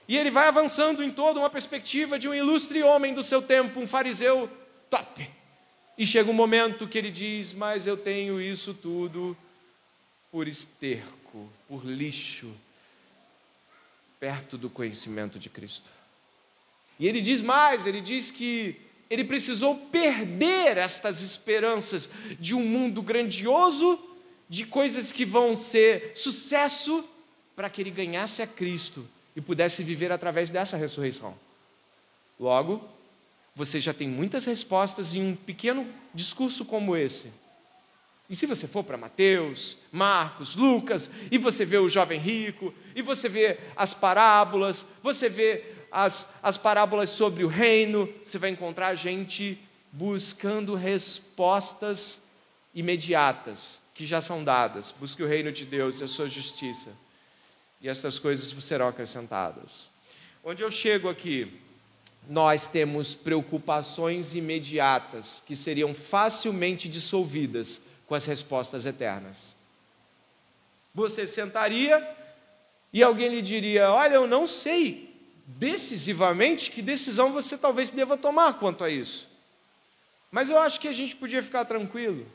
E 0.08 0.18
ele 0.18 0.32
vai 0.32 0.48
avançando 0.48 1.04
em 1.04 1.10
toda 1.10 1.38
uma 1.38 1.48
perspectiva 1.48 2.18
de 2.18 2.28
um 2.28 2.34
ilustre 2.34 2.82
homem 2.82 3.14
do 3.14 3.22
seu 3.22 3.40
tempo, 3.40 3.78
um 3.78 3.86
fariseu 3.86 4.50
top. 4.90 5.43
E 5.96 6.04
chega 6.04 6.30
um 6.30 6.34
momento 6.34 6.88
que 6.88 6.98
ele 6.98 7.10
diz: 7.10 7.52
Mas 7.52 7.86
eu 7.86 7.96
tenho 7.96 8.40
isso 8.40 8.74
tudo 8.74 9.36
por 10.30 10.48
esterco, 10.48 11.48
por 11.68 11.84
lixo, 11.84 12.50
perto 14.18 14.58
do 14.58 14.68
conhecimento 14.68 15.38
de 15.38 15.48
Cristo. 15.48 15.88
E 16.98 17.06
ele 17.06 17.20
diz 17.20 17.40
mais: 17.40 17.86
ele 17.86 18.00
diz 18.00 18.30
que 18.30 18.76
ele 19.08 19.24
precisou 19.24 19.76
perder 19.76 20.76
estas 20.76 21.22
esperanças 21.22 22.10
de 22.40 22.54
um 22.54 22.64
mundo 22.64 23.02
grandioso, 23.02 23.98
de 24.48 24.66
coisas 24.66 25.12
que 25.12 25.24
vão 25.24 25.56
ser 25.56 26.12
sucesso, 26.14 27.04
para 27.54 27.70
que 27.70 27.80
ele 27.80 27.90
ganhasse 27.90 28.42
a 28.42 28.46
Cristo 28.46 29.06
e 29.36 29.40
pudesse 29.40 29.82
viver 29.82 30.10
através 30.10 30.50
dessa 30.50 30.76
ressurreição. 30.76 31.36
Logo, 32.38 32.88
você 33.54 33.80
já 33.80 33.94
tem 33.94 34.08
muitas 34.08 34.44
respostas 34.44 35.14
em 35.14 35.22
um 35.22 35.36
pequeno 35.36 35.86
discurso 36.12 36.64
como 36.64 36.96
esse. 36.96 37.32
E 38.28 38.34
se 38.34 38.46
você 38.46 38.66
for 38.66 38.82
para 38.82 38.96
Mateus, 38.96 39.76
Marcos, 39.92 40.56
Lucas, 40.56 41.10
e 41.30 41.38
você 41.38 41.64
vê 41.64 41.78
o 41.78 41.88
jovem 41.88 42.18
rico, 42.18 42.74
e 42.94 43.02
você 43.02 43.28
vê 43.28 43.58
as 43.76 43.92
parábolas, 43.92 44.84
você 45.02 45.28
vê 45.28 45.64
as, 45.92 46.32
as 46.42 46.56
parábolas 46.56 47.10
sobre 47.10 47.44
o 47.44 47.48
reino, 47.48 48.12
você 48.24 48.38
vai 48.38 48.50
encontrar 48.50 48.94
gente 48.94 49.58
buscando 49.92 50.74
respostas 50.74 52.18
imediatas, 52.74 53.78
que 53.94 54.04
já 54.04 54.20
são 54.20 54.42
dadas. 54.42 54.92
Busque 54.98 55.22
o 55.22 55.28
reino 55.28 55.52
de 55.52 55.64
Deus 55.64 56.00
e 56.00 56.04
a 56.04 56.08
sua 56.08 56.28
justiça, 56.28 56.90
e 57.80 57.88
estas 57.88 58.18
coisas 58.18 58.64
serão 58.64 58.88
acrescentadas. 58.88 59.90
Onde 60.42 60.62
eu 60.62 60.70
chego 60.70 61.08
aqui, 61.08 61.60
nós 62.28 62.66
temos 62.66 63.14
preocupações 63.14 64.34
imediatas 64.34 65.42
que 65.46 65.54
seriam 65.54 65.94
facilmente 65.94 66.88
dissolvidas 66.88 67.80
com 68.06 68.14
as 68.14 68.24
respostas 68.24 68.86
eternas. 68.86 69.54
Você 70.94 71.26
sentaria 71.26 72.06
e 72.92 73.02
alguém 73.02 73.28
lhe 73.28 73.42
diria: 73.42 73.90
Olha, 73.90 74.14
eu 74.14 74.26
não 74.26 74.46
sei 74.46 75.12
decisivamente 75.46 76.70
que 76.70 76.80
decisão 76.80 77.32
você 77.32 77.58
talvez 77.58 77.90
deva 77.90 78.16
tomar 78.16 78.54
quanto 78.54 78.84
a 78.84 78.90
isso. 78.90 79.28
Mas 80.30 80.50
eu 80.50 80.58
acho 80.58 80.80
que 80.80 80.88
a 80.88 80.92
gente 80.92 81.14
podia 81.14 81.42
ficar 81.42 81.64
tranquilo, 81.64 82.26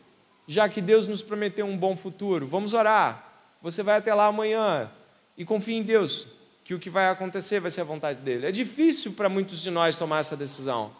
já 0.47 0.69
que 0.69 0.81
Deus 0.81 1.07
nos 1.07 1.23
prometeu 1.23 1.65
um 1.65 1.77
bom 1.77 1.97
futuro. 1.97 2.47
Vamos 2.47 2.73
orar. 2.73 3.25
Você 3.61 3.83
vai 3.83 3.97
até 3.97 4.13
lá 4.13 4.27
amanhã 4.27 4.89
e 5.37 5.43
confie 5.43 5.75
em 5.75 5.83
Deus 5.83 6.27
que 6.69 6.75
o 6.75 6.79
que 6.79 6.87
vai 6.91 7.09
acontecer 7.09 7.59
vai 7.59 7.71
ser 7.71 7.81
a 7.81 7.83
vontade 7.83 8.19
dele. 8.19 8.45
É 8.45 8.51
difícil 8.51 9.13
para 9.13 9.27
muitos 9.27 9.59
de 9.59 9.71
nós 9.71 9.95
tomar 9.95 10.19
essa 10.19 10.37
decisão. 10.37 10.91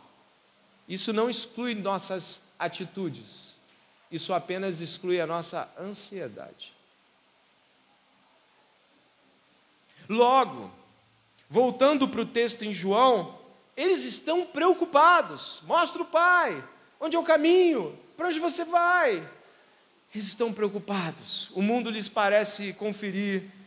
Isso 0.88 1.13
não 1.13 1.30
exclui 1.30 1.76
nossas 1.76 2.41
atitudes. 2.57 3.53
Isso 4.11 4.34
apenas 4.34 4.82
exclui 4.82 5.22
a 5.22 5.28
nossa 5.28 5.70
ansiedade. 5.80 6.74
Logo, 10.09 10.72
voltando 11.47 12.07
para 12.07 12.22
o 12.22 12.26
texto 12.26 12.65
em 12.65 12.74
João, 12.74 13.38
eles 13.78 14.05
estão 14.05 14.47
preocupados. 14.47 15.61
Mostra 15.67 16.01
o 16.01 16.05
Pai. 16.05 16.67
Onde 16.99 17.15
é 17.15 17.20
o 17.20 17.24
caminho? 17.24 17.95
Para 18.17 18.30
onde 18.30 18.39
você 18.39 18.65
vai? 18.65 19.17
Eles 20.15 20.26
estão 20.26 20.51
preocupados. 20.51 21.51
O 21.53 21.61
mundo 21.61 21.91
lhes 21.91 22.09
parece 22.09 22.74
conferir 22.74 23.59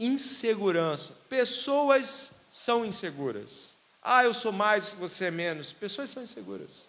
insegurança. 0.00 1.14
Pessoas 1.28 2.32
são 2.50 2.84
inseguras. 2.84 3.74
Ah, 4.02 4.24
eu 4.24 4.34
sou 4.34 4.50
mais, 4.50 4.94
você 4.94 5.26
é 5.26 5.30
menos. 5.30 5.72
Pessoas 5.72 6.10
são 6.10 6.22
inseguras. 6.22 6.88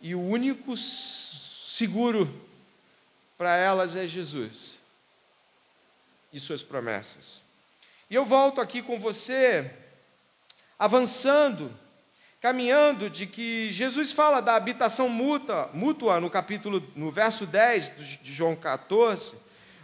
E 0.00 0.14
o 0.14 0.20
único 0.20 0.76
seguro 0.76 2.28
para 3.38 3.56
elas 3.56 3.96
é 3.96 4.06
Jesus. 4.06 4.78
e 6.32 6.40
suas 6.40 6.62
promessas. 6.62 7.42
E 8.08 8.14
eu 8.14 8.24
volto 8.24 8.60
aqui 8.60 8.82
com 8.82 8.98
você, 8.98 9.70
avançando, 10.78 11.70
caminhando 12.40 13.10
de 13.10 13.26
que 13.26 13.70
Jesus 13.70 14.12
fala 14.12 14.40
da 14.40 14.56
habitação 14.56 15.08
mútua, 15.08 15.70
mútua 15.74 16.20
no 16.20 16.30
capítulo, 16.30 16.82
no 16.96 17.10
verso 17.10 17.46
10 17.46 18.20
de 18.22 18.32
João 18.32 18.56
14, 18.56 19.34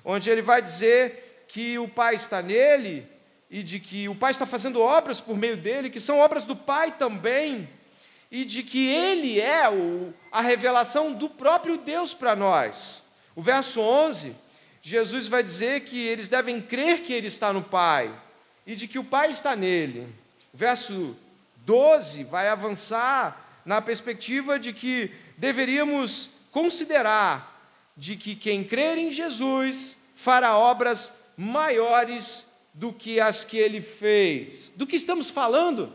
onde 0.05 0.31
ele 0.31 0.43
vai 0.43 0.62
dizer 0.62 1.28
que 1.49 1.78
o 1.78 1.88
Pai 1.88 2.14
está 2.14 2.42
nele 2.42 3.09
e 3.51 3.62
de 3.62 3.80
que 3.80 4.09
o 4.09 4.14
Pai 4.14 4.30
está 4.30 4.44
fazendo 4.44 4.80
obras 4.80 5.20
por 5.20 5.36
meio 5.36 5.57
dele, 5.57 5.90
que 5.90 5.99
são 5.99 6.18
obras 6.18 6.44
do 6.44 6.55
Pai 6.55 6.92
também, 6.92 7.68
e 8.30 8.44
de 8.44 8.62
que 8.62 8.86
ele 8.86 9.40
é 9.40 9.68
o, 9.70 10.12
a 10.30 10.42
revelação 10.42 11.14
do 11.14 11.30
próprio 11.30 11.78
Deus 11.78 12.12
para 12.12 12.36
nós. 12.36 13.03
O 13.34 13.40
verso 13.40 13.80
11, 13.80 14.36
Jesus 14.82 15.26
vai 15.26 15.42
dizer 15.42 15.80
que 15.80 15.99
eles 16.07 16.28
devem 16.28 16.61
crer 16.61 17.03
que 17.03 17.12
ele 17.12 17.26
está 17.26 17.53
no 17.53 17.62
Pai 17.62 18.14
e 18.66 18.76
de 18.76 18.86
que 18.86 18.99
o 18.99 19.05
Pai 19.05 19.30
está 19.30 19.57
nele. 19.57 20.07
O 20.53 20.57
verso 20.57 21.16
12 21.64 22.24
vai 22.24 22.49
avançar 22.49 23.62
na 23.64 23.80
perspectiva 23.80 24.59
de 24.59 24.74
que 24.74 25.11
deveríamos 25.38 26.28
considerar 26.51 27.57
de 27.96 28.16
que 28.16 28.34
quem 28.34 28.62
crer 28.62 28.99
em 28.99 29.11
Jesus 29.11 29.96
fará 30.14 30.57
obras 30.57 31.12
maiores 31.39 32.45
do 32.74 32.93
que 32.93 33.20
as 33.20 33.45
que 33.45 33.57
ele 33.57 33.80
fez. 33.80 34.70
Do 34.74 34.89
que 34.89 34.97
estamos 34.97 35.30
falando? 35.30 35.95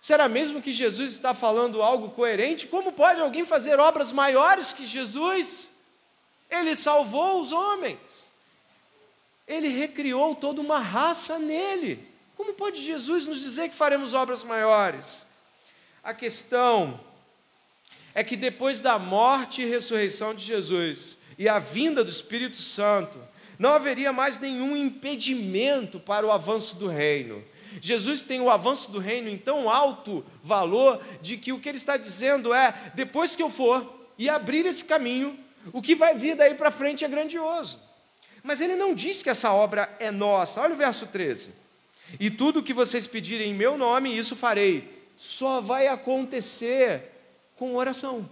Será 0.00 0.28
mesmo 0.28 0.62
que 0.62 0.72
Jesus 0.72 1.10
está 1.10 1.34
falando 1.34 1.82
algo 1.82 2.10
coerente? 2.10 2.68
Como 2.68 2.92
pode 2.92 3.20
alguém 3.20 3.44
fazer 3.44 3.80
obras 3.80 4.12
maiores 4.12 4.72
que 4.72 4.86
Jesus? 4.86 5.68
Ele 6.48 6.76
salvou 6.76 7.40
os 7.40 7.50
homens. 7.50 7.98
Ele 9.48 9.66
recriou 9.66 10.36
toda 10.36 10.60
uma 10.60 10.78
raça 10.78 11.40
nele. 11.40 12.08
Como 12.36 12.54
pode 12.54 12.80
Jesus 12.80 13.26
nos 13.26 13.42
dizer 13.42 13.68
que 13.68 13.74
faremos 13.74 14.14
obras 14.14 14.44
maiores? 14.44 15.26
A 16.04 16.14
questão 16.14 17.00
é 18.14 18.22
que 18.22 18.36
depois 18.36 18.80
da 18.80 18.96
morte 18.96 19.62
e 19.62 19.66
ressurreição 19.66 20.32
de 20.32 20.44
Jesus 20.44 21.18
e 21.36 21.48
a 21.48 21.58
vinda 21.58 22.04
do 22.04 22.10
Espírito 22.10 22.56
Santo, 22.56 23.18
não 23.58 23.70
haveria 23.70 24.12
mais 24.12 24.38
nenhum 24.38 24.76
impedimento 24.76 25.98
para 25.98 26.26
o 26.26 26.30
avanço 26.30 26.76
do 26.76 26.86
reino. 26.86 27.44
Jesus 27.80 28.22
tem 28.22 28.40
o 28.40 28.50
avanço 28.50 28.90
do 28.90 28.98
reino 28.98 29.28
em 29.28 29.36
tão 29.36 29.68
alto 29.68 30.24
valor 30.42 31.02
de 31.20 31.36
que 31.36 31.52
o 31.52 31.60
que 31.60 31.68
ele 31.68 31.76
está 31.76 31.96
dizendo 31.96 32.54
é: 32.54 32.92
depois 32.94 33.34
que 33.36 33.42
eu 33.42 33.50
for 33.50 34.08
e 34.16 34.28
abrir 34.28 34.64
esse 34.66 34.84
caminho, 34.84 35.38
o 35.72 35.82
que 35.82 35.94
vai 35.94 36.14
vir 36.14 36.36
daí 36.36 36.54
para 36.54 36.70
frente 36.70 37.04
é 37.04 37.08
grandioso. 37.08 37.80
Mas 38.42 38.60
ele 38.60 38.76
não 38.76 38.94
diz 38.94 39.22
que 39.22 39.30
essa 39.30 39.52
obra 39.52 39.94
é 39.98 40.10
nossa. 40.10 40.60
Olha 40.60 40.74
o 40.74 40.76
verso 40.76 41.06
13. 41.06 41.50
E 42.18 42.30
tudo 42.30 42.60
o 42.60 42.62
que 42.62 42.72
vocês 42.72 43.06
pedirem 43.06 43.50
em 43.50 43.54
meu 43.54 43.76
nome, 43.76 44.16
isso 44.16 44.34
farei. 44.34 45.06
Só 45.16 45.60
vai 45.60 45.88
acontecer 45.88 47.12
com 47.56 47.74
oração. 47.74 48.28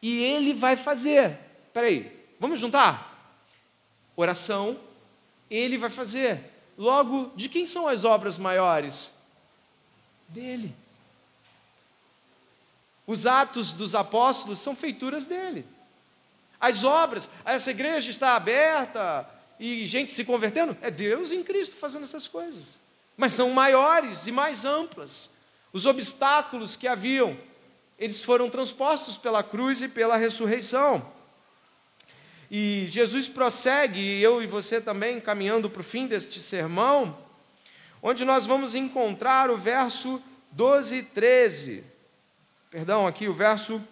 E 0.00 0.22
ele 0.22 0.54
vai 0.54 0.76
fazer. 0.76 1.38
Espera 1.66 1.88
aí, 1.88 2.10
vamos 2.40 2.60
juntar? 2.60 3.07
Oração, 4.20 4.78
ele 5.50 5.78
vai 5.78 5.90
fazer. 5.90 6.52
Logo, 6.76 7.32
de 7.34 7.48
quem 7.48 7.64
são 7.64 7.88
as 7.88 8.04
obras 8.04 8.36
maiores? 8.38 9.12
Dele. 10.28 10.74
Os 13.06 13.26
atos 13.26 13.72
dos 13.72 13.94
apóstolos 13.94 14.58
são 14.58 14.76
feituras 14.76 15.24
dele. 15.24 15.64
As 16.60 16.84
obras, 16.84 17.30
essa 17.44 17.70
igreja 17.70 18.10
está 18.10 18.34
aberta 18.34 19.28
e 19.58 19.86
gente 19.86 20.12
se 20.12 20.24
convertendo, 20.24 20.76
é 20.80 20.90
Deus 20.90 21.32
em 21.32 21.42
Cristo 21.42 21.76
fazendo 21.76 22.02
essas 22.02 22.28
coisas. 22.28 22.78
Mas 23.16 23.32
são 23.32 23.50
maiores 23.50 24.26
e 24.26 24.32
mais 24.32 24.64
amplas. 24.64 25.30
Os 25.72 25.86
obstáculos 25.86 26.76
que 26.76 26.86
haviam, 26.86 27.36
eles 27.98 28.22
foram 28.22 28.50
transpostos 28.50 29.16
pela 29.16 29.42
cruz 29.42 29.82
e 29.82 29.88
pela 29.88 30.16
ressurreição. 30.16 31.04
E 32.50 32.86
Jesus 32.88 33.28
prossegue, 33.28 34.00
e 34.00 34.22
eu 34.22 34.42
e 34.42 34.46
você 34.46 34.80
também, 34.80 35.20
caminhando 35.20 35.68
para 35.68 35.80
o 35.80 35.84
fim 35.84 36.06
deste 36.06 36.40
sermão, 36.40 37.18
onde 38.02 38.24
nós 38.24 38.46
vamos 38.46 38.74
encontrar 38.74 39.50
o 39.50 39.56
verso 39.56 40.22
12 40.52 40.96
e 40.96 41.02
13. 41.02 41.84
Perdão, 42.70 43.06
aqui 43.06 43.28
o 43.28 43.34
verso 43.34 43.82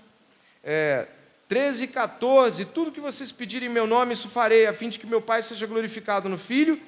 é, 0.65 1.07
13 1.49 1.85
e 1.85 1.89
14. 1.89 2.65
Tudo 2.67 2.93
que 2.93 3.01
vocês 3.01 3.31
pedirem 3.31 3.69
em 3.69 3.73
meu 3.73 3.87
nome, 3.87 4.15
isso 4.15 4.29
farei, 4.29 4.67
a 4.67 4.73
fim 4.73 4.89
de 4.89 4.99
que 4.99 5.07
meu 5.07 5.21
Pai 5.21 5.43
seja 5.43 5.67
glorificado 5.67 6.29
no 6.29 6.39
Filho. 6.39 6.81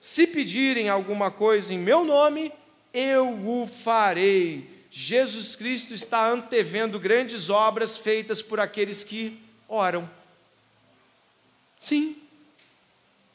Se 0.00 0.26
pedirem 0.26 0.88
alguma 0.88 1.30
coisa 1.30 1.72
em 1.72 1.78
meu 1.78 2.04
nome, 2.04 2.52
eu 2.92 3.28
o 3.28 3.66
farei. 3.66 4.86
Jesus 4.90 5.56
Cristo 5.56 5.94
está 5.94 6.28
antevendo 6.28 6.98
grandes 6.98 7.48
obras 7.48 7.96
feitas 7.96 8.42
por 8.42 8.58
aqueles 8.60 9.04
que 9.04 9.40
oram. 9.68 10.08
Sim. 11.82 12.16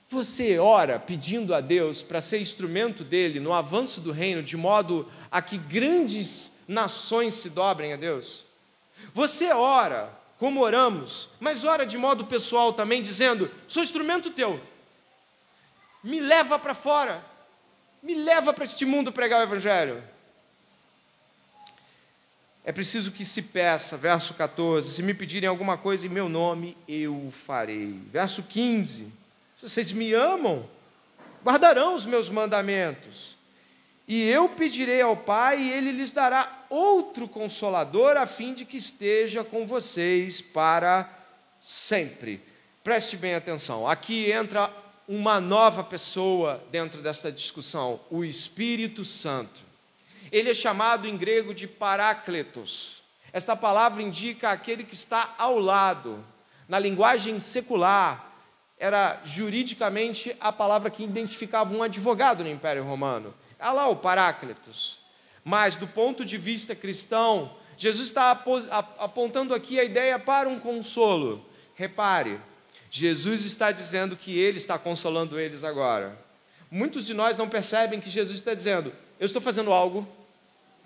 Você 0.07 0.57
ora 0.57 0.97
pedindo 0.97 1.53
a 1.53 1.59
Deus 1.59 2.01
para 2.01 2.21
ser 2.21 2.39
instrumento 2.39 3.03
dele 3.03 3.41
no 3.41 3.51
avanço 3.51 3.99
do 3.99 4.13
reino, 4.13 4.41
de 4.41 4.55
modo 4.55 5.05
a 5.29 5.41
que 5.41 5.57
grandes 5.57 6.53
nações 6.65 7.33
se 7.33 7.49
dobrem 7.49 7.91
a 7.91 7.97
Deus? 7.97 8.45
Você 9.13 9.51
ora, 9.51 10.17
como 10.39 10.61
oramos, 10.61 11.27
mas 11.41 11.65
ora 11.65 11.85
de 11.85 11.97
modo 11.97 12.23
pessoal 12.23 12.71
também, 12.71 13.03
dizendo: 13.03 13.51
sou 13.67 13.83
instrumento 13.83 14.31
teu, 14.31 14.61
me 16.01 16.21
leva 16.21 16.57
para 16.57 16.73
fora, 16.73 17.21
me 18.01 18.15
leva 18.15 18.53
para 18.53 18.63
este 18.63 18.85
mundo 18.85 19.11
pregar 19.11 19.41
o 19.41 19.43
Evangelho. 19.43 20.01
É 22.67 22.73
preciso 22.73 23.13
que 23.13 23.23
se 23.23 23.43
peça, 23.43 23.95
verso 23.95 24.33
14: 24.33 24.95
se 24.95 25.01
me 25.01 25.13
pedirem 25.13 25.47
alguma 25.47 25.77
coisa 25.77 26.05
em 26.05 26.09
meu 26.09 26.27
nome, 26.27 26.75
eu 26.85 27.15
o 27.15 27.31
farei. 27.31 27.97
Verso 28.11 28.43
15: 28.43 29.07
se 29.55 29.69
vocês 29.69 29.89
me 29.93 30.11
amam, 30.11 30.67
guardarão 31.41 31.95
os 31.95 32.05
meus 32.05 32.29
mandamentos. 32.29 33.37
E 34.05 34.21
eu 34.21 34.49
pedirei 34.49 35.01
ao 35.01 35.15
Pai, 35.15 35.61
e 35.61 35.71
ele 35.71 35.93
lhes 35.93 36.11
dará 36.11 36.65
outro 36.69 37.25
consolador, 37.25 38.17
a 38.17 38.27
fim 38.27 38.53
de 38.53 38.65
que 38.65 38.75
esteja 38.75 39.45
com 39.45 39.65
vocês 39.65 40.41
para 40.41 41.09
sempre. 41.61 42.41
Preste 42.83 43.15
bem 43.15 43.33
atenção, 43.33 43.87
aqui 43.87 44.29
entra 44.29 44.69
uma 45.07 45.39
nova 45.39 45.85
pessoa 45.85 46.61
dentro 46.69 47.01
desta 47.01 47.31
discussão, 47.31 48.01
o 48.09 48.25
Espírito 48.25 49.05
Santo. 49.05 49.66
Ele 50.31 50.49
é 50.49 50.53
chamado 50.53 51.07
em 51.07 51.17
grego 51.17 51.53
de 51.53 51.67
parácletos. 51.67 53.01
Esta 53.31 53.55
palavra 53.55 54.01
indica 54.01 54.49
aquele 54.49 54.83
que 54.83 54.93
está 54.93 55.35
ao 55.37 55.59
lado. 55.59 56.23
Na 56.67 56.79
linguagem 56.79 57.39
secular, 57.39 58.27
era 58.79 59.21
juridicamente 59.23 60.35
a 60.39 60.51
palavra 60.51 60.89
que 60.89 61.03
identificava 61.03 61.73
um 61.73 61.81
advogado 61.81 62.43
no 62.43 62.49
Império 62.49 62.83
Romano. 62.83 63.33
Olha 63.59 63.71
lá 63.71 63.87
o 63.87 63.95
parácletos. 63.95 64.99
Mas, 65.43 65.75
do 65.75 65.87
ponto 65.87 66.25
de 66.25 66.37
vista 66.37 66.75
cristão, 66.75 67.55
Jesus 67.77 68.07
está 68.07 68.31
apontando 68.97 69.53
aqui 69.53 69.79
a 69.79 69.83
ideia 69.83 70.19
para 70.19 70.49
um 70.49 70.59
consolo. 70.59 71.45
Repare, 71.73 72.39
Jesus 72.89 73.45
está 73.45 73.71
dizendo 73.71 74.15
que 74.15 74.37
ele 74.37 74.57
está 74.57 74.77
consolando 74.77 75.39
eles 75.39 75.63
agora. 75.63 76.17
Muitos 76.69 77.05
de 77.05 77.13
nós 77.13 77.37
não 77.37 77.47
percebem 77.47 77.99
que 77.99 78.09
Jesus 78.09 78.39
está 78.39 78.53
dizendo: 78.53 78.93
Eu 79.19 79.25
estou 79.25 79.41
fazendo 79.41 79.71
algo 79.71 80.07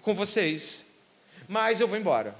com 0.01 0.13
vocês, 0.13 0.85
mas 1.47 1.79
eu 1.79 1.87
vou 1.87 1.97
embora. 1.97 2.35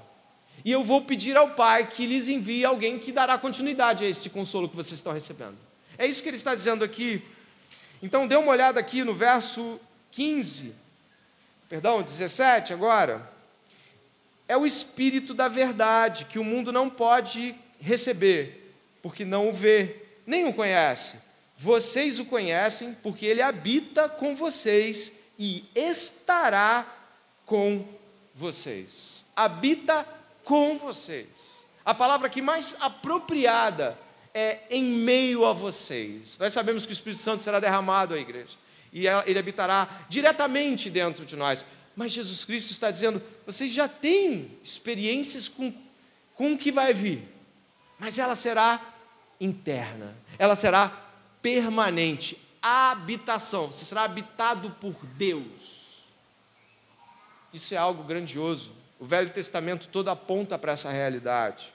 E 0.64 0.70
eu 0.70 0.84
vou 0.84 1.02
pedir 1.02 1.36
ao 1.36 1.50
Pai 1.50 1.88
que 1.88 2.06
lhes 2.06 2.28
envie 2.28 2.64
alguém 2.64 2.98
que 2.98 3.10
dará 3.10 3.36
continuidade 3.36 4.04
a 4.04 4.08
este 4.08 4.30
consolo 4.30 4.68
que 4.68 4.76
vocês 4.76 4.98
estão 4.98 5.12
recebendo. 5.12 5.56
É 5.98 6.06
isso 6.06 6.22
que 6.22 6.28
ele 6.28 6.36
está 6.36 6.54
dizendo 6.54 6.84
aqui. 6.84 7.22
Então, 8.02 8.26
dê 8.26 8.36
uma 8.36 8.52
olhada 8.52 8.78
aqui 8.78 9.04
no 9.04 9.14
verso 9.14 9.80
15, 10.10 10.74
perdão, 11.68 12.02
17 12.02 12.72
agora. 12.72 13.30
É 14.46 14.56
o 14.56 14.66
Espírito 14.66 15.34
da 15.34 15.48
verdade 15.48 16.26
que 16.26 16.38
o 16.38 16.44
mundo 16.44 16.72
não 16.72 16.90
pode 16.90 17.54
receber, 17.80 18.74
porque 19.02 19.24
não 19.24 19.48
o 19.48 19.52
vê, 19.52 19.96
nem 20.26 20.44
o 20.44 20.52
conhece. 20.52 21.16
Vocês 21.56 22.18
o 22.18 22.24
conhecem, 22.24 22.94
porque 23.02 23.24
ele 23.24 23.40
habita 23.40 24.08
com 24.08 24.34
vocês 24.34 25.12
e 25.38 25.64
estará 25.74 26.86
com 27.46 27.86
vocês. 28.34 29.24
Habita 29.34 30.06
com 30.44 30.78
vocês. 30.78 31.64
A 31.84 31.94
palavra 31.94 32.28
que 32.28 32.40
mais 32.40 32.76
apropriada 32.80 33.98
é 34.34 34.60
em 34.70 34.84
meio 34.84 35.44
a 35.44 35.52
vocês. 35.52 36.38
Nós 36.38 36.52
sabemos 36.52 36.86
que 36.86 36.92
o 36.92 36.94
Espírito 36.94 37.20
Santo 37.20 37.42
será 37.42 37.60
derramado 37.60 38.14
à 38.14 38.18
igreja 38.18 38.62
e 38.92 39.06
ele 39.06 39.38
habitará 39.38 40.04
diretamente 40.08 40.90
dentro 40.90 41.24
de 41.24 41.34
nós. 41.34 41.64
Mas 41.96 42.12
Jesus 42.12 42.44
Cristo 42.44 42.70
está 42.70 42.90
dizendo: 42.90 43.22
vocês 43.46 43.72
já 43.72 43.88
têm 43.88 44.58
experiências 44.62 45.48
com, 45.48 45.72
com 46.34 46.52
o 46.52 46.58
que 46.58 46.70
vai 46.70 46.92
vir, 46.92 47.26
mas 47.98 48.18
ela 48.18 48.34
será 48.34 48.80
interna, 49.40 50.14
ela 50.38 50.54
será 50.54 50.90
permanente, 51.40 52.38
habitação, 52.60 53.72
você 53.72 53.84
será 53.84 54.04
habitado 54.04 54.70
por 54.72 54.94
Deus. 55.16 55.81
Isso 57.52 57.74
é 57.74 57.76
algo 57.76 58.02
grandioso. 58.04 58.72
O 58.98 59.04
Velho 59.04 59.30
Testamento 59.30 59.88
todo 59.88 60.08
aponta 60.08 60.58
para 60.58 60.72
essa 60.72 60.90
realidade. 60.90 61.72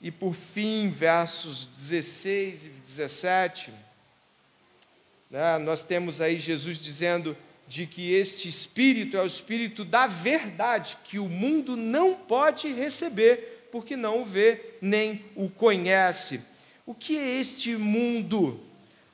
E 0.00 0.10
por 0.10 0.34
fim, 0.34 0.90
versos 0.90 1.66
16 1.66 2.64
e 2.64 2.68
17, 2.68 3.72
né, 5.30 5.58
nós 5.58 5.82
temos 5.82 6.20
aí 6.20 6.38
Jesus 6.38 6.78
dizendo 6.78 7.36
de 7.66 7.86
que 7.86 8.12
este 8.12 8.48
Espírito 8.48 9.16
é 9.16 9.22
o 9.22 9.26
Espírito 9.26 9.84
da 9.84 10.06
verdade, 10.06 10.98
que 11.04 11.18
o 11.18 11.28
mundo 11.28 11.76
não 11.76 12.14
pode 12.14 12.68
receber, 12.68 13.68
porque 13.72 13.96
não 13.96 14.22
o 14.22 14.26
vê 14.26 14.74
nem 14.82 15.24
o 15.34 15.48
conhece. 15.48 16.42
O 16.84 16.94
que 16.94 17.16
é 17.16 17.40
este 17.40 17.76
mundo? 17.76 18.60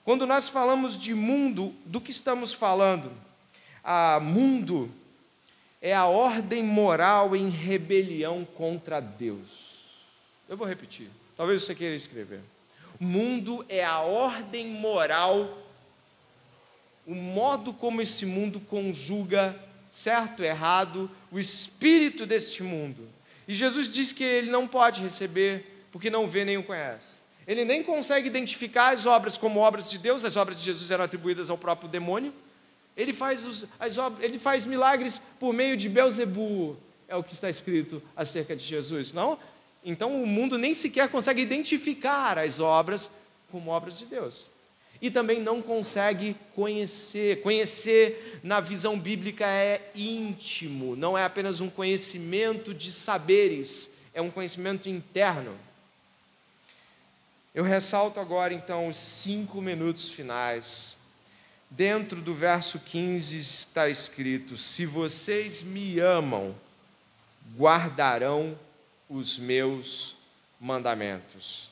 Quando 0.05 0.27
nós 0.27 0.49
falamos 0.49 0.99
de 0.99 1.15
mundo, 1.15 1.73
do 1.85 2.01
que 2.01 2.11
estamos 2.11 2.53
falando? 2.53 3.13
A 3.85 4.19
mundo 4.19 4.91
é 5.81 5.95
a 5.95 6.07
ordem 6.07 6.63
moral 6.63 7.37
em 7.37 7.49
rebelião 7.49 8.45
contra 8.45 9.01
Deus. 9.01 9.79
Eu 10.49 10.57
vou 10.57 10.67
repetir, 10.67 11.09
talvez 11.37 11.63
você 11.63 11.75
queira 11.75 11.95
escrever. 11.95 12.41
O 13.01 13.05
mundo 13.05 13.65
é 13.69 13.85
a 13.85 14.01
ordem 14.01 14.67
moral, 14.67 15.59
o 17.07 17.15
modo 17.15 17.73
como 17.73 18.03
esse 18.03 18.27
mundo 18.27 18.59
conjuga 18.61 19.57
certo, 19.91 20.43
errado, 20.43 21.11
o 21.31 21.39
espírito 21.39 22.27
deste 22.27 22.63
mundo. 22.63 23.09
E 23.47 23.55
Jesus 23.55 23.89
diz 23.91 24.13
que 24.13 24.25
ele 24.25 24.51
não 24.51 24.67
pode 24.67 25.01
receber 25.01 25.87
porque 25.91 26.11
não 26.11 26.29
vê 26.29 26.45
nem 26.45 26.59
o 26.59 26.63
conhece. 26.63 27.19
Ele 27.47 27.65
nem 27.65 27.83
consegue 27.83 28.27
identificar 28.27 28.93
as 28.93 29.07
obras 29.07 29.39
como 29.39 29.61
obras 29.61 29.91
de 29.91 29.97
Deus, 29.97 30.25
as 30.25 30.37
obras 30.37 30.59
de 30.59 30.67
Jesus 30.67 30.91
eram 30.91 31.05
atribuídas 31.05 31.49
ao 31.49 31.57
próprio 31.57 31.89
demônio. 31.89 32.35
Ele 32.99 33.13
faz, 33.13 33.47
os, 33.47 33.65
as 33.79 33.97
obras, 33.97 34.25
ele 34.25 34.41
faz 34.41 34.65
milagres 34.65 35.23
por 35.39 35.55
meio 35.55 35.77
de 35.77 35.89
Belzebu, 35.89 36.77
é 37.07 37.15
o 37.15 37.23
que 37.23 37.33
está 37.33 37.49
escrito 37.49 38.03
acerca 38.17 38.57
de 38.57 38.65
Jesus. 38.65 39.13
Não? 39.13 39.39
Então 39.85 40.21
o 40.21 40.27
mundo 40.27 40.59
nem 40.59 40.75
sequer 40.75 41.09
consegue 41.09 41.41
identificar 41.41 42.37
as 42.37 42.59
obras 42.59 43.09
como 43.53 43.71
obras 43.71 44.01
de 44.01 44.07
Deus. 44.07 44.51
E 45.01 45.13
também 45.13 45.41
não 45.41 45.63
consegue 45.63 46.35
conhecer. 46.57 47.41
Conhecer 47.41 48.41
na 48.43 48.59
visão 48.59 48.99
bíblica 48.99 49.47
é 49.47 49.93
íntimo, 49.95 50.97
não 50.97 51.17
é 51.17 51.25
apenas 51.25 51.61
um 51.61 51.71
conhecimento 51.71 52.75
de 52.75 52.91
saberes, 52.91 53.91
é 54.13 54.21
um 54.21 54.29
conhecimento 54.29 54.89
interno. 54.89 55.57
Eu 57.55 57.63
ressalto 57.63 58.19
agora 58.19 58.53
então 58.53 58.89
os 58.89 58.97
cinco 58.97 59.63
minutos 59.63 60.11
finais 60.11 60.98
Dentro 61.71 62.21
do 62.21 62.35
verso 62.35 62.79
15 62.79 63.37
está 63.37 63.89
escrito: 63.89 64.57
Se 64.57 64.87
vocês 64.87 65.63
me 65.63 65.99
amam, 65.99 66.55
guardarão 67.57 68.59
os 69.09 69.39
meus 69.39 70.17
mandamentos. 70.59 71.71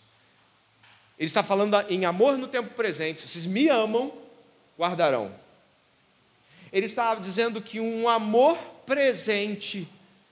Ele 1.19 1.27
está 1.27 1.43
falando 1.43 1.77
em 1.89 2.05
amor 2.05 2.37
no 2.37 2.47
tempo 2.47 2.71
presente. 2.75 3.21
Se 3.21 3.29
vocês 3.29 3.47
me 3.47 3.69
amam, 3.69 4.13
guardarão. 4.79 5.35
Ele 6.73 6.85
está 6.85 7.15
dizendo 7.15 7.63
que 7.63 7.81
um 7.81 8.09
amor 8.09 8.59
presente 8.85 9.89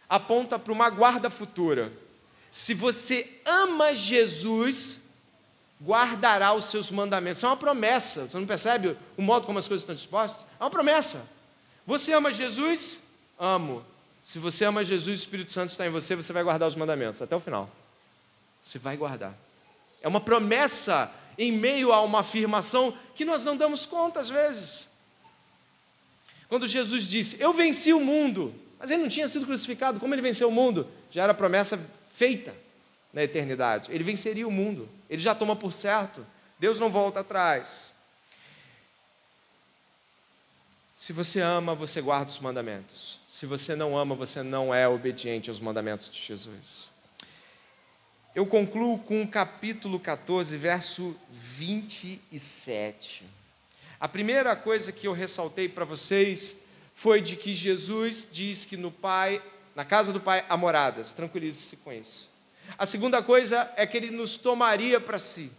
aponta 0.09 0.59
para 0.59 0.73
uma 0.73 0.91
guarda 0.91 1.31
futura. 1.31 1.91
Se 2.51 2.75
você 2.75 3.41
ama 3.45 3.95
Jesus, 3.95 5.01
guardará 5.85 6.55
os 6.55 6.64
seus 6.66 6.91
mandamentos. 6.91 7.39
Isso 7.39 7.47
é 7.47 7.49
uma 7.49 7.57
promessa. 7.57 8.26
Você 8.26 8.39
não 8.39 8.47
percebe 8.47 8.97
o 9.16 9.22
modo 9.22 9.47
como 9.47 9.59
as 9.59 9.68
coisas 9.68 9.82
estão 9.82 9.95
dispostas? 9.95 10.47
É 10.59 10.64
uma 10.64 10.70
promessa. 10.70 11.22
Você 11.87 12.12
ama 12.12 12.32
Jesus? 12.32 13.01
Amo. 13.39 13.85
Se 14.22 14.39
você 14.39 14.64
ama 14.64 14.82
Jesus, 14.82 15.18
o 15.18 15.20
Espírito 15.20 15.53
Santo 15.53 15.70
está 15.70 15.87
em 15.87 15.91
você, 15.91 16.16
você 16.16 16.32
vai 16.32 16.43
guardar 16.43 16.66
os 16.66 16.74
mandamentos 16.74 17.20
até 17.20 17.37
o 17.37 17.41
final. 17.41 17.68
Você 18.62 18.78
vai 18.78 18.97
guardar. 18.97 19.35
É 20.01 20.09
uma 20.09 20.20
promessa 20.20 21.12
em 21.37 21.53
meio 21.53 21.93
a 21.93 22.01
uma 22.01 22.20
afirmação 22.20 22.97
que 23.14 23.24
nós 23.24 23.45
não 23.45 23.55
damos 23.55 23.85
conta 23.85 24.20
às 24.20 24.30
vezes. 24.30 24.89
Quando 26.49 26.66
Jesus 26.66 27.07
disse: 27.07 27.37
Eu 27.39 27.53
venci 27.53 27.93
o 27.93 28.01
mundo, 28.01 28.55
mas 28.78 28.91
ele 28.91 29.03
não 29.03 29.09
tinha 29.11 29.28
sido 29.28 29.45
crucificado, 29.45 30.01
como 30.01 30.14
ele 30.14 30.22
venceu 30.22 30.49
o 30.49 30.53
mundo? 30.53 30.89
Já 31.11 31.24
era 31.24 31.35
promessa 31.35 31.78
feita 32.14 32.64
na 33.15 33.23
eternidade. 33.23 33.91
Ele 33.93 34.05
venceria 34.05 34.47
o 34.47 34.51
mundo. 34.51 34.89
Ele 35.09 35.23
já 35.23 35.35
toma 35.35 35.55
por 35.55 35.73
certo. 35.73 36.27
Deus 36.59 36.81
não 36.81 36.91
volta 36.91 37.21
atrás. 37.21 37.95
Se 40.93 41.12
você 41.12 41.41
ama, 41.41 41.75
você 41.75 42.01
guarda 42.01 42.31
os 42.31 42.41
mandamentos. 42.41 43.21
Se 43.29 43.47
você 43.47 43.77
não 43.77 43.97
ama, 43.97 44.15
você 44.15 44.43
não 44.43 44.75
é 44.75 44.89
obediente 44.89 45.49
aos 45.49 45.61
mandamentos 45.61 46.11
de 46.11 46.21
Jesus. 46.21 46.91
Eu 48.35 48.45
concluo 48.45 48.99
com 48.99 49.23
o 49.23 49.29
capítulo 49.29 50.01
14, 50.01 50.57
verso 50.57 51.17
27. 51.31 53.25
A 54.01 54.09
primeira 54.09 54.57
coisa 54.57 54.91
que 54.91 55.07
eu 55.07 55.12
ressaltei 55.12 55.69
para 55.69 55.85
vocês 55.85 56.57
foi 56.95 57.21
de 57.21 57.37
que 57.37 57.55
Jesus 57.55 58.27
diz 58.31 58.65
que 58.65 58.77
no 58.77 58.91
Pai, 58.91 59.41
na 59.75 59.85
casa 59.85 60.12
do 60.12 60.21
Pai 60.21 60.45
há 60.49 60.57
moradas. 60.57 61.12
Tranquilize-se 61.12 61.77
com 61.77 61.93
isso. 61.93 62.34
A 62.77 62.87
segunda 62.87 63.23
coisa 63.23 63.71
é 63.77 63.87
que 63.87 63.97
ele 63.97 64.11
nos 64.11 64.37
tomaria 64.37 65.01
para 65.01 65.19
si. 65.19 65.51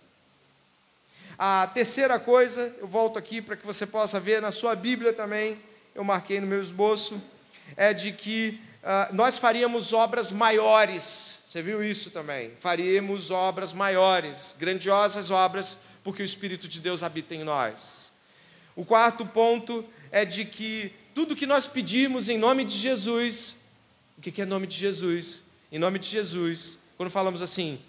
A 1.37 1.67
terceira 1.73 2.17
coisa, 2.19 2.73
eu 2.79 2.87
volto 2.87 3.19
aqui 3.19 3.41
para 3.41 3.57
que 3.57 3.65
você 3.65 3.85
possa 3.85 4.19
ver 4.19 4.41
na 4.41 4.51
sua 4.51 4.75
Bíblia 4.75 5.11
também, 5.11 5.57
eu 5.93 6.03
marquei 6.03 6.39
no 6.39 6.47
meu 6.47 6.61
esboço, 6.61 7.21
é 7.75 7.93
de 7.93 8.11
que 8.11 8.59
uh, 8.83 9.13
nós 9.13 9.37
faríamos 9.37 9.91
obras 9.91 10.31
maiores. 10.31 11.39
Você 11.45 11.61
viu 11.61 11.83
isso 11.83 12.09
também? 12.09 12.51
Faríamos 12.59 13.31
obras 13.31 13.73
maiores, 13.73 14.55
grandiosas 14.57 15.31
obras, 15.31 15.77
porque 16.03 16.21
o 16.21 16.25
Espírito 16.25 16.67
de 16.67 16.79
Deus 16.79 17.03
habita 17.03 17.33
em 17.35 17.43
nós. 17.43 18.11
O 18.75 18.85
quarto 18.85 19.25
ponto 19.25 19.85
é 20.11 20.23
de 20.23 20.45
que 20.45 20.93
tudo 21.13 21.35
que 21.35 21.45
nós 21.45 21.67
pedimos 21.67 22.29
em 22.29 22.37
nome 22.37 22.63
de 22.63 22.75
Jesus, 22.75 23.55
o 24.17 24.21
que 24.21 24.41
é 24.41 24.45
nome 24.45 24.67
de 24.67 24.75
Jesus? 24.75 25.43
Em 25.71 25.79
nome 25.79 25.99
de 25.99 26.07
Jesus, 26.07 26.77
quando 26.97 27.09
falamos 27.09 27.41
assim, 27.41 27.79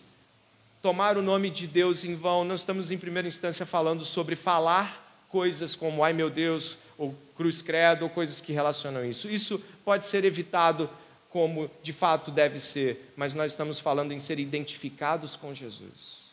tomar 0.83 1.17
o 1.17 1.23
nome 1.23 1.51
de 1.51 1.67
Deus 1.67 2.05
em 2.05 2.15
vão, 2.15 2.45
não 2.45 2.55
estamos 2.55 2.91
em 2.91 2.99
primeira 2.99 3.29
instância 3.29 3.67
falando 3.67 4.05
sobre 4.05 4.37
falar 4.37 5.05
coisas 5.29 5.77
como 5.77 6.05
ai 6.05 6.13
meu 6.13 6.31
Deus, 6.31 6.79
ou 6.97 7.15
cruz 7.37 7.61
credo, 7.61 8.05
ou 8.05 8.09
coisas 8.09 8.41
que 8.41 8.53
relacionam 8.53 9.05
isso. 9.05 9.29
Isso 9.29 9.59
pode 9.85 10.07
ser 10.07 10.25
evitado 10.25 10.89
como 11.29 11.71
de 11.83 11.93
fato 11.93 12.31
deve 12.31 12.59
ser, 12.59 13.13
mas 13.17 13.35
nós 13.35 13.53
estamos 13.53 13.79
falando 13.79 14.13
em 14.13 14.21
ser 14.21 14.39
identificados 14.39 15.37
com 15.37 15.53
Jesus. 15.53 16.27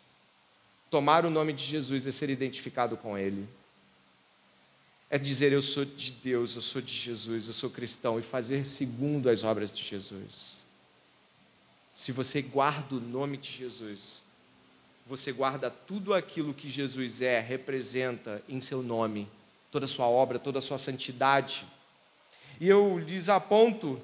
Tomar 0.90 1.26
o 1.26 1.30
nome 1.30 1.52
de 1.52 1.64
Jesus 1.64 2.08
é 2.08 2.12
ser 2.12 2.30
identificado 2.30 2.96
com 2.96 3.18
Ele. 3.18 3.46
É 5.10 5.18
dizer 5.18 5.52
eu 5.52 5.62
sou 5.62 5.84
de 5.84 6.12
Deus, 6.12 6.56
eu 6.56 6.62
sou 6.62 6.82
de 6.82 6.94
Jesus, 6.94 7.48
eu 7.48 7.54
sou 7.54 7.70
cristão 7.70 8.18
e 8.18 8.22
fazer 8.22 8.66
segundo 8.66 9.30
as 9.30 9.44
obras 9.44 9.76
de 9.76 9.84
Jesus. 9.84 10.63
Se 11.96 12.12
você 12.12 12.42
guarda 12.42 12.96
o 12.96 13.00
nome 13.00 13.38
de 13.38 13.52
Jesus, 13.52 14.22
você 15.06 15.32
guarda 15.32 15.70
tudo 15.70 16.14
aquilo 16.14 16.54
que 16.54 16.70
Jesus 16.70 17.22
é, 17.22 17.40
representa 17.40 18.42
em 18.48 18.62
seu 18.62 18.82
nome, 18.82 19.28
toda 19.72 19.86
a 19.86 19.90
sua 19.90 20.08
obra, 20.08 20.40
toda 20.40 20.60
a 20.60 20.62
sua 20.62 20.78
santidade. 20.78 21.66
E 22.60 22.68
eu 22.68 22.98
lhes 22.98 23.30
aponto 23.30 24.02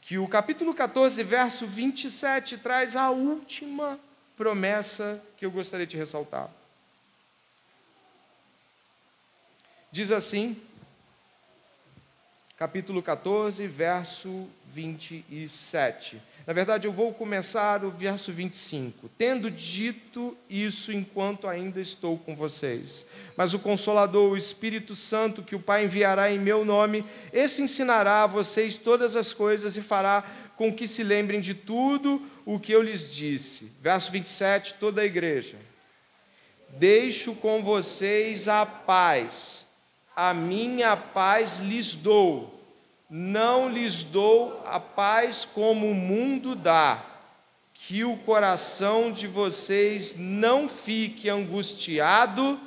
que 0.00 0.18
o 0.18 0.28
capítulo 0.28 0.74
14, 0.74 1.22
verso 1.22 1.66
27, 1.66 2.58
traz 2.58 2.96
a 2.96 3.10
última 3.10 3.98
promessa 4.36 5.22
que 5.36 5.46
eu 5.46 5.50
gostaria 5.50 5.86
de 5.86 5.96
ressaltar. 5.96 6.50
Diz 9.90 10.10
assim, 10.10 10.60
capítulo 12.56 13.02
14, 13.02 13.66
verso 13.66 14.48
27. 14.66 16.20
Na 16.46 16.52
verdade, 16.52 16.88
eu 16.88 16.92
vou 16.92 17.14
começar 17.14 17.84
o 17.84 17.90
verso 17.90 18.32
25. 18.32 19.08
Tendo 19.16 19.50
dito 19.50 20.36
isso 20.50 20.92
enquanto 20.92 21.46
ainda 21.46 21.80
estou 21.80 22.18
com 22.18 22.34
vocês. 22.34 23.06
Mas 23.36 23.54
o 23.54 23.60
Consolador, 23.60 24.32
o 24.32 24.36
Espírito 24.36 24.96
Santo, 24.96 25.42
que 25.42 25.54
o 25.54 25.60
Pai 25.60 25.84
enviará 25.84 26.32
em 26.32 26.38
meu 26.38 26.64
nome, 26.64 27.04
esse 27.32 27.62
ensinará 27.62 28.24
a 28.24 28.26
vocês 28.26 28.76
todas 28.76 29.14
as 29.14 29.32
coisas 29.32 29.76
e 29.76 29.82
fará 29.82 30.24
com 30.56 30.72
que 30.72 30.86
se 30.86 31.04
lembrem 31.04 31.40
de 31.40 31.54
tudo 31.54 32.20
o 32.44 32.58
que 32.58 32.72
eu 32.72 32.82
lhes 32.82 33.14
disse. 33.14 33.70
Verso 33.80 34.10
27, 34.10 34.74
toda 34.74 35.02
a 35.02 35.04
igreja. 35.04 35.56
Deixo 36.70 37.34
com 37.34 37.62
vocês 37.62 38.48
a 38.48 38.66
paz, 38.66 39.66
a 40.16 40.32
minha 40.34 40.96
paz 40.96 41.58
lhes 41.58 41.94
dou 41.94 42.61
não 43.14 43.68
lhes 43.68 44.02
dou 44.02 44.62
a 44.64 44.80
paz 44.80 45.44
como 45.44 45.90
o 45.90 45.94
mundo 45.94 46.56
dá, 46.56 47.04
que 47.74 48.04
o 48.04 48.16
coração 48.16 49.12
de 49.12 49.26
vocês 49.26 50.14
não 50.16 50.66
fique 50.66 51.28
angustiado 51.28 52.58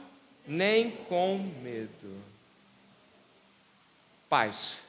nem 0.46 0.91
com 0.91 1.39
medo. 1.64 2.22
Paz. 4.30 4.84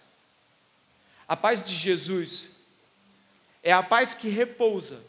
A 1.26 1.34
paz 1.34 1.64
de 1.64 1.74
Jesus 1.74 2.50
é 3.62 3.72
a 3.72 3.82
paz 3.82 4.14
que 4.14 4.28
repousa 4.28 5.00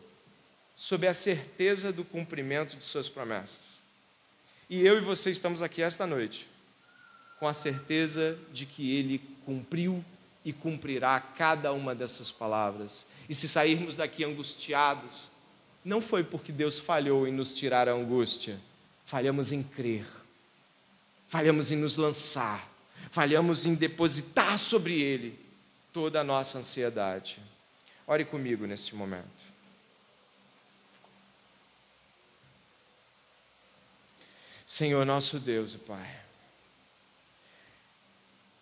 sob 0.78 1.06
a 1.08 1.14
certeza 1.14 1.92
do 1.92 2.06
cumprimento 2.06 2.78
de 2.78 2.86
Suas 2.86 3.10
promessas. 3.10 3.82
E 4.70 4.80
eu 4.80 4.98
e 4.98 5.02
você 5.02 5.30
estamos 5.30 5.62
aqui 5.62 5.82
esta 5.82 6.08
noite 6.08 6.48
com 7.38 7.50
a 7.50 7.54
certeza 7.54 8.40
de 8.54 8.66
que 8.66 8.96
Ele 8.96 9.20
cumpriu 9.46 10.04
e 10.48 10.54
cumprirá 10.54 11.20
cada 11.20 11.74
uma 11.74 11.94
dessas 11.94 12.32
palavras. 12.32 13.06
E 13.28 13.36
se 13.36 13.50
sairmos 13.50 13.98
daqui 13.98 14.24
angustiados, 14.24 15.30
não 15.84 16.00
foi 16.00 16.24
porque 16.24 16.54
Deus 16.54 16.80
falhou 16.80 17.28
em 17.28 17.34
nos 17.34 17.54
tirar 17.54 17.90
a 17.90 17.92
angústia, 17.92 18.58
falhamos 19.06 19.52
em 19.52 19.62
crer, 19.62 20.08
falhamos 21.28 21.70
em 21.70 21.76
nos 21.76 21.98
lançar, 21.98 22.66
falhamos 23.12 23.66
em 23.66 23.76
depositar 23.76 24.58
sobre 24.58 25.02
Ele 25.02 25.38
toda 25.92 26.22
a 26.22 26.24
nossa 26.24 26.60
ansiedade. 26.60 27.42
Ore 28.08 28.24
comigo 28.24 28.66
neste 28.66 28.96
momento. 28.96 29.28
Senhor 34.66 35.06
nosso 35.06 35.42
Deus 35.42 35.74
e 35.74 35.78
Pai, 35.78 36.22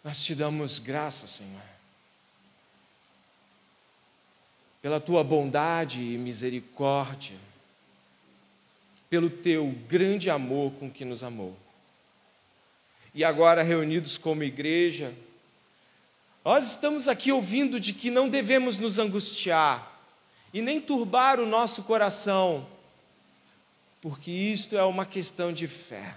nós 0.04 0.24
te 0.24 0.34
damos 0.34 0.80
graça, 0.80 1.28
Senhor, 1.28 1.74
pela 4.86 5.00
tua 5.00 5.24
bondade 5.24 6.00
e 6.00 6.16
misericórdia, 6.16 7.36
pelo 9.10 9.32
teu 9.32 9.76
grande 9.90 10.30
amor 10.30 10.74
com 10.74 10.92
que 10.92 11.04
nos 11.04 11.24
amou. 11.24 11.58
E 13.12 13.24
agora, 13.24 13.64
reunidos 13.64 14.20
como 14.20 14.44
igreja, 14.44 15.12
nós 16.44 16.70
estamos 16.70 17.08
aqui 17.08 17.32
ouvindo 17.32 17.80
de 17.80 17.94
que 17.94 18.12
não 18.12 18.30
devemos 18.30 18.78
nos 18.78 19.00
angustiar 19.00 19.92
e 20.54 20.62
nem 20.62 20.80
turbar 20.80 21.40
o 21.40 21.48
nosso 21.48 21.82
coração, 21.82 22.68
porque 24.00 24.30
isto 24.30 24.78
é 24.78 24.84
uma 24.84 25.04
questão 25.04 25.52
de 25.52 25.68
fé, 25.68 26.16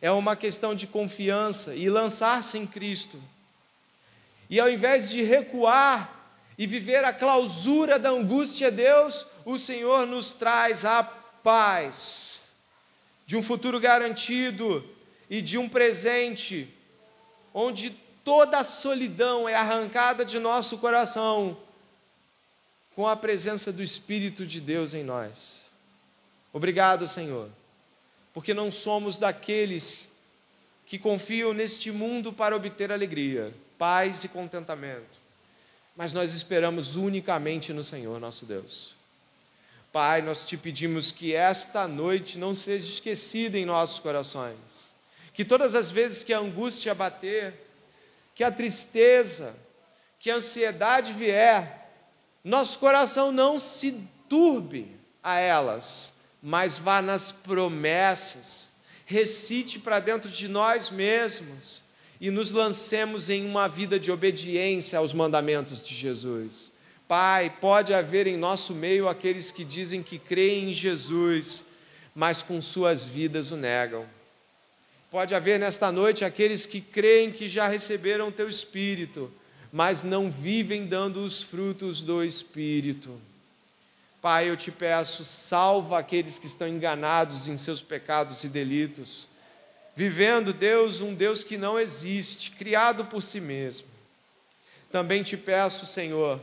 é 0.00 0.10
uma 0.10 0.34
questão 0.34 0.74
de 0.74 0.86
confiança 0.86 1.74
e 1.74 1.90
lançar-se 1.90 2.56
em 2.56 2.66
Cristo. 2.66 3.22
E 4.48 4.58
ao 4.58 4.70
invés 4.70 5.10
de 5.10 5.22
recuar 5.22 6.17
e 6.58 6.66
viver 6.66 7.04
a 7.04 7.12
clausura 7.12 7.98
da 7.98 8.10
angústia, 8.10 8.68
Deus, 8.70 9.24
o 9.44 9.56
Senhor 9.56 10.06
nos 10.06 10.32
traz 10.32 10.84
a 10.84 11.04
paz 11.04 12.40
de 13.24 13.36
um 13.36 13.42
futuro 13.42 13.78
garantido 13.78 14.84
e 15.30 15.40
de 15.40 15.56
um 15.56 15.68
presente 15.68 16.68
onde 17.54 17.90
toda 18.24 18.58
a 18.58 18.64
solidão 18.64 19.48
é 19.48 19.54
arrancada 19.54 20.24
de 20.24 20.38
nosso 20.38 20.78
coração 20.78 21.56
com 22.94 23.06
a 23.06 23.14
presença 23.14 23.72
do 23.72 23.82
Espírito 23.82 24.44
de 24.44 24.60
Deus 24.60 24.94
em 24.94 25.04
nós. 25.04 25.70
Obrigado, 26.52 27.06
Senhor, 27.06 27.48
porque 28.34 28.52
não 28.52 28.70
somos 28.70 29.16
daqueles 29.16 30.08
que 30.84 30.98
confiam 30.98 31.52
neste 31.52 31.92
mundo 31.92 32.32
para 32.32 32.56
obter 32.56 32.90
alegria, 32.90 33.54
paz 33.76 34.24
e 34.24 34.28
contentamento, 34.28 35.17
mas 35.98 36.12
nós 36.12 36.32
esperamos 36.32 36.94
unicamente 36.94 37.72
no 37.72 37.82
Senhor, 37.82 38.20
nosso 38.20 38.46
Deus. 38.46 38.94
Pai, 39.92 40.22
nós 40.22 40.46
te 40.46 40.56
pedimos 40.56 41.10
que 41.10 41.34
esta 41.34 41.88
noite 41.88 42.38
não 42.38 42.54
seja 42.54 42.86
esquecida 42.86 43.58
em 43.58 43.66
nossos 43.66 43.98
corações, 43.98 44.56
que 45.34 45.44
todas 45.44 45.74
as 45.74 45.90
vezes 45.90 46.22
que 46.22 46.32
a 46.32 46.38
angústia 46.38 46.94
bater, 46.94 47.52
que 48.32 48.44
a 48.44 48.52
tristeza, 48.52 49.56
que 50.20 50.30
a 50.30 50.36
ansiedade 50.36 51.12
vier, 51.12 51.90
nosso 52.44 52.78
coração 52.78 53.32
não 53.32 53.58
se 53.58 54.00
turbe 54.28 54.96
a 55.20 55.40
elas, 55.40 56.14
mas 56.40 56.78
vá 56.78 57.02
nas 57.02 57.32
promessas, 57.32 58.70
recite 59.04 59.80
para 59.80 59.98
dentro 59.98 60.30
de 60.30 60.46
nós 60.46 60.90
mesmos 60.90 61.82
e 62.20 62.30
nos 62.30 62.50
lancemos 62.50 63.30
em 63.30 63.46
uma 63.46 63.68
vida 63.68 63.98
de 63.98 64.10
obediência 64.10 64.98
aos 64.98 65.12
mandamentos 65.12 65.82
de 65.82 65.94
Jesus. 65.94 66.72
Pai, 67.06 67.48
pode 67.60 67.94
haver 67.94 68.26
em 68.26 68.36
nosso 68.36 68.74
meio 68.74 69.08
aqueles 69.08 69.50
que 69.50 69.64
dizem 69.64 70.02
que 70.02 70.18
creem 70.18 70.70
em 70.70 70.72
Jesus, 70.72 71.64
mas 72.14 72.42
com 72.42 72.60
suas 72.60 73.06
vidas 73.06 73.50
o 73.50 73.56
negam. 73.56 74.04
Pode 75.10 75.34
haver 75.34 75.58
nesta 75.58 75.90
noite 75.90 76.24
aqueles 76.24 76.66
que 76.66 76.82
creem 76.82 77.32
que 77.32 77.48
já 77.48 77.66
receberam 77.66 78.30
teu 78.30 78.48
Espírito, 78.48 79.32
mas 79.72 80.02
não 80.02 80.30
vivem 80.30 80.84
dando 80.84 81.24
os 81.24 81.42
frutos 81.42 82.02
do 82.02 82.22
Espírito. 82.22 83.18
Pai, 84.20 84.50
eu 84.50 84.56
te 84.56 84.70
peço, 84.70 85.24
salva 85.24 85.98
aqueles 85.98 86.38
que 86.38 86.46
estão 86.46 86.68
enganados 86.68 87.48
em 87.48 87.56
seus 87.56 87.80
pecados 87.80 88.44
e 88.44 88.48
delitos, 88.48 89.28
vivendo, 89.98 90.52
Deus, 90.52 91.00
um 91.00 91.12
Deus 91.12 91.42
que 91.42 91.58
não 91.58 91.76
existe, 91.76 92.52
criado 92.52 93.06
por 93.06 93.20
si 93.20 93.40
mesmo. 93.40 93.88
Também 94.92 95.24
te 95.24 95.36
peço, 95.36 95.86
Senhor, 95.86 96.40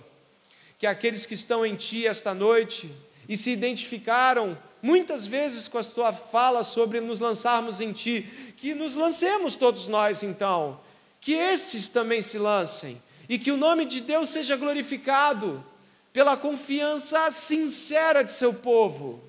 que 0.77 0.85
aqueles 0.85 1.25
que 1.25 1.35
estão 1.35 1.65
em 1.65 1.73
Ti 1.73 2.05
esta 2.05 2.33
noite 2.33 2.93
e 3.29 3.37
se 3.37 3.51
identificaram 3.51 4.57
muitas 4.81 5.25
vezes 5.25 5.69
com 5.69 5.77
a 5.77 5.83
tua 5.85 6.11
fala 6.11 6.65
sobre 6.65 6.99
nos 6.99 7.21
lançarmos 7.21 7.79
em 7.79 7.93
Ti, 7.93 8.23
que 8.57 8.75
nos 8.75 8.93
lancemos 8.93 9.55
todos 9.55 9.87
nós 9.87 10.21
então, 10.21 10.77
que 11.21 11.31
estes 11.31 11.87
também 11.87 12.21
se 12.21 12.37
lancem 12.37 13.01
e 13.29 13.39
que 13.39 13.53
o 13.53 13.57
nome 13.57 13.85
de 13.85 14.01
Deus 14.01 14.27
seja 14.31 14.57
glorificado 14.57 15.63
pela 16.11 16.35
confiança 16.35 17.31
sincera 17.31 18.21
de 18.21 18.33
seu 18.33 18.53
povo. 18.53 19.23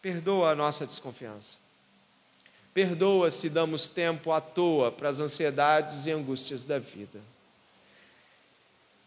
Perdoa 0.00 0.52
a 0.52 0.54
nossa 0.54 0.86
desconfiança. 0.86 1.63
Perdoa 2.74 3.30
se 3.30 3.48
damos 3.48 3.86
tempo 3.86 4.32
à 4.32 4.40
toa 4.40 4.90
para 4.90 5.08
as 5.08 5.20
ansiedades 5.20 6.06
e 6.06 6.10
angústias 6.10 6.64
da 6.64 6.80
vida. 6.80 7.20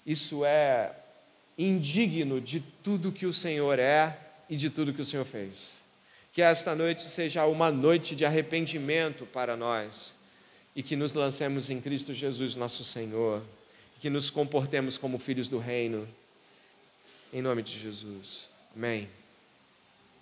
Isso 0.05 0.45
é 0.45 0.95
indigno 1.57 2.39
de 2.39 2.61
tudo 2.61 3.11
que 3.11 3.25
o 3.25 3.33
Senhor 3.33 3.77
é 3.77 4.17
e 4.49 4.55
de 4.55 4.69
tudo 4.69 4.93
que 4.93 5.01
o 5.01 5.05
Senhor 5.05 5.25
fez. 5.25 5.79
Que 6.31 6.41
esta 6.41 6.73
noite 6.73 7.03
seja 7.03 7.45
uma 7.45 7.69
noite 7.69 8.15
de 8.15 8.23
arrependimento 8.23 9.25
para 9.25 9.57
nós 9.57 10.13
e 10.73 10.81
que 10.81 10.95
nos 10.95 11.13
lancemos 11.13 11.69
em 11.69 11.81
Cristo 11.81 12.13
Jesus, 12.13 12.55
nosso 12.55 12.85
Senhor, 12.85 13.43
que 13.99 14.09
nos 14.09 14.29
comportemos 14.29 14.97
como 14.97 15.19
filhos 15.19 15.49
do 15.49 15.57
Reino. 15.57 16.07
Em 17.33 17.41
nome 17.41 17.61
de 17.61 17.77
Jesus. 17.77 18.47
Amém. 18.73 19.09